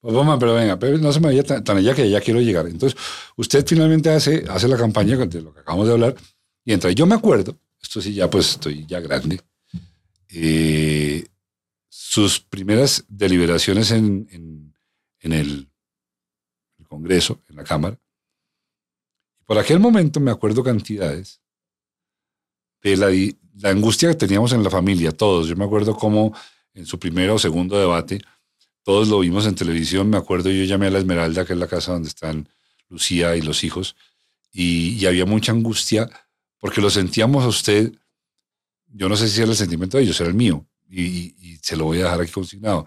[0.00, 2.40] Pues, Boma, pero venga, pero no se me vaya tan, tan allá que ya quiero
[2.40, 2.66] llegar.
[2.66, 2.98] Entonces,
[3.36, 6.16] usted finalmente hace, hace la campaña de lo que acabamos de hablar
[6.64, 6.90] y entra.
[6.92, 9.38] Yo me acuerdo, esto sí, ya pues estoy ya grande,
[10.30, 11.26] eh,
[11.90, 14.74] sus primeras deliberaciones en, en-
[15.20, 15.70] en el,
[16.78, 18.00] el Congreso, en la Cámara.
[19.44, 21.42] Por aquel momento me acuerdo cantidades
[22.82, 23.08] de la,
[23.60, 25.48] la angustia que teníamos en la familia, todos.
[25.48, 26.34] Yo me acuerdo cómo
[26.74, 28.20] en su primero o segundo debate,
[28.84, 30.08] todos lo vimos en televisión.
[30.08, 32.48] Me acuerdo, yo llamé a la Esmeralda, que es la casa donde están
[32.88, 33.96] Lucía y los hijos,
[34.50, 36.08] y, había mucha angustia
[36.58, 37.92] porque lo sentíamos a usted.
[38.86, 41.76] Yo no sé si era el sentimiento de ellos, era el mío, y- y se
[41.76, 42.86] lo voy a dejar aquí consignado.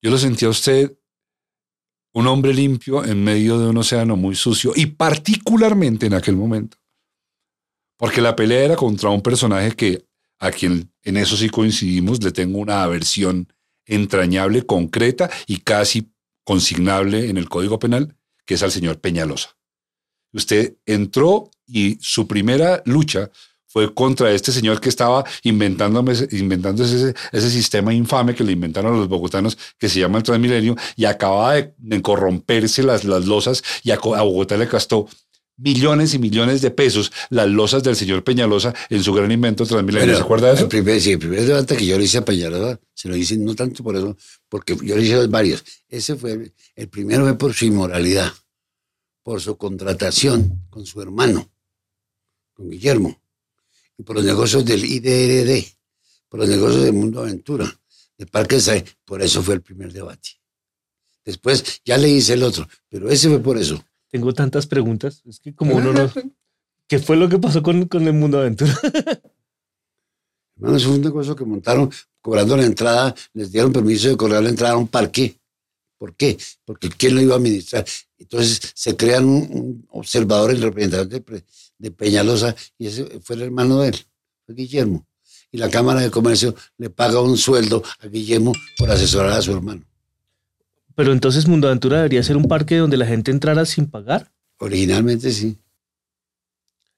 [0.00, 0.96] Yo lo sentía a usted
[2.12, 6.78] un hombre limpio en medio de un océano muy sucio, y particularmente en aquel momento,
[8.04, 10.04] porque la pelea era contra un personaje que
[10.38, 13.50] a quien en eso sí coincidimos, le tengo una aversión
[13.86, 16.12] entrañable, concreta y casi
[16.44, 18.14] consignable en el Código Penal,
[18.44, 19.56] que es al señor Peñalosa.
[20.34, 23.30] Usted entró y su primera lucha
[23.74, 26.28] fue contra este señor que estaba inventando ese,
[27.32, 31.54] ese, sistema infame que le inventaron los bogotanos que se llama el Transmilenio y acababa
[31.54, 35.08] de, corromperse las, las losas y a, Bogotá le costó
[35.56, 40.16] millones y millones de pesos las losas del señor Peñalosa en su gran invento Transmilenio.
[40.16, 40.62] ¿Se acuerda de eso?
[40.64, 43.36] El primer, sí, el primer debate que yo le hice a Peñalosa, se lo hice
[43.36, 44.16] no tanto por eso,
[44.48, 45.64] porque yo le hice varios.
[45.88, 48.32] Ese fue, el primero fue por su inmoralidad
[49.24, 51.50] por su contratación con su hermano,
[52.52, 53.20] con Guillermo,
[53.96, 55.64] y por los negocios del IDRD,
[56.28, 57.80] por los negocios del Mundo Aventura,
[58.18, 58.58] de Parque
[59.04, 60.28] por eso fue el primer debate.
[61.24, 63.82] Después ya le hice el otro, pero ese fue por eso.
[64.14, 66.08] Tengo tantas preguntas, es que como uno no...
[66.86, 68.72] ¿Qué fue lo que pasó con, con el Mundo Aventura?
[70.56, 74.40] Hermano, eso fue un negocio que montaron cobrando la entrada, les dieron permiso de cobrar
[74.40, 75.36] la entrada a un parque
[75.98, 76.38] ¿Por qué?
[76.64, 77.84] Porque ¿quién lo iba a administrar?
[78.18, 81.24] Entonces se crean un, observador, el representante
[81.78, 84.06] de, Peñalosa, y ese fue el hermano de él,
[84.46, 85.06] fue Guillermo.
[85.50, 89.52] Y la Cámara de Comercio le paga un sueldo a Guillermo por asesorar a su
[89.52, 89.84] hermano.
[90.94, 94.30] Pero entonces Mundo Aventura debería ser un parque donde la gente entrara sin pagar.
[94.58, 95.58] Originalmente sí.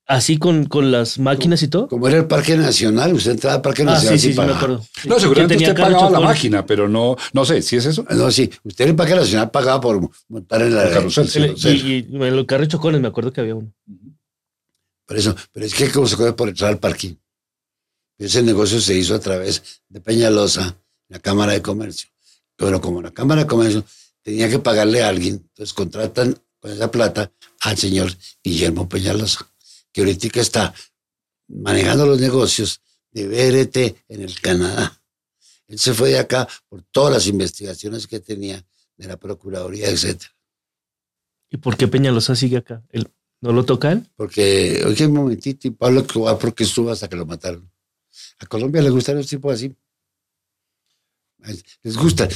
[0.09, 1.89] Así con, con las máquinas y todo.
[1.89, 4.19] Como era el Parque Nacional, usted entraba al Parque ah, Nacional.
[4.19, 4.87] Sí, sí, sí, me acuerdo.
[5.05, 8.07] No, seguramente usted pagaba la máquina, pero no, no sé, ¿si es eso?
[8.11, 11.57] No, sí, usted en el Parque Nacional pagaba por montar en la carrusel.
[11.65, 13.73] y, en los carros chocones me acuerdo que había uno.
[15.07, 17.17] Por eso, pero es que como se puede por entrar al parque.
[18.17, 20.77] Ese negocio se hizo a través de Peñalosa,
[21.09, 22.09] la Cámara de Comercio.
[22.57, 23.85] Pero como la Cámara de Comercio
[24.23, 27.31] tenía que pagarle a alguien, entonces contratan con esa plata
[27.61, 28.11] al señor
[28.43, 29.49] Guillermo Peñalosa
[29.97, 30.75] que ahorita está
[31.49, 33.77] manejando los negocios de BRT
[34.09, 35.01] en el Canadá.
[35.69, 38.63] Él se fue de acá por todas las investigaciones que tenía
[38.99, 40.23] de la Procuraduría, etc.
[41.49, 42.85] ¿Y por qué Peñalosa sigue acá?
[42.91, 43.09] ¿Él,
[43.41, 44.07] ¿No lo toca él?
[44.17, 47.71] Porque, oye, un momentito, y Pablo Escobar, porque estuvo hasta que lo mataron?
[48.39, 49.75] A Colombia le gustan los tipos así.
[51.83, 52.29] Les gusta.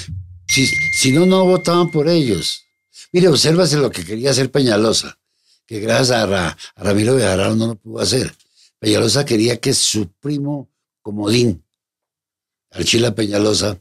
[0.46, 2.62] Si, si no, no votaban por ellos.
[3.12, 5.20] Mire, obsérvase lo que quería hacer Peñalosa
[5.70, 8.34] que gracias a, Ramiro Bejarano no lo pudo hacer.
[8.80, 10.68] Peñalosa quería que su primo
[11.00, 11.64] Comodín,
[12.72, 13.80] Archila Peñalosa,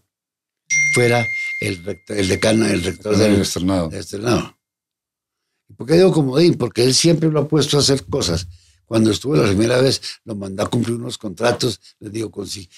[0.93, 1.26] fuera
[1.61, 3.89] el, el decano, el rector del, externado.
[5.68, 6.53] ¿Y por qué digo Comodín?
[6.53, 8.47] Porque él siempre lo ha puesto a hacer cosas.
[8.89, 12.31] Cuando estuvo la primera vez, lo mandó a cumplir unos contratos, le digo,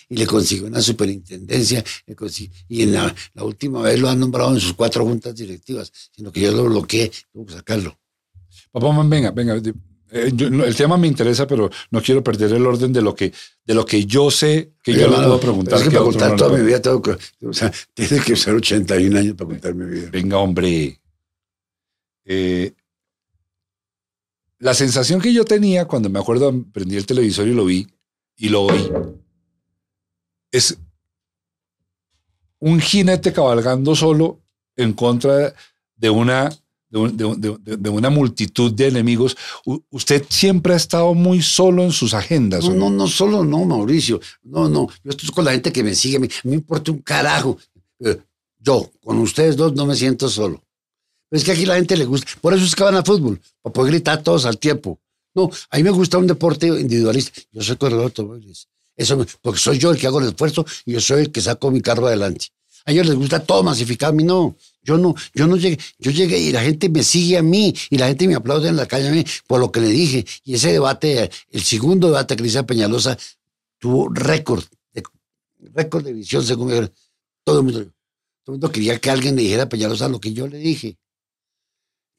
[0.09, 1.81] y le consiguió una superintendencia,
[2.67, 6.41] y en la, última vez lo han nombrado en sus cuatro juntas directivas, sino que
[6.41, 7.97] yo lo bloqueé, tuve que sacarlo.
[8.73, 9.55] Papá, venga, venga.
[9.55, 9.73] Eh,
[10.11, 13.31] el tema me interesa, pero no quiero perder el orden de lo que,
[13.63, 15.79] de lo que yo sé que yo le puedo preguntar.
[15.79, 17.11] Es que, para contar toda mi vida tengo que,
[17.45, 20.09] o sea, tiene que ser 81 años para contar mi vida.
[20.11, 20.99] Venga, hombre.
[22.25, 22.73] Eh,
[24.61, 27.88] la sensación que yo tenía cuando me acuerdo, prendí el televisor y lo vi,
[28.38, 28.91] y lo oí,
[30.51, 30.77] es
[32.59, 34.39] un jinete cabalgando solo
[34.75, 35.53] en contra
[35.95, 36.51] de una
[36.91, 39.35] de, una multitud de enemigos.
[39.89, 42.65] usted siempre ha estado muy solo en sus agendas.
[42.65, 44.19] No, no, no, solo no, Mauricio.
[44.43, 44.89] No, no.
[45.03, 46.19] Yo estoy con la gente que me sigue.
[46.19, 47.57] Me, me importa un carajo.
[48.59, 50.61] Yo, con ustedes dos, no me siento solo.
[51.32, 52.28] Es que aquí la gente le gusta.
[52.41, 54.99] Por eso es que van al fútbol, para poder gritar todos al tiempo.
[55.34, 57.40] No, a mí me gusta un deporte individualista.
[57.52, 58.68] Yo soy corredor de automóviles.
[58.98, 61.72] Eso, porque soy yo el que hago el esfuerzo y yo soy el que saco
[61.72, 62.48] mi carro adelante.
[62.86, 64.56] A ellos les gusta todo masificado, a mí no.
[64.84, 67.98] Yo no, yo no llegué, yo llegué y la gente me sigue a mí y
[67.98, 70.26] la gente me aplaude en la calle a mí por lo que le dije.
[70.44, 73.18] Y ese debate, el segundo debate que le hice a Peñalosa,
[73.78, 74.64] tuvo récord,
[75.74, 76.91] récord de visión según me
[77.44, 77.80] todo el mundo.
[78.44, 80.98] Todo el mundo quería que alguien le dijera a Peñalosa lo que yo le dije.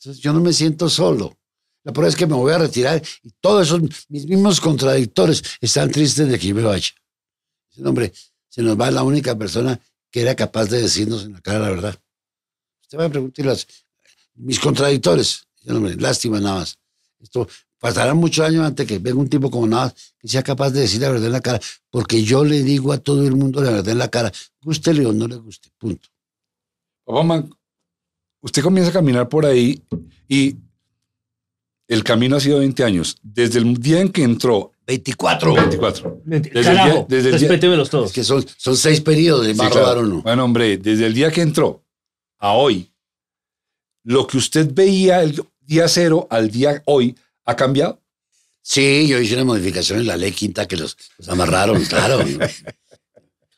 [0.03, 1.39] Entonces yo no me siento solo.
[1.85, 5.93] La prueba es que me voy a retirar y todos esos, mis mismos contradictores, están
[5.93, 6.91] tristes de que yo me vaya.
[7.71, 8.13] Ese hombre,
[8.49, 9.81] se nos va la única persona
[10.11, 11.97] que era capaz de decirnos en la cara la verdad.
[12.83, 13.57] Usted va a preguntar
[14.35, 15.47] mis contradictores.
[15.65, 16.79] lástima nada más.
[17.21, 17.49] Esto
[17.79, 21.01] pasará muchos años antes que venga un tipo como nada que sea capaz de decir
[21.01, 21.61] la verdad en la cara,
[21.91, 25.13] porque yo le digo a todo el mundo la verdad en la cara, gústele o
[25.13, 26.09] no le guste, punto.
[27.05, 27.45] Papá,
[28.43, 29.83] usted comienza a caminar por ahí
[30.29, 30.57] y
[31.89, 33.17] el camino ha sido 20 años.
[33.23, 35.55] Desde el día en que entró 24.
[35.55, 36.23] 24.
[37.09, 38.07] Desde Respétemelos todos.
[38.07, 40.23] Es que son, son seis periodos de más o no.
[40.23, 41.85] Bueno, hombre, desde el día que entró
[42.39, 42.93] a hoy,
[44.05, 48.01] lo que usted veía el día cero al día hoy ha cambiado.
[48.61, 52.25] Sí, yo hice una modificación en la ley quinta que los, los amarraron, claro.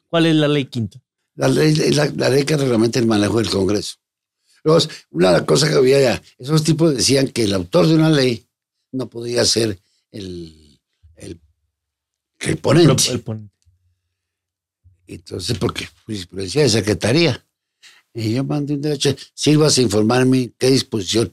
[0.09, 0.99] ¿Cuál es la ley quinta?
[1.37, 3.97] La ley, la, la ley que reglamenta el manejo del Congreso.
[4.65, 4.81] Luego,
[5.11, 8.47] una cosa que había ya, esos tipos decían que el autor de una ley
[8.93, 9.79] no podía ser
[10.11, 10.81] el,
[11.17, 11.39] el,
[12.41, 13.11] el ponente.
[13.11, 13.55] El ponente.
[15.07, 17.45] Entonces, porque jurisprudencia de secretaría.
[18.15, 21.31] Y yo mandé un derecho, sirvas a informarme qué disposición.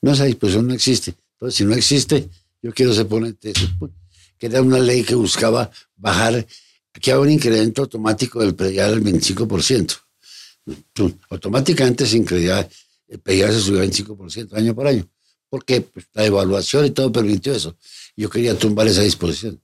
[0.00, 1.14] No, esa disposición no existe.
[1.32, 2.28] Entonces, si no existe,
[2.62, 3.52] yo quiero ser ponente.
[4.38, 6.46] Que era una ley que buscaba bajar,
[6.92, 9.96] que había un incremento automático del predial al 25%.
[11.30, 12.70] Automáticamente sin credibilidad,
[13.08, 15.08] el predial se subió al 25% año por año.
[15.48, 17.76] Porque pues, la evaluación y todo permitió eso.
[18.16, 19.60] Yo quería tumbar esa disposición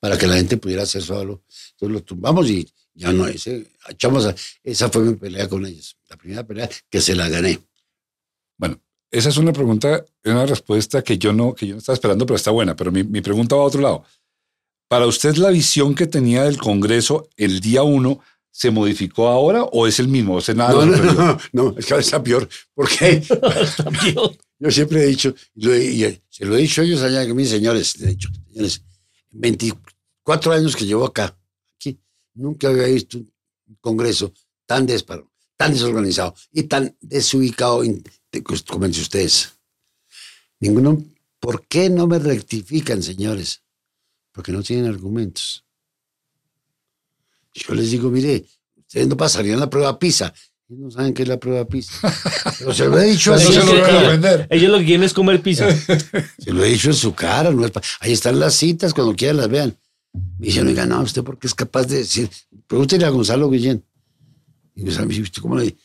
[0.00, 1.42] para que la gente pudiera hacer solo.
[1.72, 5.96] Entonces lo tumbamos y ya no, ese, echamos a- esa fue mi pelea con ellos.
[6.08, 7.60] La primera pelea que se la gané.
[8.58, 8.80] Bueno,
[9.10, 12.36] esa es una pregunta, una respuesta que yo no, que yo no estaba esperando, pero
[12.36, 12.74] está buena.
[12.74, 14.04] Pero mi, mi pregunta va a otro lado.
[14.88, 18.20] Para usted, la visión que tenía del Congreso el día uno
[18.54, 20.38] se modificó ahora o es el mismo?
[20.54, 22.48] Nada No, no, no, no, es que ahora está peor.
[22.74, 23.22] Porque
[23.76, 24.14] También.
[24.58, 27.34] yo siempre he dicho, lo he- y se lo he dicho a ellos allá, que
[27.34, 28.82] mis señores, he dicho, señores,
[29.30, 31.36] 24 años que llevo acá,
[31.76, 31.98] aquí,
[32.34, 33.32] nunca había visto un
[33.80, 34.32] congreso
[34.66, 39.50] tan desparo, tan desorganizado y tan desubicado de- como ustedes.
[40.60, 41.02] Ninguno,
[41.40, 43.62] ¿por qué no me rectifican, señores?
[44.30, 45.64] Porque no tienen argumentos.
[47.54, 48.44] Yo les digo, mire,
[48.76, 50.32] ustedes no pasarían la prueba PISA.
[50.68, 51.92] Ellos no saben qué es la prueba PISA.
[52.58, 53.52] Pero se lo he dicho así.
[53.52, 54.46] se lo voy a ellos, vender.
[54.50, 55.68] ellos lo que quieren es comer pizza.
[56.38, 57.50] Se lo he dicho en su cara.
[57.50, 59.76] No es Ahí están las citas, cuando quieran las vean.
[60.38, 62.30] Me dicen, oiga, no, usted porque es capaz de decir.
[62.66, 63.84] Pregúntele a Gonzalo Guillén.
[64.74, 65.76] Y me dice, ¿usted cómo le dije?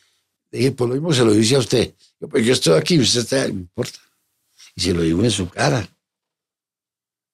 [0.50, 1.94] Le dije, por lo mismo se lo dice a usted.
[2.20, 3.98] Yo, pues yo estoy aquí, usted está, no importa.
[4.74, 5.86] Y se lo digo en su cara.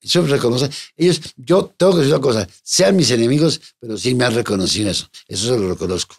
[0.05, 0.69] Eso reconoce.
[0.97, 4.91] Ellos, yo tengo que decir una cosa, sean mis enemigos, pero sí me han reconocido
[4.91, 5.09] eso.
[5.27, 6.17] Eso se lo reconozco.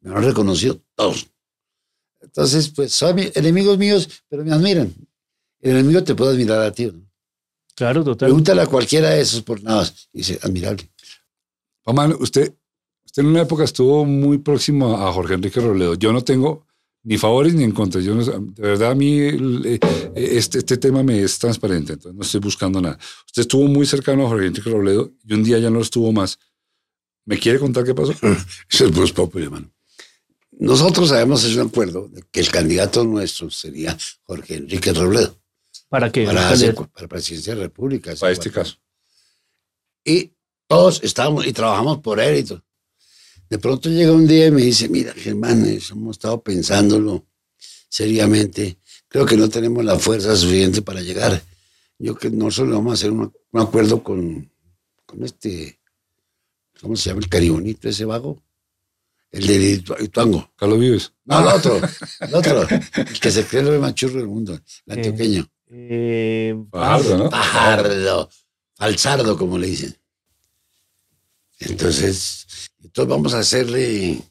[0.00, 1.26] Me lo han reconocido todos.
[2.20, 4.94] Entonces, pues son mi- enemigos míos, pero me admiran.
[5.60, 6.86] El enemigo te puede admirar a ti.
[6.86, 7.02] ¿no?
[7.74, 8.28] Claro, total.
[8.28, 10.88] Pregúntale a cualquiera de esos por nada dice, admirable.
[11.82, 12.54] Pamán, usted,
[13.04, 15.94] usted en una época estuvo muy próximo a Jorge Enrique Robledo.
[15.94, 16.66] Yo no tengo
[17.06, 18.00] ni favores ni en contra.
[18.00, 19.78] Yo no, sé, de verdad, a mí eh,
[20.16, 22.98] este, este tema me es transparente, entonces no estoy buscando nada.
[23.26, 26.10] Usted estuvo muy cercano a Jorge Enrique Robledo y un día ya no lo estuvo
[26.12, 26.38] más.
[27.24, 28.12] ¿Me quiere contar qué pasó?
[28.70, 29.70] Eso es Voz Populi, hermano.
[30.58, 35.38] Nosotros habíamos hecho un acuerdo de que el candidato nuestro sería Jorge Enrique Robledo
[35.88, 36.24] ¿Para qué?
[36.24, 38.14] para, hacer- para la presidencia de la República.
[38.18, 38.76] Para este caso.
[40.04, 40.32] Y
[40.66, 42.64] todos estábamos y trabajamos por él y todo.
[43.48, 47.24] De pronto llega un día y me dice, mira, Germán, hemos estado pensándolo
[47.88, 48.78] seriamente.
[49.08, 51.42] Creo que no tenemos la fuerza suficiente para llegar.
[51.98, 54.50] Yo que no solo vamos a hacer un, un acuerdo con,
[55.06, 55.78] con este,
[56.80, 57.20] ¿cómo se llama?
[57.20, 58.42] El caribonito, ese vago.
[59.30, 60.50] El de Itu- Ituango.
[60.56, 61.12] Carlos Vives.
[61.24, 61.80] No, el otro,
[62.20, 62.66] el otro.
[62.94, 65.48] El que se cree el más churro del mundo, el antioqueño.
[65.68, 67.30] Eh, Fajardo, ¿no?
[67.30, 68.30] Pajardo,
[68.74, 69.96] falsardo, como le dicen.
[71.58, 72.46] Entonces,
[72.86, 74.22] entonces vamos a hacerle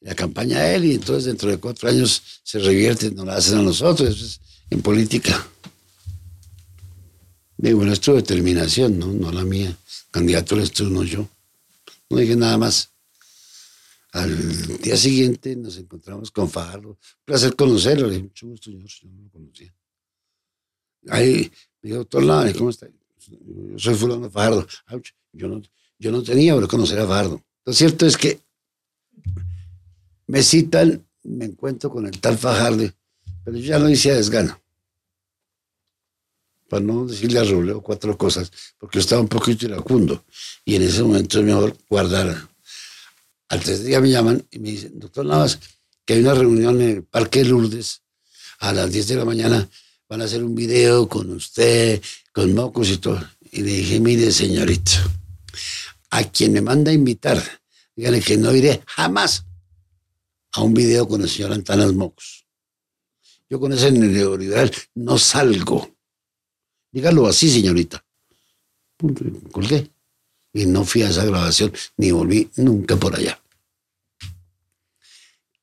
[0.00, 3.58] la campaña a él y entonces dentro de cuatro años se revierte, nos la hacen
[3.58, 4.40] a nosotros, eso es
[4.70, 5.46] en política.
[7.58, 9.08] Digo, bueno, es tu determinación, ¿no?
[9.08, 9.76] No la mía.
[10.10, 11.28] Candidato eres tú, no yo.
[12.08, 12.90] No dije nada más.
[14.12, 16.88] Al día siguiente nos encontramos con Fajardo.
[16.90, 18.06] Un placer conocerlo.
[18.06, 18.88] Le dije, mucho gusto, señor.
[18.88, 19.74] Yo no lo conocía.
[21.08, 21.52] Ahí
[21.82, 22.88] me dijo, doctor Lara, ¿cómo está?
[22.88, 24.66] Yo soy fulano Fajardo.
[25.32, 25.60] Yo no,
[25.98, 27.44] yo no tenía por conocer a Fajardo.
[27.70, 28.40] Lo cierto es que
[30.26, 32.92] me citan, me encuentro con el tal Fajardo,
[33.44, 34.60] pero yo ya lo hice a desgano.
[36.68, 40.24] Para no decirle a Robledo cuatro cosas, porque estaba un poquito iracundo.
[40.64, 42.48] Y en ese momento es mejor guardar.
[43.50, 45.60] Al tercer día me llaman y me dicen, doctor Navas,
[46.04, 48.02] que hay una reunión en el Parque Lourdes
[48.58, 49.68] a las 10 de la mañana.
[50.08, 52.02] Van a hacer un video con usted,
[52.32, 53.24] con mocos y todo.
[53.52, 54.90] Y le dije, mire, señorito,
[56.10, 57.59] a quien me manda a invitar,
[58.00, 59.44] dígale que no iré jamás
[60.52, 62.46] a un video con el señor Antanas Mocos.
[63.50, 65.94] Yo con ese neoliberal no salgo.
[66.90, 68.02] Dígalo así, señorita.
[69.52, 69.90] Colgué.
[70.54, 73.38] Y no fui a esa grabación, ni volví nunca por allá.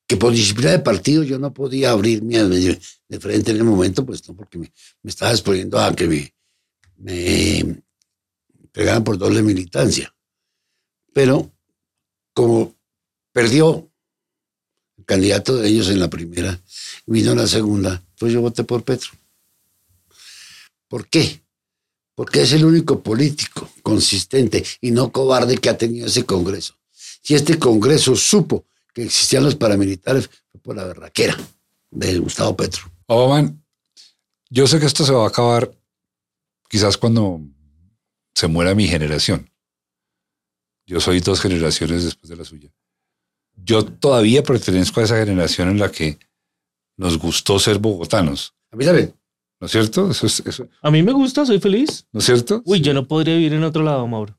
[0.06, 2.80] Que por disciplina de partido yo no podía abrirme de,
[3.20, 6.36] frente en el momento, pues no, porque me, me estaba exponiendo a que me,
[6.98, 7.82] me
[9.02, 10.14] por doble militancia.
[11.14, 11.57] Pero
[12.38, 12.76] como
[13.32, 13.90] perdió
[15.00, 16.62] el candidato de ellos en la primera,
[17.08, 19.10] vino la segunda, pues yo voté por Petro.
[20.88, 21.42] ¿Por qué?
[22.18, 26.74] porque es el único político consistente y no cobarde que ha tenido ese Congreso.
[26.92, 31.38] Si este Congreso supo que existían los paramilitares, fue por la berraquera
[31.92, 32.92] de Gustavo Petro.
[33.06, 33.56] Obama,
[34.50, 35.72] yo sé que esto se va a acabar
[36.68, 37.40] quizás cuando
[38.34, 39.52] se muera mi generación.
[40.88, 42.72] Yo soy dos generaciones después de la suya.
[43.56, 46.18] Yo todavía pertenezco a esa generación en la que
[46.98, 48.56] nos gustó ser bogotanos.
[48.72, 49.14] A mí también.
[49.60, 50.10] ¿No es cierto?
[50.12, 52.06] Eso es, eso, A mí me gusta, soy feliz.
[52.12, 52.62] ¿No es cierto?
[52.66, 54.38] Uy, yo no podría vivir en otro lado, Mauro.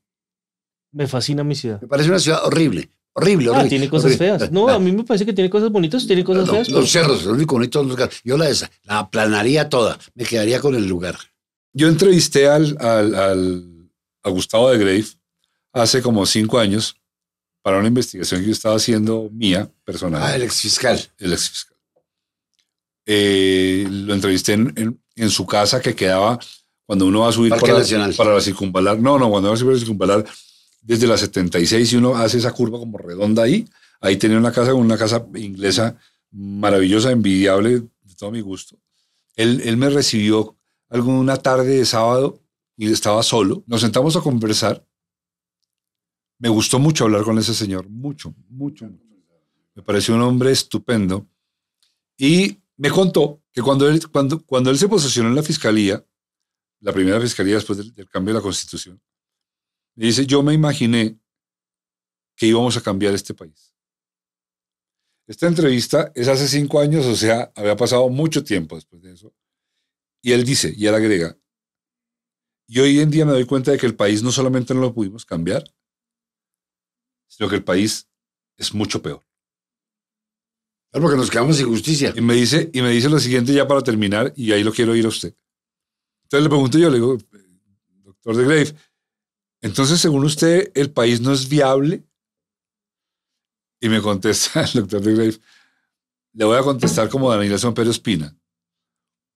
[0.92, 1.80] Me fascina mi ciudad.
[1.82, 2.90] Me parece una ciudad horrible.
[3.14, 3.68] Horrible, Ah, horrible.
[3.68, 4.38] tiene cosas horrible.
[4.38, 4.52] feas.
[4.52, 6.68] No, a mí me parece que tiene cosas bonitas, tiene cosas No, feas.
[6.70, 7.98] los cerros, lo único bonito los.
[8.24, 9.98] Yo la, esa, la aplanaría toda.
[10.14, 11.18] Me quedaría con el lugar.
[11.72, 13.90] Yo entrevisté al, al- al-
[14.22, 15.04] a Gustavo de Grave
[15.72, 16.96] hace como cinco años
[17.62, 20.22] para una investigación que yo estaba haciendo mía, personal.
[20.22, 21.00] Ah, el exfiscal.
[21.18, 21.76] el ex fiscal.
[23.06, 26.38] Eh, lo entrevisté en, en- en su casa que quedaba
[26.86, 28.98] cuando uno va a subir para, la circunvalar.
[29.00, 30.24] No, no, cuando va a subir la circunvalar
[30.80, 33.68] desde la 76 y uno hace esa curva como redonda ahí.
[34.00, 35.96] Ahí tenía una casa, una casa inglesa
[36.30, 38.76] maravillosa, envidiable, de todo mi gusto.
[39.34, 40.56] Él, él me recibió
[40.88, 42.40] alguna tarde de sábado
[42.76, 43.64] y estaba solo.
[43.66, 44.86] Nos sentamos a conversar.
[46.38, 48.98] Me gustó mucho hablar con ese señor, mucho, mucho, mucho.
[49.74, 51.28] Me pareció un hombre estupendo.
[52.16, 56.04] Y me contó que cuando él, cuando, cuando él se posicionó en la fiscalía,
[56.80, 59.00] la primera fiscalía después del, del cambio de la constitución,
[59.96, 61.18] me dice, yo me imaginé
[62.36, 63.74] que íbamos a cambiar este país.
[65.26, 69.34] Esta entrevista es hace cinco años, o sea, había pasado mucho tiempo después de eso.
[70.22, 71.36] Y él dice, y él agrega,
[72.70, 74.92] y hoy en día me doy cuenta de que el país no solamente no lo
[74.92, 75.64] pudimos cambiar,
[77.28, 78.08] sino que el país
[78.56, 79.24] es mucho peor.
[80.90, 82.12] Claro, porque nos quedamos sin justicia.
[82.16, 84.92] Y me dice, y me dice lo siguiente ya para terminar, y ahí lo quiero
[84.92, 85.34] oír a usted.
[86.24, 87.18] Entonces le pregunto yo, le digo,
[88.04, 88.74] doctor de Grave,
[89.60, 92.04] entonces según usted el país no es viable.
[93.80, 95.38] Y me contesta el doctor de Grave,
[96.32, 98.34] le voy a contestar como Daniel San Pedro Espina.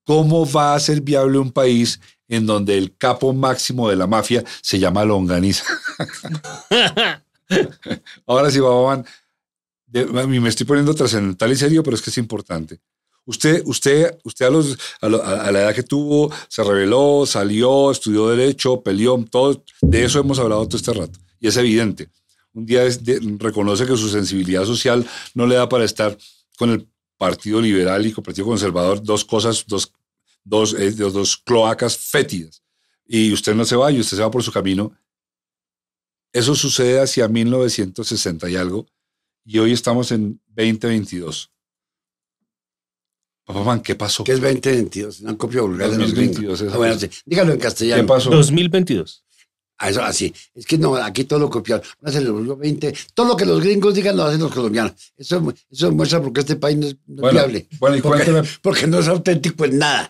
[0.05, 4.45] ¿Cómo va a ser viable un país en donde el capo máximo de la mafia
[4.61, 5.65] se llama Longaniza?
[8.27, 8.59] Ahora sí,
[10.27, 12.81] mí me estoy poniendo trascendental y serio, pero es que es importante.
[13.25, 14.47] Usted, usted, usted
[15.01, 20.41] a, la edad que tuvo, se reveló, salió, estudió Derecho, peleó, todo, de eso hemos
[20.41, 21.19] hablado todo este rato.
[21.39, 22.09] Y es evidente.
[22.53, 22.83] Un día
[23.39, 26.17] reconoce que su sensibilidad social no le da para estar
[26.59, 29.93] con el Partido Liberal y con el Partido Conservador, dos cosas, dos,
[30.43, 32.63] dos, eh, dos cloacas fétidas.
[33.07, 34.93] Y usted no se va y usted se va por su camino.
[36.33, 38.87] Eso sucede hacia 1960 y algo
[39.45, 41.51] y hoy estamos en 2022.
[43.45, 44.25] Papá Man, ¿qué pasó?
[44.25, 45.21] ¿Qué es 2022?
[45.21, 46.61] Una copia vulgar de los 2022, gringos.
[46.61, 47.11] eso Ah, bueno, sí.
[47.27, 48.07] Dígalo en ¿Qué castellano.
[48.07, 48.31] pasó?
[48.31, 49.25] 2022.
[49.79, 50.33] Ah, eso así.
[50.55, 51.85] Es que no, aquí todo lo copiaron.
[52.01, 52.95] Una se le volvió 20.
[53.15, 54.93] Todo lo que los gringos digan lo hacen los colombianos.
[55.17, 57.67] Eso, eso muestra porque este país no es, no Bueno, viable.
[57.81, 60.09] bueno, y porque, porque no es auténtico en nada.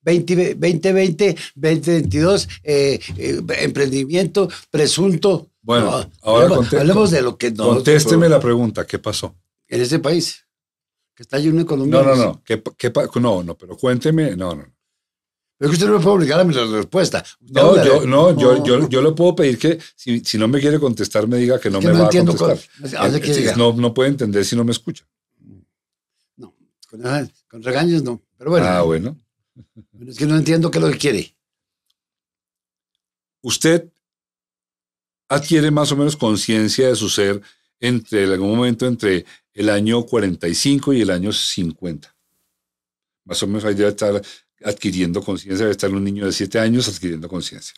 [0.00, 5.51] 20, 2020, 2022, eh, eh, emprendimiento, presunto.
[5.62, 7.64] Bueno, No, ahora hablemos, conté- hablemos de lo que no.
[7.68, 9.36] Contésteme la pregunta, ¿qué pasó?
[9.68, 10.44] En este país,
[11.14, 12.18] que está lleno de No, colombianos.
[12.18, 12.42] no, no.
[12.44, 14.34] ¿Qué, pa- qué pa- no, no, pero cuénteme.
[14.36, 14.64] No, no.
[15.58, 17.24] Pero es que usted no me puede obligar a mi respuesta.
[17.40, 20.58] No, yo, no, yo, No, yo, yo le puedo pedir que si, si no me
[20.58, 22.58] quiere contestar, me diga que no Es que me no va a contestar.
[22.80, 25.06] cuál- ¿a dónde Eh, no, no puede entender si no me escucha.
[26.36, 26.52] No,
[26.90, 27.00] con,
[27.48, 28.20] con regaños no.
[28.36, 29.16] Pero bueno, Ah, bueno.
[30.08, 31.36] es que no entiendo qué es lo que quiere.
[33.42, 33.91] usted
[35.32, 37.40] adquiere más o menos conciencia de su ser
[37.80, 42.14] entre en algún momento entre el año 45 y el año 50.
[43.24, 44.20] Más o menos ahí debe estar
[44.62, 47.74] adquiriendo conciencia, debe estar un niño de 7 años adquiriendo conciencia.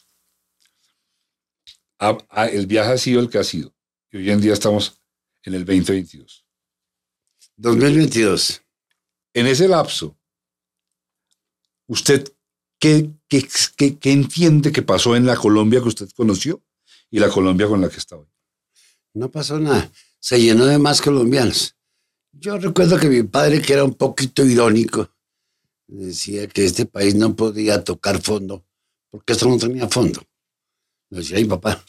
[2.53, 3.73] El viaje ha sido el que ha sido.
[4.11, 5.01] Y hoy en día estamos
[5.45, 6.45] en el 2022.
[7.57, 8.63] 2022.
[9.33, 10.19] En ese lapso,
[11.87, 12.25] ¿usted
[12.81, 16.63] qué, qué, qué- qué entiende que pasó en la Colombia que usted conoció
[17.15, 18.27] y la Colombia con la que está hoy?
[19.13, 19.89] No pasó nada.
[20.19, 21.77] Se llenó de más colombianos.
[22.33, 25.09] Yo recuerdo que mi padre, que era un poquito irónico,
[25.87, 28.67] decía que este país no podía tocar fondo,
[29.11, 30.25] porque esto no tenía fondo.
[31.11, 31.85] Lo decía mi papá.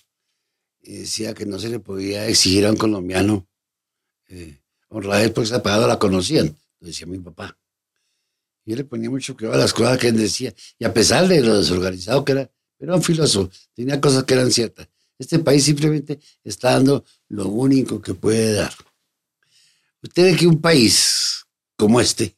[0.82, 3.48] Decía que no se le podía exigir a un colombiano
[4.28, 6.56] eh, honradez porque esa palabra la conocían.
[6.80, 7.58] Lo decía mi papá.
[8.64, 10.54] Y él le ponía mucho cuidado a las cosas que él decía.
[10.78, 14.52] Y a pesar de lo desorganizado que era, era un filósofo, tenía cosas que eran
[14.52, 14.88] ciertas.
[15.18, 18.74] Este país simplemente está dando lo único que puede dar.
[20.02, 21.46] Usted ve que un país
[21.78, 22.38] como este,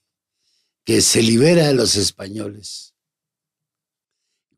[0.83, 2.93] que se libera de los españoles,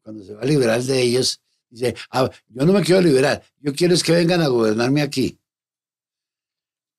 [0.01, 3.73] cuando se va a liberar de ellos, dice, ah, yo no me quiero liberar, yo
[3.73, 5.39] quiero es que vengan a gobernarme aquí.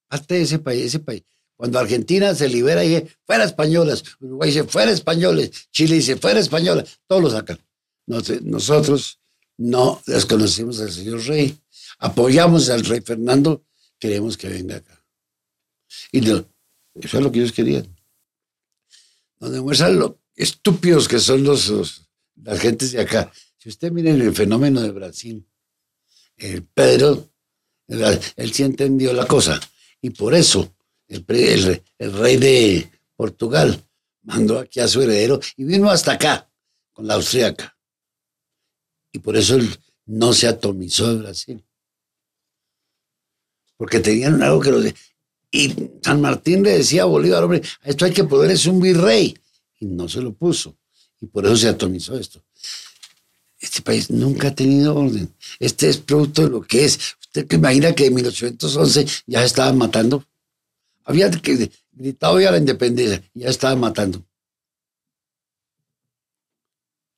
[0.08, 1.22] Parte de ese país, ese país.
[1.54, 4.02] Cuando Argentina se libera, dice, fuera españolas.
[4.18, 5.68] Uruguay dice, fuera españoles.
[5.70, 7.00] Chile dice, fuera españolas.
[7.06, 7.58] Todos lo sacan.
[8.06, 9.19] Nosotros
[9.60, 11.58] no desconocemos al señor rey.
[11.98, 13.62] Apoyamos al rey Fernando,
[13.98, 15.04] queremos que venga acá.
[16.10, 16.46] Y eso
[16.94, 17.94] es lo que ellos querían.
[19.38, 23.30] Nos demuestran lo estúpidos que son los, las gentes de acá.
[23.58, 25.46] Si usted mira el fenómeno de Brasil,
[26.38, 27.30] el Pedro,
[27.86, 29.60] él sí entendió la cosa.
[30.00, 30.74] Y por eso
[31.06, 33.84] el, rey de Portugal
[34.22, 36.50] mandó aquí a su heredero y vino hasta acá
[36.92, 37.76] con la austriaca.
[39.12, 39.58] Y por eso
[40.06, 41.64] no se atomizó de Brasil.
[43.76, 44.80] Porque tenían algo que lo
[45.50, 49.36] Y San Martín le decía a Bolívar, hombre, esto hay que poder, es un virrey.
[49.78, 50.76] Y no se lo puso.
[51.20, 52.42] Y por eso se atomizó esto.
[53.58, 55.34] Este país nunca ha tenido orden.
[55.58, 57.16] Este es producto de lo que es.
[57.20, 60.24] Usted que imagina que en 1811 ya estaban matando
[61.10, 61.28] había
[61.92, 64.24] gritado ya la independencia ya estaban matando.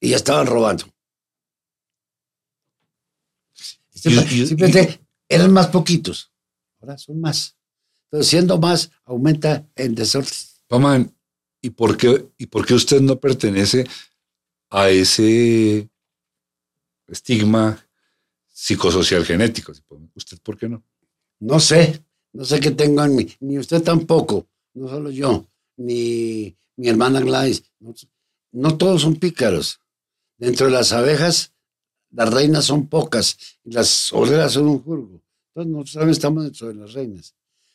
[0.00, 0.86] Y ya estaban robando.
[4.02, 6.32] Simplemente eran más poquitos.
[6.80, 7.56] Ahora son más.
[8.10, 10.32] Pero siendo más, aumenta el desorden.
[10.66, 11.16] Paman,
[11.60, 13.86] ¿y por qué, y por qué usted no pertenece
[14.70, 15.88] a ese
[17.06, 17.86] estigma
[18.48, 19.72] psicosocial genético?
[20.14, 20.84] ¿Usted por qué no?
[21.38, 22.04] No sé.
[22.32, 25.46] No sé qué tengo en mí, ni usted tampoco, no solo yo,
[25.76, 27.62] ni mi hermana Gladys.
[28.50, 29.80] No, todos son pícaros.
[30.38, 31.51] Dentro de las abejas,
[32.12, 35.20] las reinas son pocas y las obreras son un jurgo.
[35.48, 37.34] Entonces nosotros también estamos dentro de las reinas.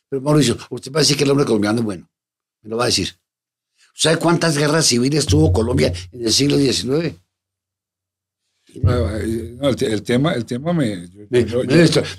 [0.09, 2.09] Pero Mauricio, usted va a decir que el hombre colombiano es bueno.
[2.61, 3.09] Me lo va a decir.
[3.93, 7.15] ¿Sabe cuántas guerras civiles tuvo Colombia en el siglo XIX?
[8.84, 11.07] el, tema, el tema me.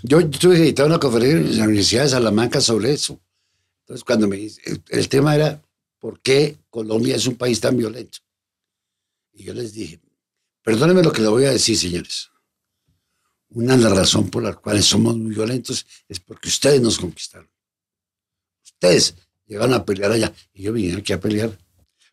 [0.02, 3.20] Yo, estuve editando una conferencia en la Universidad de Salamanca sobre eso.
[3.82, 5.62] Entonces, cuando me dice, el, tema era
[5.98, 8.18] por qué Colombia es un país tan violento.
[9.32, 10.00] Y yo les dije,
[10.68, 12.28] perdónenme lo que le voy a decir, señores.
[13.48, 17.48] Una de las razones por las cuales somos muy violentos es porque ustedes nos conquistaron.
[18.62, 19.14] Ustedes
[19.46, 21.58] llegaron a pelear allá y yo vine aquí a pelear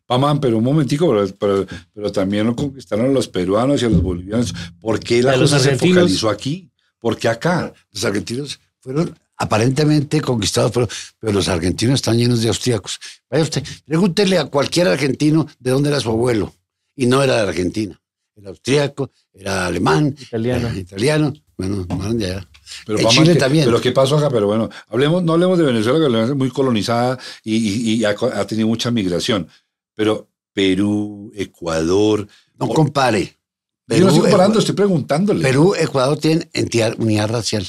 [0.06, 4.54] Pamán, pero un momentico, pero, pero, también lo conquistaron los peruanos y a los bolivianos.
[4.80, 6.70] ¿Por qué la cosa se focalizó aquí?
[6.98, 7.74] ¿Por qué acá?
[7.92, 10.88] Los argentinos fueron aparentemente conquistados, pero,
[11.18, 12.98] pero los argentinos están llenos de austríacos.
[13.28, 16.54] Vaya usted, pregúntele a cualquier argentino de dónde era su abuelo.
[16.94, 18.00] Y no era de Argentina.
[18.36, 20.76] Era austríaco, era alemán, italiano.
[20.76, 21.32] italiano.
[21.56, 22.48] Bueno, no de allá.
[22.84, 23.64] Pero, Chile también.
[23.64, 24.28] Pero ¿qué pasó acá?
[24.28, 28.68] Pero bueno, hablemos, no hablemos de Venezuela, que es muy colonizada y, ha, ha, tenido
[28.68, 29.48] mucha migración.
[29.94, 32.28] Pero Perú, Ecuador.
[32.58, 33.38] No compare.
[33.86, 35.42] Perú, yo no estoy comparando, estoy preguntándole.
[35.42, 37.66] Perú, Ecuador tienen entidad, unidad racial.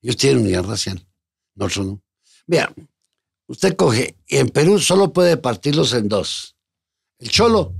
[0.00, 1.06] Ellos tienen unidad racial.
[1.54, 2.02] Nosotros no.
[2.46, 2.72] Vea,
[3.46, 6.56] usted coge, y en Perú solo puede partirlos en dos:
[7.18, 7.74] el cholo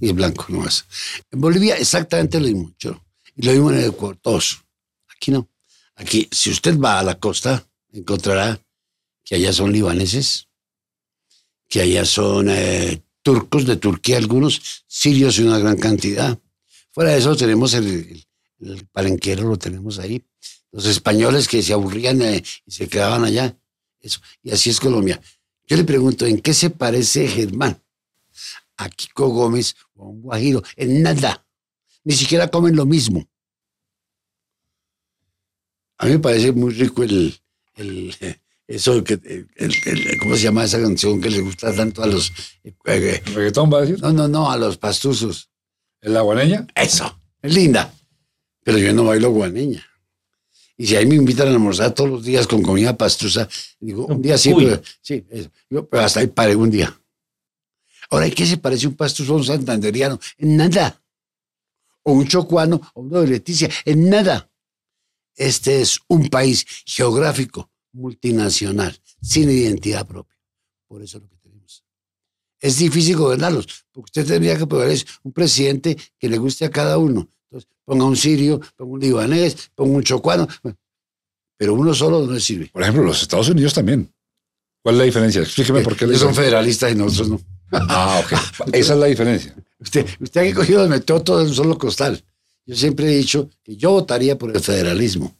[0.00, 0.86] y blanco, no más.
[1.30, 3.04] En Bolivia, exactamente lo mismo, cholo.
[3.36, 4.64] Y lo mismo en Ecuador, todos.
[5.08, 5.48] Aquí no.
[5.96, 8.60] Aquí, si usted va a la costa, encontrará
[9.24, 10.48] que allá son libaneses,
[11.68, 16.38] que allá son eh, turcos de Turquía, algunos sirios y una gran cantidad.
[16.92, 18.24] Fuera de eso tenemos el,
[18.92, 20.22] palenquero, lo tenemos ahí.
[20.70, 23.56] Los españoles que se aburrían eh, y se quedaban allá.
[24.00, 24.20] Eso.
[24.42, 25.20] Y así es Colombia.
[25.66, 27.82] Yo le pregunto, ¿en qué se parece Germán
[28.78, 30.62] a Kiko Gómez o a un Guajiro?
[30.76, 31.46] En nada.
[32.04, 33.28] Ni siquiera comen lo mismo.
[35.98, 37.34] A mí me parece muy rico el,
[38.66, 39.46] eso que,
[40.18, 42.32] ¿cómo se llama esa canción que le gusta tanto a los...
[42.64, 44.00] Eh, eh, reggaetón va a decir?
[44.00, 45.50] No, no, no, a los pastuzos.
[46.00, 46.66] ¿La guaneña?
[46.74, 47.92] Eso, es linda.
[48.62, 49.84] Pero yo no bailo guaneña.
[50.76, 53.48] Y si ahí me invitan a almorzar todos los días con comida pastusa,
[53.80, 55.26] digo, un día sí, pero, sí,
[55.68, 56.96] yo, pero hasta ahí paré un día.
[58.10, 60.18] Ahora, ¿y qué se parece un pastuso a un santanderiano?
[60.38, 61.02] En nada.
[62.02, 64.50] O un chocuano, o uno de Leticia, en nada.
[65.36, 70.36] Este es un país geográfico multinacional, sin identidad propia.
[70.86, 71.84] Por eso es lo que tenemos.
[72.60, 76.98] Es difícil gobernarlos, porque usted tendría que poder un presidente que le guste a cada
[76.98, 77.28] uno.
[77.44, 80.48] Entonces, ponga un sirio, ponga un libanés, ponga un chocuano,
[81.56, 82.70] pero uno solo no sirve.
[82.72, 84.12] Por ejemplo, los Estados Unidos también.
[84.82, 85.42] ¿Cuál es la diferencia?
[85.42, 86.06] Explíqueme por qué.
[86.06, 87.57] Ellos son federalistas y nosotros no.
[87.72, 88.32] Ah, ok.
[88.72, 89.54] Esa es la diferencia.
[89.78, 92.22] Usted, usted ha cogido, metió todo en un solo costal.
[92.66, 95.34] Yo siempre he dicho que yo votaría por el federalismo.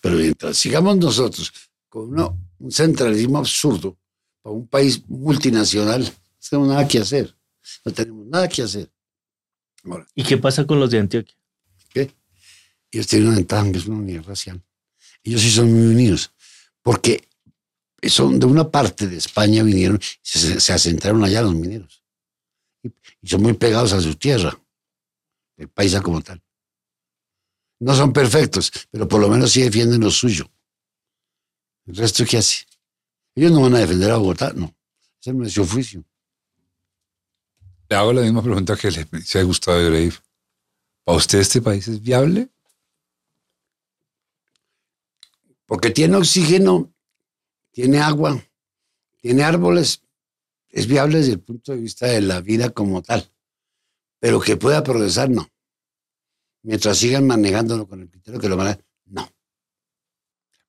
[0.00, 1.52] Pero mientras sigamos nosotros
[1.88, 2.18] con
[2.58, 3.96] un centralismo absurdo
[4.42, 7.34] para un país multinacional, no tenemos nada que hacer.
[7.84, 8.90] No tenemos nada que hacer.
[9.84, 11.34] Ahora, ¿Y qué pasa con los de Antioquia?
[11.92, 12.10] ¿qué?
[12.90, 14.62] Ellos tienen una ventaja que es una unidad racial.
[15.22, 16.30] Ellos sí son muy unidos,
[16.82, 17.26] porque
[18.08, 22.02] son de una parte de España vinieron, se, se asentaron allá los mineros.
[22.82, 22.92] Y,
[23.22, 24.58] y son muy pegados a su tierra,
[25.56, 26.42] el paisa como tal.
[27.78, 30.50] No son perfectos, pero por lo menos sí defienden lo suyo.
[31.86, 32.64] ¿El resto qué hace?
[33.34, 34.74] Ellos no van a defender a Bogotá, no.
[35.20, 36.04] Ese no es su oficio.
[37.88, 40.12] Le hago la misma pregunta que le hice a Gustavo Grave.
[41.04, 42.48] ¿Para usted este país es viable?
[45.66, 46.92] Porque tiene oxígeno,
[47.76, 48.42] tiene agua,
[49.20, 50.02] tiene árboles,
[50.70, 53.30] es viable desde el punto de vista de la vida como tal.
[54.18, 55.46] Pero que pueda progresar, no.
[56.62, 59.30] Mientras sigan manejándolo con el criterio que lo manejan, no.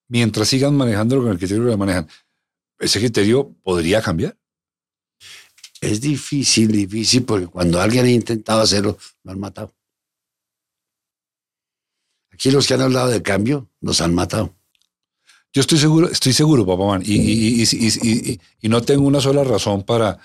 [0.10, 2.10] Mientras sigan manejándolo con el criterio que lo manejan,
[2.78, 4.38] ¿ese criterio podría cambiar?
[5.80, 9.74] Es difícil, difícil, porque cuando alguien ha intentado hacerlo, lo han matado.
[12.32, 14.57] Aquí los que han hablado de cambio, los han matado.
[15.58, 19.44] Yo estoy seguro, estoy seguro, papá man, y, y- y- y- no tengo una sola
[19.44, 20.20] razón para,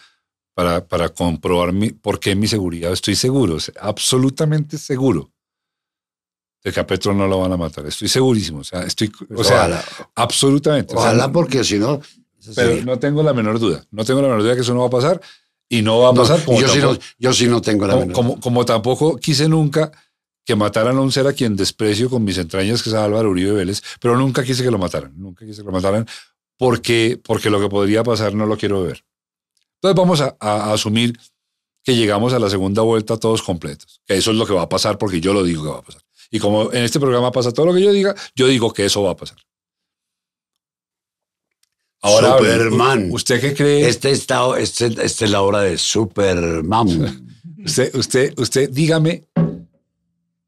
[0.52, 2.92] para, para comprobar mi, por qué mi seguridad.
[2.92, 5.30] Estoy seguro, o absolutamente seguro
[6.62, 7.86] de que a Petro no lo van a matar.
[7.86, 9.82] Estoy segurísimo, o sea, estoy, o Pues sea, ojalá,
[10.16, 10.92] absolutamente.
[10.94, 11.98] o sea, ojalá porque si no,
[12.54, 14.88] pero no tengo la menor duda, no tengo la menor duda que eso no va
[14.88, 15.18] a pasar
[15.66, 17.86] y no va a pasar No, como, yo, sí no, tampoco, yo sí no tengo
[17.86, 19.90] la como, menor como- como tampoco quise nunca
[20.44, 23.52] que mataran a un ser a quien desprecio con mis entrañas, que es Álvaro Uribe
[23.52, 26.06] Vélez, pero nunca quise que lo mataran, nunca quise que lo mataran,
[26.58, 29.04] porque, porque lo que podría pasar no lo quiero ver.
[29.76, 31.18] Entonces vamos a, a- a asumir
[31.84, 34.68] que llegamos a la segunda vuelta todos completos, que eso es lo que va a
[34.68, 36.02] pasar porque yo lo digo que va a pasar.
[36.30, 39.02] Y como en este programa pasa todo lo que yo diga, yo digo que eso
[39.02, 39.36] va a pasar.
[42.04, 43.10] Ahora, Superman.
[43.12, 43.88] ¿usted qué cree?
[43.88, 47.28] Este este, esta es la hora de Superman.
[47.64, 49.24] Usted, usted, usted, dígame,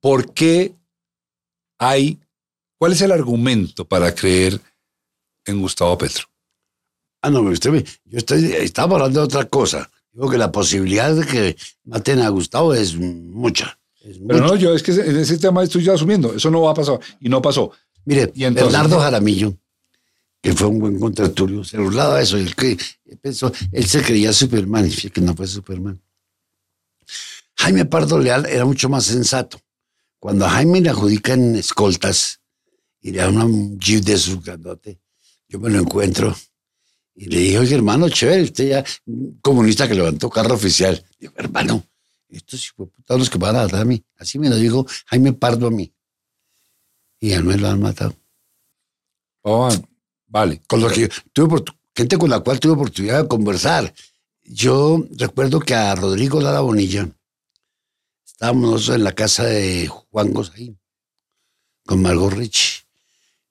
[0.05, 0.75] ¿por qué
[1.79, 2.19] hay,
[2.77, 4.61] cuál es el argumento para creer
[5.47, 6.25] en Gustavo Petro?
[7.23, 9.91] Ah, no, usted me- yo estoy, estaba hablando de otra cosa.
[10.13, 13.79] Digo que la posibilidad de que maten a Gustavo es mucha.
[14.03, 14.55] es Pero mucha.
[14.55, 17.01] no, yo es que ese, ese tema estoy ya asumiendo, eso no va a pasar
[17.21, 17.73] y no pasó.
[18.05, 19.57] Mire, Y entonces- Bernardo Jaramillo,
[20.43, 22.37] que fue un buen contraturio, se burlaba eso.
[22.37, 22.77] Él, que,
[23.23, 25.99] pensó, él se creía Superman y que no fue Superman.
[27.57, 29.59] Jaime Pardo Leal era mucho más sensato.
[30.25, 32.41] Cuando a Jaime le adjudican escoltas
[33.03, 34.99] y le dan un jeep de su grandote,
[35.47, 36.35] yo me lo encuentro
[37.15, 41.05] y le dije, oye, hermano, chévere, usted ya, un comunista que levantó carro oficial.
[41.21, 41.85] Digo, hermano,
[42.31, 44.03] estos hijos los que van a matar a mí.
[44.17, 45.93] Así me lo dijo Jaime Pardo a mí.
[47.21, 48.17] Y a mí lo han matado.
[49.43, 49.69] Oh,
[50.27, 50.63] vale.
[50.67, 53.93] Con lo que tuve oportu- gente con la cual tuve oportunidad de conversar.
[54.43, 57.11] Yo recuerdo que a Rodrigo Lara Bonilla
[58.35, 60.79] estábamos nosotros en la casa de Juan Gosaín
[61.87, 62.85] con Margot Rich.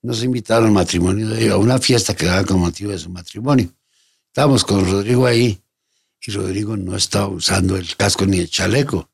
[0.02, 3.74] Nos invitaron al matrimonio a una fiesta que daba con motivo de su matrimonio.
[4.28, 5.62] Estábamos con Rodrigo ahí
[6.26, 9.10] y Rodrigo no estaba usando el casco ni el chaleco.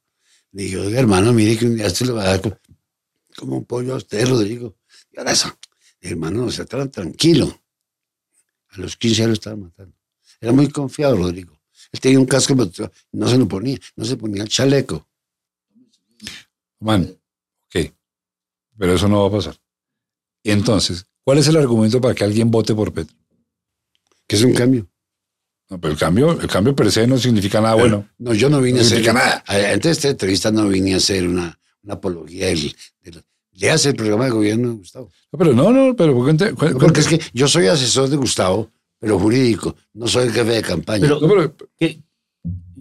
[0.51, 2.57] Le digo, "Oiga, hermano, mire que un día se le va a dar co-
[3.35, 4.77] como un pollo a usted, Rodrigo.
[5.11, 5.55] Y ahora eso,
[6.01, 7.61] hermano, no se tan tranquilo.
[8.69, 9.95] A los 15 años lo estaban matando.
[10.41, 11.59] Era muy confiado, Rodrigo.
[11.91, 15.07] Él tenía un casco, pero no se lo ponía, no se ponía el chaleco.
[16.79, 17.03] Man,
[17.65, 17.91] ok.
[18.77, 19.55] Pero eso no va a pasar.
[20.43, 23.15] Entonces, ¿cuál es el argumento para que alguien vote por Petro?
[24.27, 24.87] Que es un cambio.
[25.69, 28.07] No, pero el cambio, el cambio per se no significa nada bueno.
[28.17, 29.43] No, yo no vine No a hacer nada.
[29.47, 33.89] Antes de esta entrevista no vine a hacer una, una apología del, del- le hace
[33.89, 35.11] el programa de gobierno de Gustavo.
[35.31, 36.15] No, pero no, no, pero
[36.79, 40.61] Porque es que yo soy asesor de Gustavo, pero jurídico, no soy el jefe de
[40.63, 41.01] campaña.
[41.01, 42.01] Pero- no, pero- ¿Qué-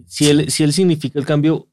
[0.07, 1.67] si, él, si él significa el cambio,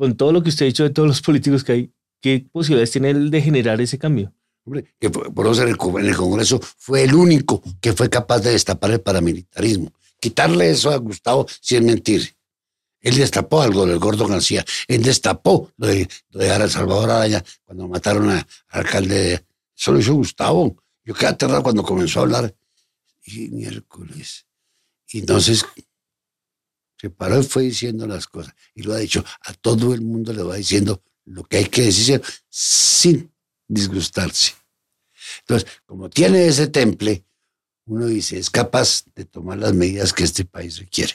[0.00, 2.90] con todo lo que usted ha dicho de todos los políticos que hay, ¿qué posibilidades
[2.90, 4.32] tiene él de generar ese cambio?
[4.64, 8.40] Hombre, que por eso en el, en el Congreso fue el único que fue capaz
[8.40, 9.92] de destapar el paramilitarismo.
[10.18, 12.34] Quitarle eso a Gustavo si es mentir.
[13.00, 14.64] Él destapó algo del Gordo García.
[14.86, 19.14] Él destapó lo de, lo de Salvador Araya cuando mataron al alcalde.
[19.18, 19.44] de-
[19.76, 20.76] Eso lo hizo Gustavo.
[21.04, 22.54] Yo quedé aterrado cuando comenzó a hablar.
[23.24, 24.46] Y miércoles.
[25.12, 25.64] Y entonces
[27.00, 28.54] se paró y fue diciendo las cosas.
[28.74, 29.24] Y lo ha dicho.
[29.42, 32.20] A todo el mundo le va diciendo lo que hay que decir
[32.50, 33.32] sin
[33.66, 34.52] disgustarse.
[35.40, 37.24] Entonces, como tiene ese temple,
[37.86, 41.14] uno dice, es capaz de tomar las medidas que este país requiere.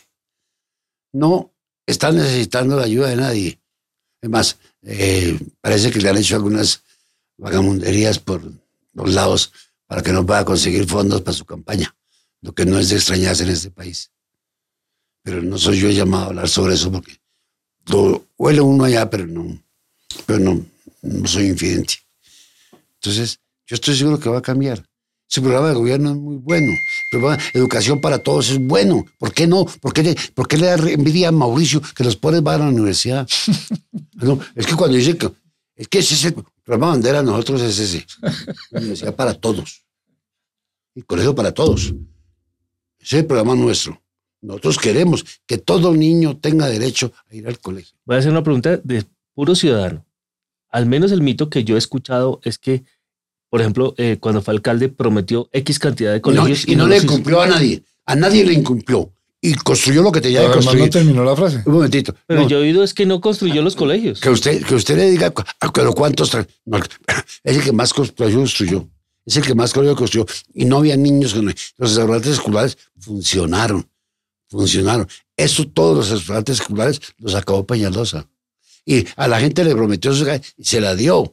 [1.13, 1.53] No
[1.85, 3.61] está necesitando la ayuda de nadie.
[4.21, 6.81] Es más, eh, parece que le han hecho algunas
[7.37, 8.41] vagamunderías por
[8.93, 9.51] los lados
[9.85, 11.95] para que no pueda conseguir fondos para su campaña,
[12.41, 14.11] lo que no es de extrañarse en este país.
[15.25, 17.17] Pero no soy yo llamado a hablar sobre eso porque
[17.87, 19.59] lo huele uno allá, pero no,
[20.27, 20.63] pero no,
[21.01, 21.95] no soy infidente.
[23.01, 24.87] Entonces, yo estoy seguro que va a cambiar.
[25.27, 26.71] Ese programa de gobierno es muy bueno.
[26.71, 29.03] El programa de educación para todos es bueno.
[29.17, 29.65] ¿Por qué no?
[29.65, 32.65] ¿Por qué, le, por qué le da envidia a Mauricio que los pobres van a
[32.65, 33.27] la universidad?
[34.17, 35.29] No, es que cuando dice que
[35.75, 38.05] es que ese es el programa bandera, nosotros es ese.
[38.71, 39.83] La universidad para todos.
[40.95, 41.93] Y colegio para todos.
[42.97, 44.01] Ese es el programa nuestro.
[44.45, 47.97] Nosotros queremos que todo niño tenga derecho a ir al colegio.
[48.05, 49.03] Voy a hacer una pregunta de
[49.33, 50.05] puro ciudadano.
[50.69, 52.83] Al menos el mito que yo he escuchado es que,
[53.49, 57.01] por ejemplo, eh, cuando fue alcalde prometió X cantidad de no, colegios y no le
[57.05, 57.83] cumplió a nadie.
[58.05, 59.11] A nadie le incumplió.
[59.41, 60.91] Y construyó lo que tenía que Además, no construir.
[60.91, 61.61] terminó la frase.
[61.65, 62.15] Un momentito.
[62.25, 64.19] Pero No, yo he oído es que no construyó los colegios.
[64.19, 66.31] que, usted, que usted le diga, cu- ah, pero ¿cuántos?
[66.65, 66.77] no,
[67.43, 68.87] es el que más construyó, construyó.
[69.25, 70.25] Es el que más colegio construyó.
[70.53, 71.33] Y no había niños.
[71.33, 73.87] que no- Los restaurantes escolares funcionaron.
[74.49, 75.07] Funcionaron.
[75.37, 78.27] Eso, todos los restaurantes escolares los acabó Peñalosa.
[78.85, 80.25] Y a la gente le prometió su
[80.57, 81.31] y se la dio.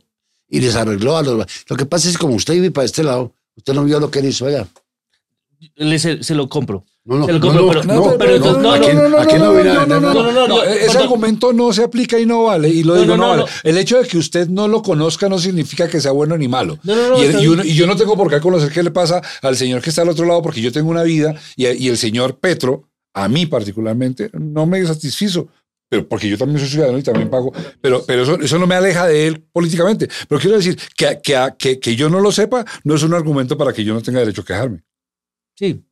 [0.49, 1.47] Y les arregló a los.
[1.69, 4.11] Lo que pasa es que como usted vive para este lado, usted no vio lo
[4.11, 4.67] que él hizo allá.
[5.77, 6.85] Le- se, se lo compro.
[7.05, 11.53] No, no, Se lo no, compro, no, pero- no, pero no, no, no, ese argumento
[11.53, 12.69] no se aplica y no vale.
[12.69, 13.53] Y lo No, digo, no, no, no, vale.
[13.65, 16.79] El hecho de que usted no lo conozca no significa que sea bueno ni malo.
[16.83, 18.83] No, no, no, y, el- y uno- y yo no tengo por qué conocer qué
[18.83, 21.67] le pasa al señor que está al otro lado porque yo tengo una vida y,
[21.69, 25.49] y el señor Petro, a mí particularmente, no me satisfizo.
[25.89, 27.53] Pero porque yo también soy ciudadano y también pago.
[27.83, 30.09] Pero, pero eso, eso no me aleja de él políticamente.
[30.27, 33.59] Pero quiero decir que, que, que, que yo no lo sepa no es un argumento
[33.59, 34.83] para que yo no tenga derecho a quejarme.
[35.55, 35.85] Sí.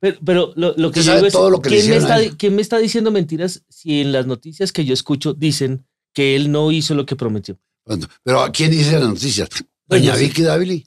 [0.00, 2.56] Pero, pero lo, lo que yo digo es, todo lo que ¿quién, me está, quién
[2.56, 6.72] me está diciendo mentiras si en las noticias que yo escucho dicen que él no
[6.72, 7.56] hizo lo que prometió?
[7.84, 9.48] Bueno, Pero ¿a quién dice las noticias?
[9.86, 10.24] Doña no sé.
[10.24, 10.82] Vicky Dávila.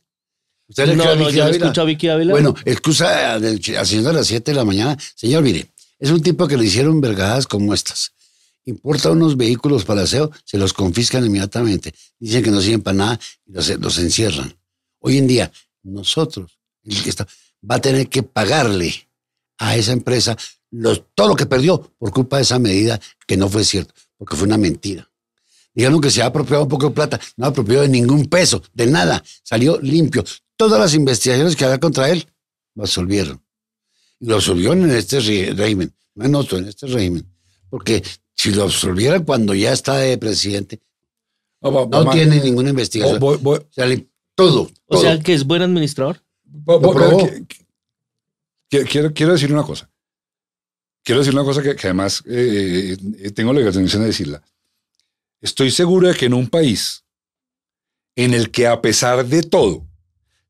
[0.72, 2.32] ¿Usted le No, cree a no, yo escucho a Vicky Ávila.
[2.32, 4.98] Bueno, excusa al, señor de las 7 de la mañana.
[5.16, 5.70] Señor, mire,
[6.00, 8.14] es un tipo que le hicieron vergadas como estas.
[8.64, 11.94] Importa unos vehículos para aseo, se los confiscan inmediatamente.
[12.20, 14.56] Dicen que no sirven para nada y los, los encierran.
[15.00, 15.52] Hoy en día,
[15.84, 17.28] nosotros, el que está,
[17.70, 18.94] va a tener que pagarle
[19.58, 20.38] a esa empresa
[20.70, 24.38] los- todo lo que perdió por culpa de esa medida que no fue cierto, porque
[24.38, 25.10] fue una mentira.
[25.74, 28.62] Dijeron que se ha apropiado un poco de plata, no ha apropiado de ningún peso,
[28.74, 30.24] de nada, salió limpio.
[30.62, 32.28] Todas las investigaciones que había contra él
[32.76, 33.44] lo absolvieron.
[34.20, 37.26] Y lo absolvieron en este régimen, no en otro, en este régimen.
[37.68, 38.04] Porque
[38.36, 40.80] si lo absolvieran cuando ya está de presidente,
[41.90, 43.20] no tiene ninguna investigación.
[43.20, 46.22] Voy- voy- Sale todo, o sea, que es buen administrador.
[48.70, 49.90] Quiero, quiero decir una cosa.
[51.04, 54.44] Quiero decir una cosa que, que además eh, eh, tengo la intención de decirla.
[55.42, 57.04] Estoy seguro de que en un país
[58.16, 59.88] en el que a pesar de todo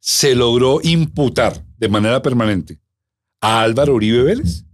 [0.01, 2.79] se logró imputar de manera permanente
[3.39, 4.65] a Álvaro Uribe Vélez,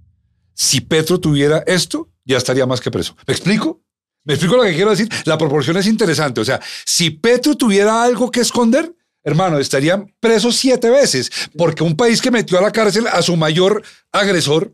[0.53, 3.15] si Petro tuviera esto, ya estaría más que preso.
[3.27, 3.81] ¿Me explico?
[4.23, 5.07] ¿Me explico lo que quiero decir?
[5.25, 6.41] La proporción es interesante.
[6.41, 8.93] O sea, si Petro tuviera algo que esconder,
[9.23, 13.37] hermano, estarían presos siete veces, porque un país que metió a la cárcel a su
[13.37, 14.73] mayor agresor,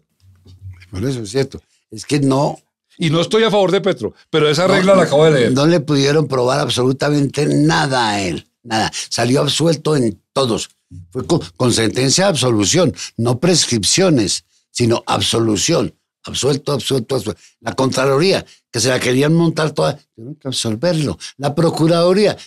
[0.89, 1.61] Por eso es cierto.
[1.91, 2.57] Es que no,
[2.97, 5.51] y no estoy a favor de Petro, pero esa regla la acabo de leer.
[5.51, 8.47] No le pudieron probar absolutamente nada a él.
[8.63, 8.91] Nada.
[9.09, 10.69] Salió absuelto en todos.
[11.11, 15.93] Fue con, con sentencia de absolución, no prescripciones, sino absolución.
[16.25, 17.41] Absuelto, absuelto, absuelto.
[17.59, 21.17] La Contraloría, que se la querían montar toda, tuvieron que absolverlo.
[21.37, 22.37] La Procuraduría,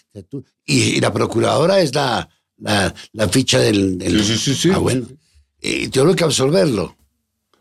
[0.64, 3.98] y, la Procuradora es la, la, la ficha del.
[3.98, 4.70] del- Sí, sí, sí, sí.
[4.72, 5.06] Ah, bueno.
[5.60, 6.96] Y tuvieron que absolverlo.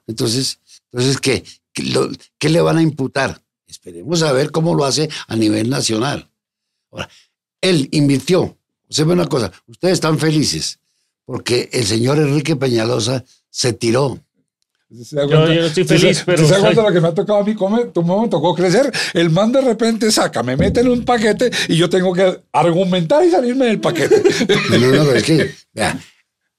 [0.07, 0.59] Entonces,
[0.91, 3.41] entonces ¿qué, ¿Qué, lo- qué le van a imputar?
[3.67, 6.29] Esperemos a ver cómo lo hace a nivel nacional.
[6.91, 7.09] Ahora,
[7.69, 8.57] él invirtió.
[8.89, 10.79] Sepa una cosa, ustedes están felices
[11.25, 14.19] porque el señor Enrique Peñalosa se tiró.
[15.03, 17.07] ¿Se Yo- yo no estoy ¿Sí se- feliz, sí pero- ¿Se cuenta lo que me
[17.07, 17.91] ha tocado a mí comer?
[17.91, 18.91] Tú me tocó crecer.
[19.13, 23.25] El man de repente saca, me mete en un paquete y yo tengo que argumentar
[23.25, 24.21] y salirme del paquete.
[24.69, 25.99] No, no, no, es que, vea,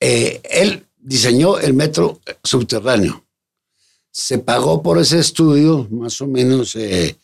[0.01, 3.24] eh, él diseñó el metro subterráneo.
[4.11, 7.16] Se pagó por ese estudio más o menos eh,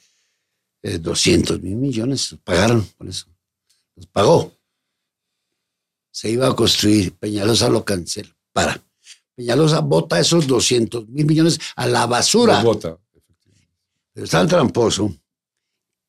[0.82, 2.36] eh, 200 mil millones.
[2.44, 3.26] Pagaron por eso.
[3.96, 4.52] Los pagó.
[6.10, 7.14] Se iba a construir.
[7.14, 8.34] Peñalosa lo cancela.
[8.52, 8.82] Para.
[9.34, 12.54] Peñalosa bota esos 200 mil millones a la basura.
[12.54, 12.98] Los bota.
[14.12, 15.14] Pero es tan tramposo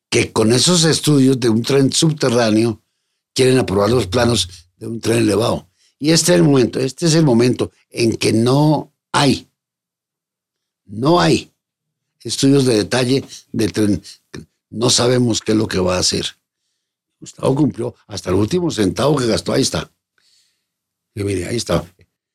[0.10, 2.84] que con esos estudios de un tren subterráneo
[3.34, 5.70] quieren aprobar los planos de un tren elevado.
[5.98, 9.48] Y este es el momento, este es el momento en que no hay,
[10.86, 11.52] no hay
[12.22, 14.04] estudios de detalle del tren.
[14.70, 16.26] No sabemos qué es lo que va a hacer.
[17.24, 19.90] Gustavo cumplió hasta el último centavo que gastó, ahí está.
[21.16, 21.86] Y mire, ahí está.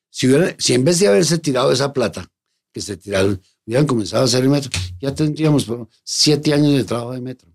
[0.09, 0.27] Si,
[0.73, 2.27] en vez de haberse tirado esa plata,
[2.73, 5.66] que se tiraron, hubieran comenzado a hacer el metro, ya tendríamos
[6.02, 7.51] siete años de trabajo de metro.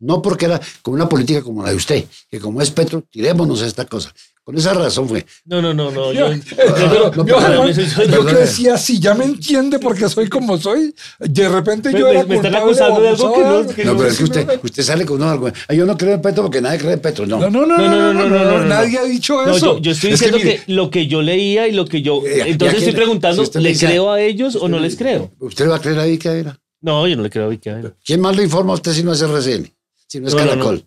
[0.00, 3.62] No porque era como una política como la de usted, que como es Petro, tirémonos
[3.62, 4.12] a esta cosa.
[4.50, 5.24] Por esa razón fue.
[5.44, 6.12] No, no, no, no.
[6.12, 6.28] Yo,
[7.24, 10.92] yo, decía así, ya me entiende porque soy como soy.
[11.20, 12.06] De repente yo.
[12.06, 13.32] Me, era me están acusando de algo
[13.72, 13.92] que no.
[13.92, 15.52] No, pero es que usted, usted sale con algo.
[15.68, 17.38] Yo no creo en Petro porque nadie cree en Petro, no.
[17.38, 19.78] No, no, no, no, no, no, nadie ha dicho eso.
[19.78, 22.20] Yo, estoy diciendo que, lo que yo leía y lo que yo.
[22.26, 25.30] Entonces estoy preguntando, ¿le creo a ellos o no les creo?
[25.38, 26.58] ¿Usted va a creer a Vicaera?
[26.80, 27.94] No, yo no le creo a Vicaera.
[28.04, 29.72] ¿Quién más le informa a usted si no es RCN?
[30.08, 30.84] Si no es Caracol.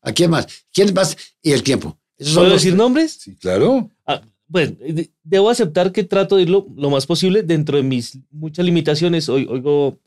[0.00, 0.46] ¿A quién más?
[0.72, 1.16] ¿Quién más?
[1.42, 1.98] Y el tiempo.
[2.18, 3.12] Esos son ¿Puedo los- decir nombres?
[3.20, 3.90] Sí, claro.
[4.06, 8.18] Ah, bueno, de- debo aceptar que trato de irlo lo más posible dentro de mis
[8.30, 9.28] muchas limitaciones.
[9.28, 9.98] Oigo,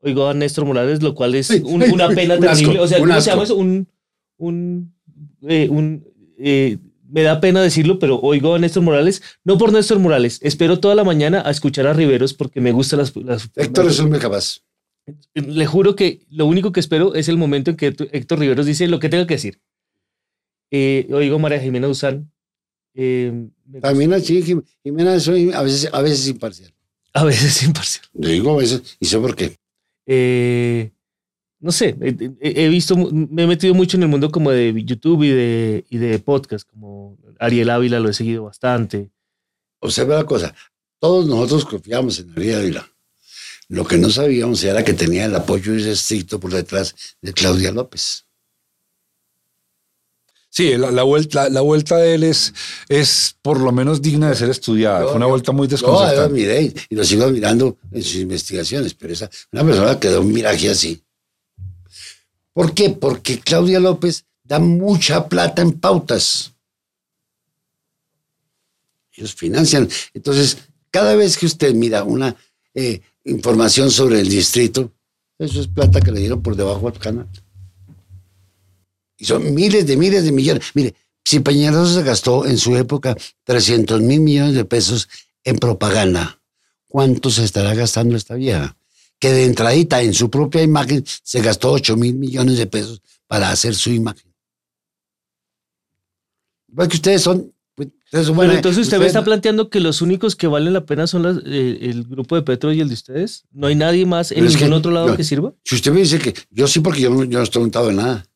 [0.00, 2.80] oigo a Néstor Morales, lo cual es un- una pena un asco, terrible.
[2.80, 3.30] O sea, un ¿cómo se asco.
[3.30, 3.56] llama eso?
[3.56, 3.86] Un,
[4.38, 4.94] un,
[5.42, 6.04] eh, un,
[6.38, 6.78] eh,
[7.08, 10.96] me da pena decirlo, pero oigo a Néstor Morales, no por Néstor Morales, espero toda
[10.96, 13.14] la mañana a escuchar a Riveros porque me gustan las...
[13.16, 14.62] las Héctor es un muy capaz.
[15.34, 18.66] Le juro que lo único que espero es el momento en que Héctor- Héctor Riveros
[18.66, 19.60] dice lo que tenga que decir.
[20.76, 22.32] Eh, oigo María Jimena Duzán.
[22.94, 23.48] eh,
[23.80, 26.72] También así, Jim- Jimena, soy a veces, a veces imparcial.
[27.14, 28.04] a veces imparcial.
[28.12, 29.56] Digo a veces, y sé por qué.
[30.06, 30.90] Eh,
[31.60, 31.96] no sé,
[32.40, 35.96] he, visto, me he metido mucho en el mundo como de YouTube y de, y
[35.98, 39.10] de podcast, como Ariel Ávila lo he seguido bastante.
[39.80, 40.54] Observa la cosa.
[40.98, 42.90] Todos nosotros confiamos en María Ávila.
[43.68, 48.26] Lo que no sabíamos era que tenía el apoyo estricto por detrás de Claudia López.
[50.56, 52.54] Sí, la, la vuelta, la vuelta de él es,
[52.88, 55.00] es por lo menos digna de ser estudiada.
[55.00, 56.32] Yo- Fue una yo- vuelta muy Yo lo desconcertante.
[56.32, 60.32] miré y lo sigo mirando en sus investigaciones, pero esa, una persona que da un
[60.32, 61.02] miraje así.
[62.52, 62.90] ¿Por qué?
[62.90, 66.52] Porque Claudia López da mucha plata en pautas.
[69.16, 69.88] Ellos financian.
[70.12, 70.58] Entonces,
[70.92, 72.36] cada vez que usted mira una
[72.74, 74.92] eh, información sobre el distrito,
[75.36, 77.28] eso es plata que le dieron por debajo del canal.
[79.16, 80.64] Y son miles de miles de millones.
[80.74, 85.08] Mire, si Peñalosa se gastó en su época 300 mil millones de pesos
[85.44, 86.40] en propaganda,
[86.88, 88.76] ¿cuánto se estará gastando esta vieja?
[89.18, 93.50] Que de entradita en su propia imagen se gastó 8 mil millones de pesos para
[93.50, 94.32] hacer su imagen.
[96.68, 97.52] Igual que ustedes son...
[97.74, 101.06] pues, Bueno, buena- entonces usted me está planteando que los únicos que valen la pena
[101.06, 103.44] son las- eh, el grupo de Petro y el de ustedes.
[103.52, 105.16] ¿No hay nadie más en ningún otro lado no.
[105.16, 105.54] que sirva?
[105.64, 107.94] Si usted me dice que yo sí, porque yo no, yo no estoy untado de
[107.94, 108.26] nada.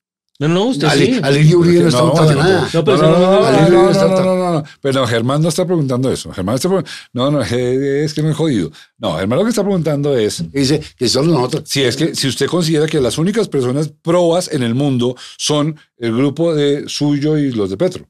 [0.41, 1.21] No, no, usted Ali- sí.
[1.21, 2.69] Alirio Uribe no está untado de yo nada.
[2.73, 4.65] No, pero no, no, no- no, no, no, no, no, no, no.
[4.81, 6.33] Pero Germán no está preguntando eso.
[6.33, 6.69] Germán está
[7.13, 8.71] No, no, eh, es que no es jodido.
[8.99, 11.65] No, Germán lo que está preguntando es Dice que solo nosotros.
[11.67, 15.77] si es que si usted considera que las únicas personas probas en el mundo son
[15.97, 18.07] el grupo de suyo y los de Petro.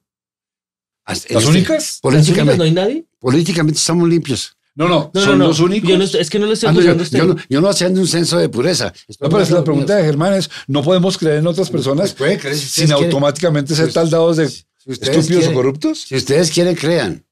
[1.06, 1.74] hasta- ¿Las este, únicas?
[1.78, 3.06] ¿Las únicas Políticamente, ¿No hay nadie?
[3.18, 4.54] políticamente estamos limpios.
[4.78, 5.48] No, no, No, son no, no.
[5.48, 5.90] los únicos.
[5.90, 8.00] Yo no es que no le estoy Ah, yo, acusando yo no, yo no haciendo
[8.00, 8.92] un censo de pureza.
[9.20, 12.38] No, pero la pregunta de Germán es, ¿no podemos creer en otras personas Pues puede
[12.38, 13.04] creer si sin ustedes quieren.
[13.12, 16.02] automáticamente ser taldados de si estúpidos o corruptos?
[16.02, 17.24] Si ustedes quieren, crean.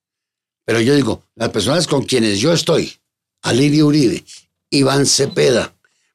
[0.65, 2.93] Pero yo digo, las personas con quienes yo estoy,
[3.43, 4.25] Alirio Uribe,
[4.71, 5.73] Iván Cepeda,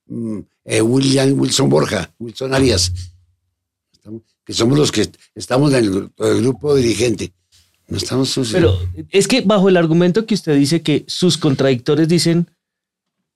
[0.07, 2.91] mm, eh, William Wilson Borja, Wilson Arias,
[4.45, 7.31] que somos los que estamos en el grupo dirigente.
[7.91, 8.53] No estamos sucios.
[8.53, 12.49] Pero es que bajo el argumento que usted dice que sus contradictores dicen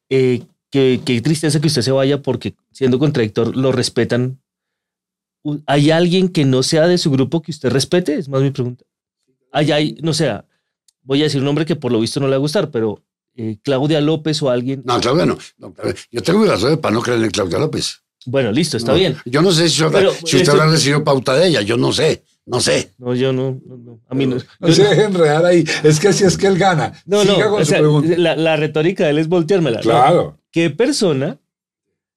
[0.09, 4.39] eh, que tristeza que usted se vaya porque siendo contradictor lo respetan.
[5.67, 8.15] ¿Hay alguien que no sea de su grupo que usted respete?
[8.15, 8.83] Es más mi pregunta.
[9.51, 10.45] Hay, hay, no sea,
[11.03, 13.03] voy a decir un nombre que por lo visto no le va a gustar, pero
[13.35, 14.81] eh, Claudia López o alguien.
[14.85, 15.37] No, Claudia no.
[15.57, 18.01] No, Claudia- Yo tengo razones para no creer en Claudia López.
[18.25, 19.17] Bueno, listo, está No, bien.
[19.25, 21.61] Yo no sé si, yo- Pero, si usted esto- habrá recibido pauta de ella.
[21.61, 22.23] Yo no sé.
[22.47, 22.91] No sé.
[22.99, 23.99] No, yo no, no, no.
[24.07, 24.37] A mí no.
[24.59, 25.63] No se deje enredar ahí.
[25.83, 26.93] Es que si es que él gana.
[27.05, 28.13] no, Siga no, con o su sea, pregunta.
[28.17, 29.77] la, la retórica de él es volteármela.
[29.77, 29.81] ¿no?
[29.83, 30.37] Claro.
[30.51, 31.39] ¿Qué persona,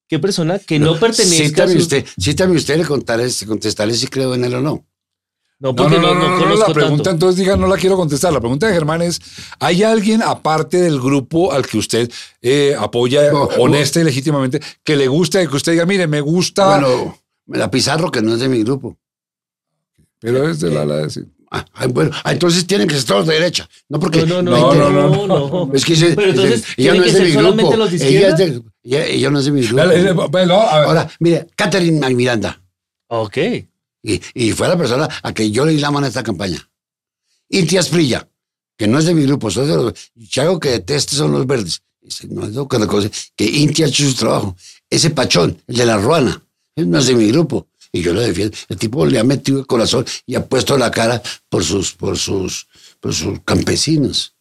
[0.06, 4.06] qué persona que no, pertenezca a Cítame su- usted, cítame usted le contaré, contestaré si
[4.06, 4.84] creo en él o no.
[5.60, 7.10] No, No, porque no, no, no, no, no, conozco la pregunta tanto.
[7.10, 8.32] entonces diga, no la quiero contestar.
[8.32, 9.20] La pregunta de Germán es,
[9.58, 12.08] ¿hay alguien aparte del grupo al que usted
[12.42, 16.20] eh, apoya No, honesta y legítimamente que le gusta y que usted diga, mire, me
[16.20, 17.18] gusta, Bueno,
[17.48, 18.96] la Pizarro, que no es de mi grupo.
[20.20, 21.20] Pero es de la, la sí.
[21.50, 23.66] Ah, ah, bueno, ah, entonces tienen que ser todos de derecha.
[23.88, 24.26] No porque.
[24.26, 25.72] No, no, No, no, no, no.
[25.74, 27.76] Es que dice- Pero entonces, ella ¿tienen no es de mi grupo.
[27.76, 30.28] los ella, es de, ella, ella no es de mi grupo.
[30.28, 32.60] Bueno, a ver, Ahora, mire, Catherine Miranda.
[33.08, 33.38] Ok.
[34.02, 36.68] Y, y fue la persona a que yo le di la mano a esta campaña.
[37.48, 38.28] Inti Asprilla,
[38.76, 39.94] que no es de mi grupo, soy de los.
[40.28, 41.82] Chago que deteste son los verdes.
[42.02, 44.54] Dice, no es lo que reconoce, que Inti ha hecho su trabajo.
[44.90, 46.42] Ese pachón, el de la ruana,
[46.76, 47.67] él no es de mi grupo.
[47.92, 48.56] Y yo lo defiendo.
[48.68, 52.18] El tipo le ha metido el corazón y ha puesto la cara por sus, por
[52.18, 52.66] sus,
[53.00, 54.34] por sus campesinos.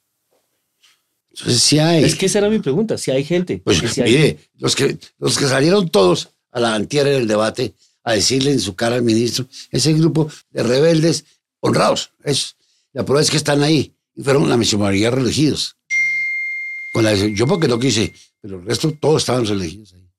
[1.32, 2.04] Entonces sí hay.
[2.04, 3.60] Es que esa era mi pregunta, si hay gente.
[3.64, 7.74] Pues hay- mire, los que, los que salieron todos a la antier en el debate
[8.04, 11.26] a decirle en su cara al ministro, ese grupo de rebeldes
[11.60, 12.56] honrados, es,
[12.94, 15.76] la prueba es que están ahí y fueron la mayoría reelegidos.
[16.94, 20.10] Con la, yo porque no quise, pero el resto todos estaban elegidos ahí.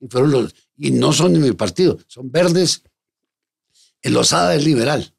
[0.00, 2.82] Y fueron los, y no son de mi partido, son verdes.
[4.00, 5.14] El Lozada es liberal,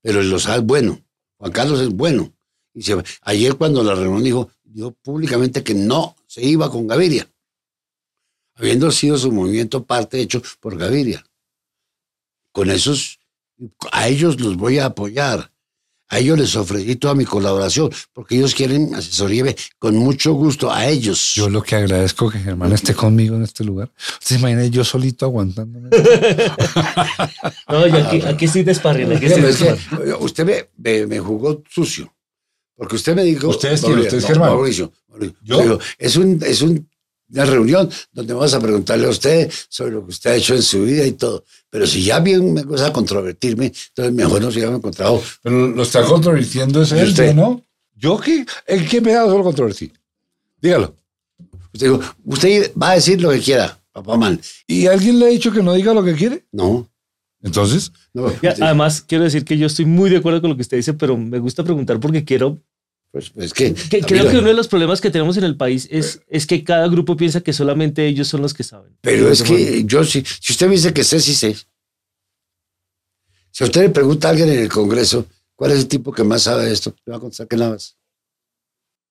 [0.00, 1.04] pero el Lozada es bueno.
[1.36, 2.32] Juan Carlos es bueno.
[2.72, 2.84] Y
[3.22, 7.28] ayer cuando la reunión dijo, dijo públicamente que no se iba con Gaviria,
[8.54, 11.26] habiendo sido su movimiento parte hecho por Gaviria.
[12.52, 13.18] Con esos,
[13.90, 15.52] a ellos los voy a apoyar.
[16.10, 20.86] A ellos les ofrecí toda mi colaboración, porque ellos quieren asesoría con mucho gusto a
[20.86, 21.34] ellos.
[21.34, 23.90] Yo lo que agradezco que Germán esté conmigo en este lugar.
[24.14, 25.90] ¿Usted se imagina yo solito aguantándome?
[27.68, 29.14] No, yo aquí, aquí estoy desparriendo.
[29.16, 29.76] Aquí estoy
[30.20, 32.12] usted me, me- me jugó sucio.
[32.74, 33.48] Porque usted me dijo.
[33.48, 33.92] ¿Usted es quién?
[33.96, 34.50] Mauricio, ¿Usted es no, Germán?
[34.50, 34.92] Mauricio.
[35.08, 35.36] Mauricio.
[35.42, 35.56] ¿Yo?
[35.58, 36.87] Me dijo, es, un, es un-
[37.30, 40.62] una reunión donde vamos a preguntarle a usted sobre lo que usted ha hecho en
[40.62, 41.44] su vida y todo.
[41.70, 45.22] Pero si ya bien me gusta controvertirme, entonces mejor no se hubiera encontrado.
[45.42, 47.26] Pero lo está controvirtiendo es ¿Y él, usted?
[47.28, 47.62] ¿yo no?
[47.96, 48.46] ¿Yo qué?
[48.66, 49.92] ¿En qué pedazo lo controvertí?
[50.60, 50.94] Dígalo.
[51.72, 54.40] Usted, dijo, usted va a decir lo que quiera, papá man.
[54.66, 56.46] ¿Y alguien le ha dicho que no diga lo que quiere?
[56.52, 56.88] No.
[57.42, 60.56] Entonces, no Ya, usted- además, quiero decir que yo estoy muy de acuerdo con lo
[60.56, 62.58] que usted dice, pero me gusta preguntar porque quiero.
[63.10, 66.20] Pues, pues, que, creo que uno de los problemas que tenemos en el país es,
[66.28, 68.96] es que cada grupo piensa que solamente ellos son los que saben.
[69.00, 71.56] Pero es que yo sí, si usted me dice que sé, sí sé.
[73.50, 75.26] Si a usted le pregunta a alguien en el Congreso,
[75.56, 76.94] ¿cuál es el tipo que más sabe de esto?
[77.06, 77.96] Le va a contestar que nada más.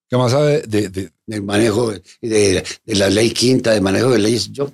[0.09, 4.11] ¿qué más sabe de, de- Del manejo de, de- de la ley quinta, de manejo
[4.11, 4.71] de leyes, yo.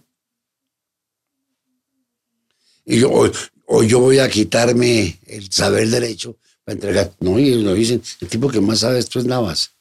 [2.85, 3.31] Y yo, o,
[3.67, 7.13] o yo voy a quitarme el saber derecho para entregar.
[7.19, 9.71] No, y lo dicen, el tipo que más sabe esto es Navas.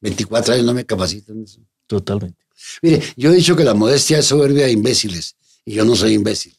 [0.00, 1.60] 24 años no me capacitan eso.
[1.86, 2.42] Totalmente.
[2.82, 6.14] Mire, yo he dicho que la modestia es soberbia de imbéciles y yo no soy
[6.14, 6.56] imbécil.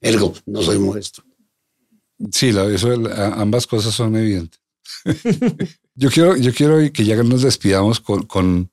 [0.00, 1.22] Ergo, no soy modesto.
[2.32, 2.88] Sí, la- eso,
[3.34, 4.60] ambas cosas son evidentes.
[5.94, 8.24] yo, quiero, yo quiero que ya nos despidamos con...
[8.26, 8.70] con-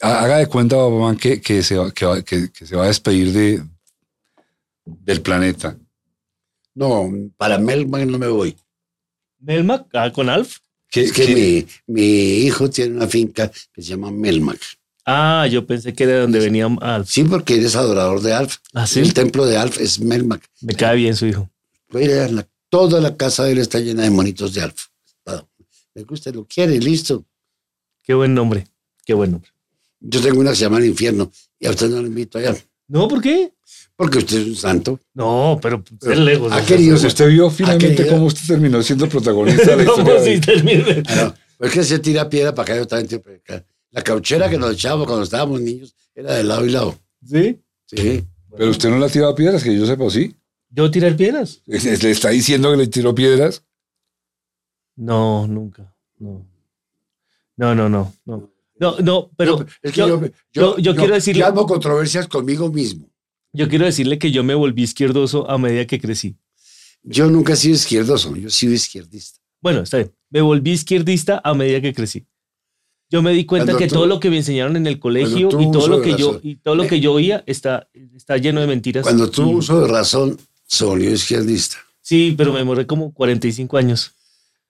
[0.00, 2.84] ha- haga de cuenta, Obama, que, que, se va, que, va- que- que se va
[2.84, 3.64] a despedir de,
[4.84, 5.76] del planeta.
[6.74, 8.56] No, para Melman no me voy.
[9.38, 10.58] Melmac, ah, con Alf.
[10.90, 14.60] Que, mi, mi hijo tiene una finca que se llama Melmac.
[15.04, 17.08] Ah, yo pensé que era de donde venía Alf.
[17.08, 18.58] Sí, porque eres adorador de Alf.
[18.72, 19.00] Ah, sí.
[19.00, 20.48] El templo de Alf es Melmac.
[20.60, 21.50] Me cae bien su hijo.
[22.68, 24.86] Toda la casa de él está llena de monitos de Alf.
[25.24, 25.48] Todo.
[25.94, 27.24] Le gusta, lo quiere, listo.
[28.02, 28.66] Qué buen nombre.
[29.04, 29.50] Qué buen nombre.
[30.00, 32.56] Yo tengo una que se llama El Infierno y a usted no lo invito allá.
[32.88, 33.52] No, ¿por qué?
[34.02, 34.98] Porque usted es un santo.
[35.14, 36.50] No, pero ser lejos.
[36.52, 40.24] ha querido Usted vio finalmente cómo usted terminó siendo protagonista de la ¿Cómo historia.
[40.24, 41.02] si de- termine?
[41.06, 43.22] Ah, no, pues que se tira piedra para acá, yo también.
[43.92, 46.98] La cauchera que nos echábamos cuando estábamos niños era de lado y lado.
[47.24, 47.60] ¿Sí?
[47.86, 48.24] Sí.
[48.56, 50.34] Pero usted no le ha tirado piedras, que yo sepa, ¿o sí.
[50.70, 51.62] ¿Yo tirar piedras?
[51.66, 51.76] ¿Le
[52.10, 53.62] está diciendo que le tiró piedras?
[54.96, 55.94] No, nunca.
[56.18, 56.44] No.
[57.56, 58.12] No, no, no.
[58.24, 58.50] No,
[58.80, 62.68] no, no pero es que yo, yo, yo- yo quiero decirle- Yo hago controversias conmigo
[62.72, 63.08] mismo.
[63.52, 66.36] Yo quiero decirle que yo me volví izquierdoso a medida que crecí.
[67.02, 69.40] Yo nunca he sido izquierdoso, yo he sido izquierdista.
[69.60, 70.12] Bueno, está bien.
[70.30, 72.26] Me volví izquierdista a medida que crecí.
[73.10, 75.48] Yo me di cuenta Cuando que tú- todo lo que me enseñaron en el colegio
[75.48, 76.40] tú y todo lo que yo razón.
[76.42, 79.02] y todo lo que yo oía está, está lleno de mentiras.
[79.02, 81.76] Cuando tuvo Y- uso de razón, se volvió izquierdista.
[82.00, 84.12] Sí, pero me demoré como 45 años.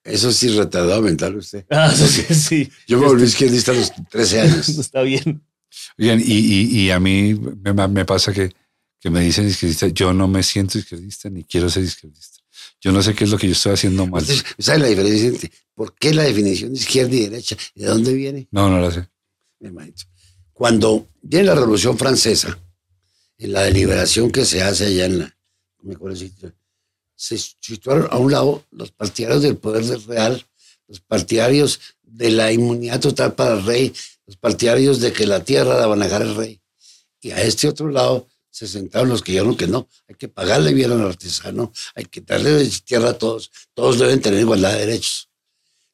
[0.02, 1.64] Eso sí, retardado mental usted.
[1.70, 2.68] Ah, sí, sí.
[2.88, 4.68] Yo me volví izquierdista a los 13 años.
[4.78, 5.40] Está bien.
[5.96, 8.50] Bien, y, y- y a mí me, me pasa que,
[9.02, 9.88] que me dicen izquierdista.
[9.88, 12.38] Yo no me siento izquierdista ni quiero ser izquierdista.
[12.80, 14.22] Yo no sé qué es lo que yo estoy haciendo mal.
[14.22, 17.56] Entonces, ¿sabe la diferencia entre por qué la definición de izquierda y derecha?
[17.74, 18.46] ¿De dónde viene?
[18.52, 19.08] No, no lo sé.
[20.52, 22.56] Cuando viene la Revolución Francesa,
[23.38, 25.36] en la deliberación que se hace allá en la,
[25.82, 26.16] me acuerdo
[27.16, 30.44] se situaron a un lado los partidarios del poder del real,
[30.86, 33.92] los partidarios de la inmunidad total para el rey,
[34.26, 36.60] los partidarios de que la tierra la va a manejar el rey.
[37.20, 40.74] Y a este otro lado se sentaron los que dijeron que no, hay que pagarle
[40.74, 45.30] bien al artesano, hay que darle tierra a todos, todos deben tener igualdad de derechos.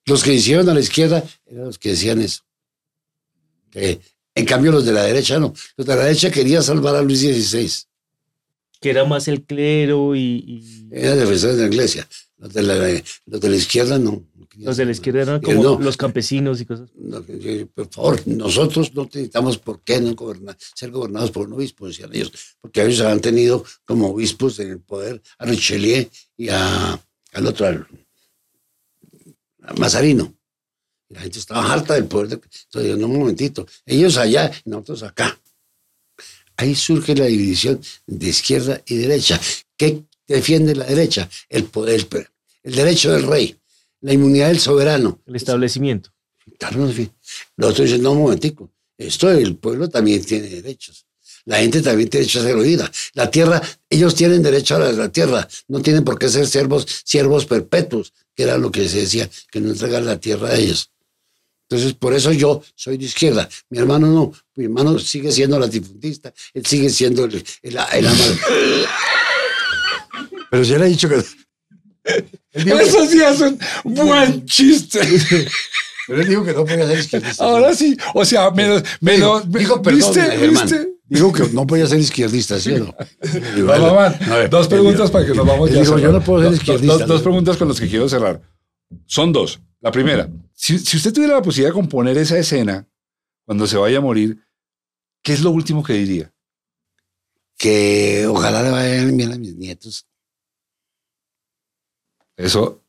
[0.04, 2.42] Los que hicieron a la izquierda eran los que decían eso.
[3.70, 4.00] Que,
[4.34, 5.54] en cambio, los de la derecha no.
[5.76, 7.70] Los de la derecha querían salvar a Luis XVI.
[8.80, 12.08] Que era más el clero y, y Eran defensores de la iglesia.
[12.38, 14.24] Los de la, los de la izquierda no.
[14.58, 16.90] Los de la izquierda eran como no, los campesinos y cosas.
[16.96, 17.22] no,
[17.74, 22.10] por favor, nosotros no necesitamos por qué no gobernar, ser gobernados por un obispo, decían
[22.12, 27.00] ellos, porque ellos han tenido como obispos en el poder a Richelieu y a,
[27.32, 27.86] al otro, al,
[29.62, 30.34] a Mazarino.
[31.10, 32.28] La gente estaba harta del poder.
[32.28, 32.34] De...
[32.34, 33.66] Entonces, no, un momentito.
[33.86, 35.38] Ellos allá y nosotros acá.
[36.56, 39.40] Ahí surge la división de izquierda y derecha.
[39.76, 41.28] ¿Qué defiende la derecha?
[41.48, 42.06] El poder,
[42.62, 43.56] el derecho del rey,
[44.00, 45.20] la inmunidad del soberano.
[45.26, 46.10] El establecimiento.
[46.58, 46.78] Claro,
[47.56, 48.70] Nosotros dicen, no, un momentico.
[48.96, 51.06] Esto, el pueblo también tiene derechos.
[51.44, 52.90] La gente también tiene derecho a ser oída.
[53.14, 55.48] La tierra, ellos tienen derecho a la, tierra.
[55.68, 59.60] No tienen por qué ser siervos, siervos perpetuos, que era lo que se decía, que
[59.60, 60.90] no entregar la tierra a ellos.
[61.68, 63.48] Entonces, por eso yo soy de izquierda.
[63.70, 64.32] Mi hermano no.
[64.56, 66.32] Mi hermano sigue siendo latifundista.
[66.54, 67.78] Él sigue siendo el, el,
[70.50, 71.22] Pero ya le he dicho que...
[72.52, 73.58] Eso sí es un
[73.94, 75.00] buen chiste.
[76.06, 77.44] Pero él dijo que no podía ser izquierdista.
[77.44, 77.96] Ahora sí.
[78.14, 78.82] O sea, menos...
[79.00, 80.48] menos dijo, perdón, ¿viste?
[80.48, 80.88] ¿viste?
[81.04, 82.94] Dijo que no podía ser izquierdista, ¿sí o no?
[84.50, 85.80] dos preguntas para que nos vamos ya.
[85.80, 86.98] Digo, yo no puedo ser izquierdista.
[86.98, 88.40] Dos, dos preguntas con las que quiero cerrar.
[89.06, 89.60] Son dos.
[89.80, 90.28] La primera,
[90.58, 92.88] si, usted tuviera la posibilidad de componer esa escena
[93.44, 94.44] cuando se vaya a morir,
[95.22, 96.32] ¿qué es lo último que diría?
[97.56, 100.07] Que ojalá le vayan bien a mis nietos.
[102.38, 102.80] Eso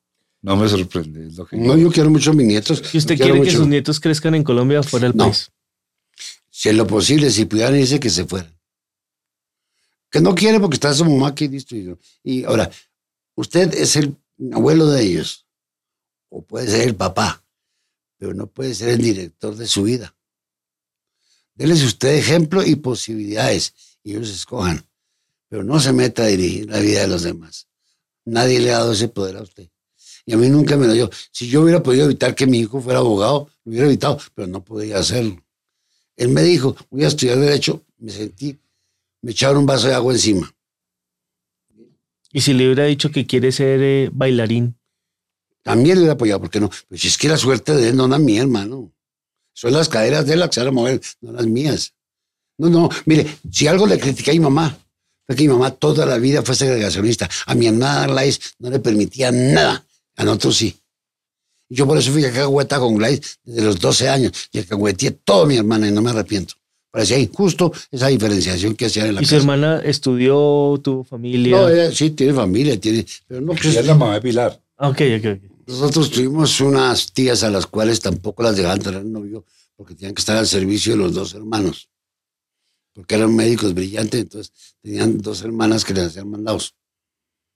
[0.43, 1.27] no me sorprende.
[1.53, 2.93] no, yo quiero mucho a mis nietos.
[2.93, 5.51] ¿Y usted quiere que sus nietos crezcan en Colombia o fuera del país?
[6.51, 8.55] Si es lo posible, si pudieran irse, que se fueran.
[10.11, 11.75] Que no quiere porque está su mamá aquí listo.
[12.23, 12.69] Y ahora,
[13.35, 14.15] usted es el
[14.53, 15.47] abuelo de ellos
[16.29, 17.43] o puede ser el papá,
[18.17, 20.15] pero no puede ser el director de su vida.
[21.55, 23.73] Déles usted ejemplo y posibilidades
[24.03, 24.85] y ellos escojan,
[25.47, 27.68] pero no se meta a dirigir la vida de los demás.
[28.29, 29.69] Nadie le ha dado ese poder a usted.
[30.25, 31.09] Y a mí nunca me lo dio.
[31.31, 34.63] Si yo hubiera podido evitar que mi hijo fuera abogado, lo hubiera evitado, pero no
[34.63, 35.43] podía hacerlo.
[36.15, 38.59] Él me dijo, voy a estudiar derecho, me sentí,
[39.21, 40.53] me echaron un vaso de agua encima.
[42.31, 44.77] ¿Y si le hubiera dicho que quiere ser eh, bailarín?
[45.63, 46.69] También le hubiera apoyado, ¿por qué no?
[46.87, 48.93] Pues es que la suerte de él no la mía, hermano.
[49.53, 51.95] Son las caderas de él las que se van a mover, no las mías.
[52.59, 54.77] No, no, mire, si algo le critiqué a mi mamá,
[55.35, 57.29] que mi mamá toda la vida fue segregacionista.
[57.45, 59.85] A mi hermana Glais no le permitía nada,
[60.15, 60.75] a nosotros sí.
[61.69, 65.45] Yo por eso fui a Cagüeta con Glais desde los 12 años y cagüeteé todo
[65.45, 66.55] mi hermana y no me arrepiento.
[66.91, 71.61] Parecía injusto esa diferenciación que hacían en la ¿Y su hermana estudió, tu familia?
[71.61, 73.05] No, sí, tiene familia, tiene...
[73.27, 74.59] Pero no, es la mamá de Pilar.
[74.77, 75.51] Ok, ok, ok.
[75.67, 79.45] Nosotros tuvimos unas tías a las cuales tampoco las dejaban tener novio
[79.75, 81.89] porque tenían que estar al servicio de los dos hermanos.
[82.93, 86.75] Porque eran médicos brillantes, entonces tenían dos hermanas que les hacían mandados.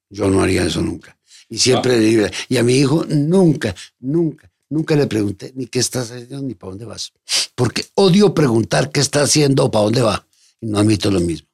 [0.10, 1.18] Yo no haría eso nunca.
[1.50, 2.32] Y siempre ah.
[2.50, 6.72] Y a mi hijo nunca, nunca, nunca le pregunté ni qué estás haciendo ni para
[6.72, 7.12] dónde vas.
[7.56, 10.28] Porque odio preguntar qué está haciendo o para dónde va.
[10.62, 11.48] Y no admito lo mismo.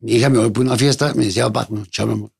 [0.00, 2.32] Mi hija me voy por una fiesta, me decía, papá, no, chao, amor.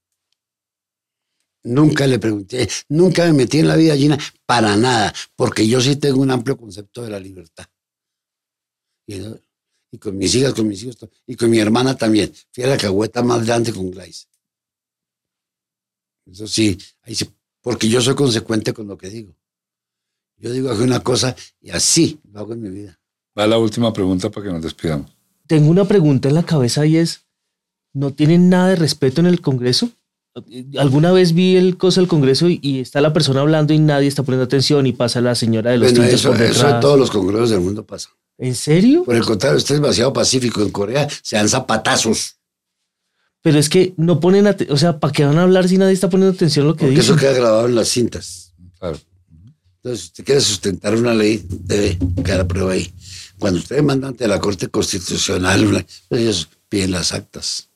[1.63, 5.97] Nunca le pregunté, nunca me metí en la vida llena para nada, porque yo sí
[5.97, 7.67] tengo un amplio concepto de la libertad.
[9.07, 9.21] Y,
[9.99, 10.97] con mis hijas, con mis hijos,
[11.27, 12.33] y con mi hermana también.
[12.53, 14.29] Fui a la cagüeta más grande con Glais.
[16.31, 17.29] Eso sí, ahí sí,
[17.61, 19.35] porque yo soy consecuente con lo que digo.
[20.37, 22.99] Yo digo una cosa y así lo hago en mi vida.
[23.39, 25.11] Va la última pregunta para que nos despidamos.
[25.47, 27.27] Tengo una pregunta en la cabeza y es,
[27.93, 29.91] ¿no tienen nada de respeto en el Congreso?
[30.79, 34.23] Alguna vez vi el coso del Congreso y, está la persona hablando y nadie está
[34.23, 37.51] poniendo atención y pasa la señora de los bueno, eso, eso en todos los congresos
[37.51, 38.11] del mundo pasa.
[38.41, 39.05] ¿En serio?
[39.05, 40.63] Por el contrario, usted es demasiado pacífico.
[40.63, 42.37] En Corea se dan zapatazos.
[43.43, 45.93] Pero es que no ponen atención, o sea, ¿para qué van a hablar si nadie
[45.93, 47.15] está poniendo atención a lo que Porque dicen?
[47.15, 48.55] eso queda grabado en las cintas.
[48.79, 48.99] Claro.
[49.77, 52.93] Entonces, si usted quiere sustentar una ley, debe quedar prueba ahí.
[53.39, 57.69] Cuando usted manda ante la Corte Constitucional, ellos piden las actas.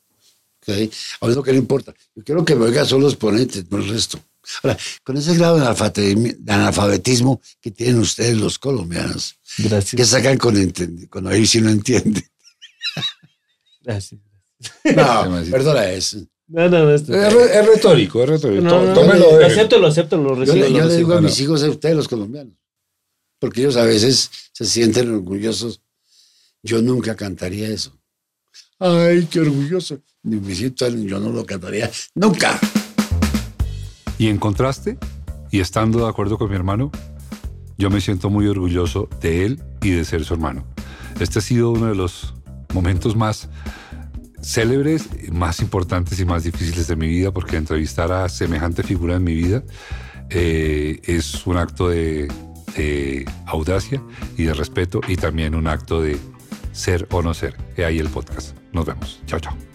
[0.63, 0.91] ¿okay?
[1.21, 1.95] A lo que le importa.
[2.15, 4.19] Yo quiero que me oigan solo los ponentes, no el resto.
[4.63, 9.95] Ahora, con ese grado de analfabetismo que tienen ustedes los colombianos, Gracias.
[9.95, 10.55] que sacan con,
[11.09, 12.25] con oír si no entienden.
[13.83, 14.21] Gracias.
[14.85, 16.19] No, perdona eso.
[16.47, 18.63] No, no, es, es, retórico, es retórico.
[18.63, 19.41] No, no, Tómelo.
[19.41, 20.57] No, acéptalo, acéptalo, lo recibo.
[20.57, 22.55] Yo, yo le digo a mis hijos a ustedes, los colombianos,
[23.39, 25.81] porque ellos a veces se sienten orgullosos.
[26.63, 27.99] Yo nunca cantaría eso.
[28.79, 30.01] Ay, qué orgulloso.
[30.23, 32.59] Ni me siento, yo no lo cantaría nunca.
[34.19, 34.99] Y en contraste,
[35.51, 36.91] y estando de acuerdo con mi hermano,
[37.77, 40.65] yo me siento muy orgulloso de él y de ser su hermano.
[41.21, 42.35] Este ha sido uno de los
[42.73, 43.49] momentos más
[44.43, 49.25] célebres, más importantes y más difíciles de mi vida, porque entrevistar a semejante figura en
[49.25, 49.63] mi vida
[50.31, 52.29] eh, es un acto de,
[52.77, 54.03] de, audacia
[54.37, 56.19] y de respeto y también un acto de
[56.73, 57.57] ser o no ser.
[57.77, 58.57] He ahí el podcast.
[58.73, 59.21] Nos vemos.
[59.27, 59.74] Chao, chao.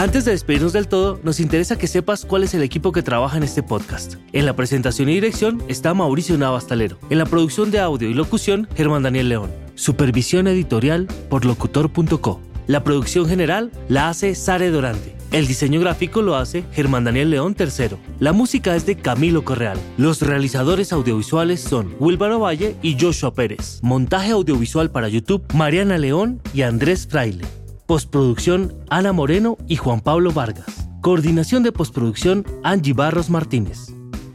[0.00, 3.36] Antes de despedirnos del todo, nos interesa que sepas cuál es el equipo que trabaja
[3.36, 4.14] en este podcast.
[4.32, 6.98] En la presentación y dirección está Mauricio Navastalero.
[7.10, 9.50] En la producción de audio y locución, Germán Daniel León.
[9.74, 12.40] Supervisión editorial por locutor.co.
[12.66, 15.14] La producción general la hace Sare Dorante.
[15.32, 17.98] El diseño gráfico lo hace Germán Daniel León III.
[18.20, 19.78] La música es de Camilo Correal.
[19.98, 23.80] Los realizadores audiovisuales son Wilbaro Valle y Joshua Pérez.
[23.82, 27.44] Montaje audiovisual para YouTube, Mariana León y Andrés Fraile.
[27.90, 30.86] Postproducción Ana Moreno y Juan Pablo Vargas.
[31.00, 33.88] Coordinación de postproducción Angie Barros Martínez.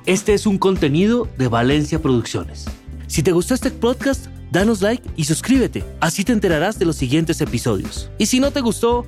[0.05, 2.65] Este es un contenido de Valencia Producciones.
[3.07, 5.85] Si te gustó este podcast, danos like y suscríbete.
[6.01, 8.09] Así te enterarás de los siguientes episodios.
[8.17, 9.05] Y si no te gustó,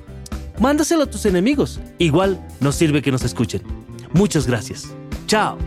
[0.58, 1.78] mándaselo a tus enemigos.
[1.98, 3.60] Igual nos sirve que nos escuchen.
[4.14, 4.88] Muchas gracias.
[5.26, 5.58] Chao.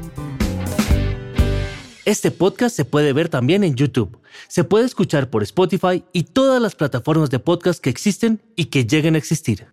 [2.03, 4.17] Este podcast se puede ver también en YouTube.
[4.47, 8.85] Se puede escuchar por Spotify y todas las plataformas de podcast que existen y que
[8.85, 9.67] lleguen a existir.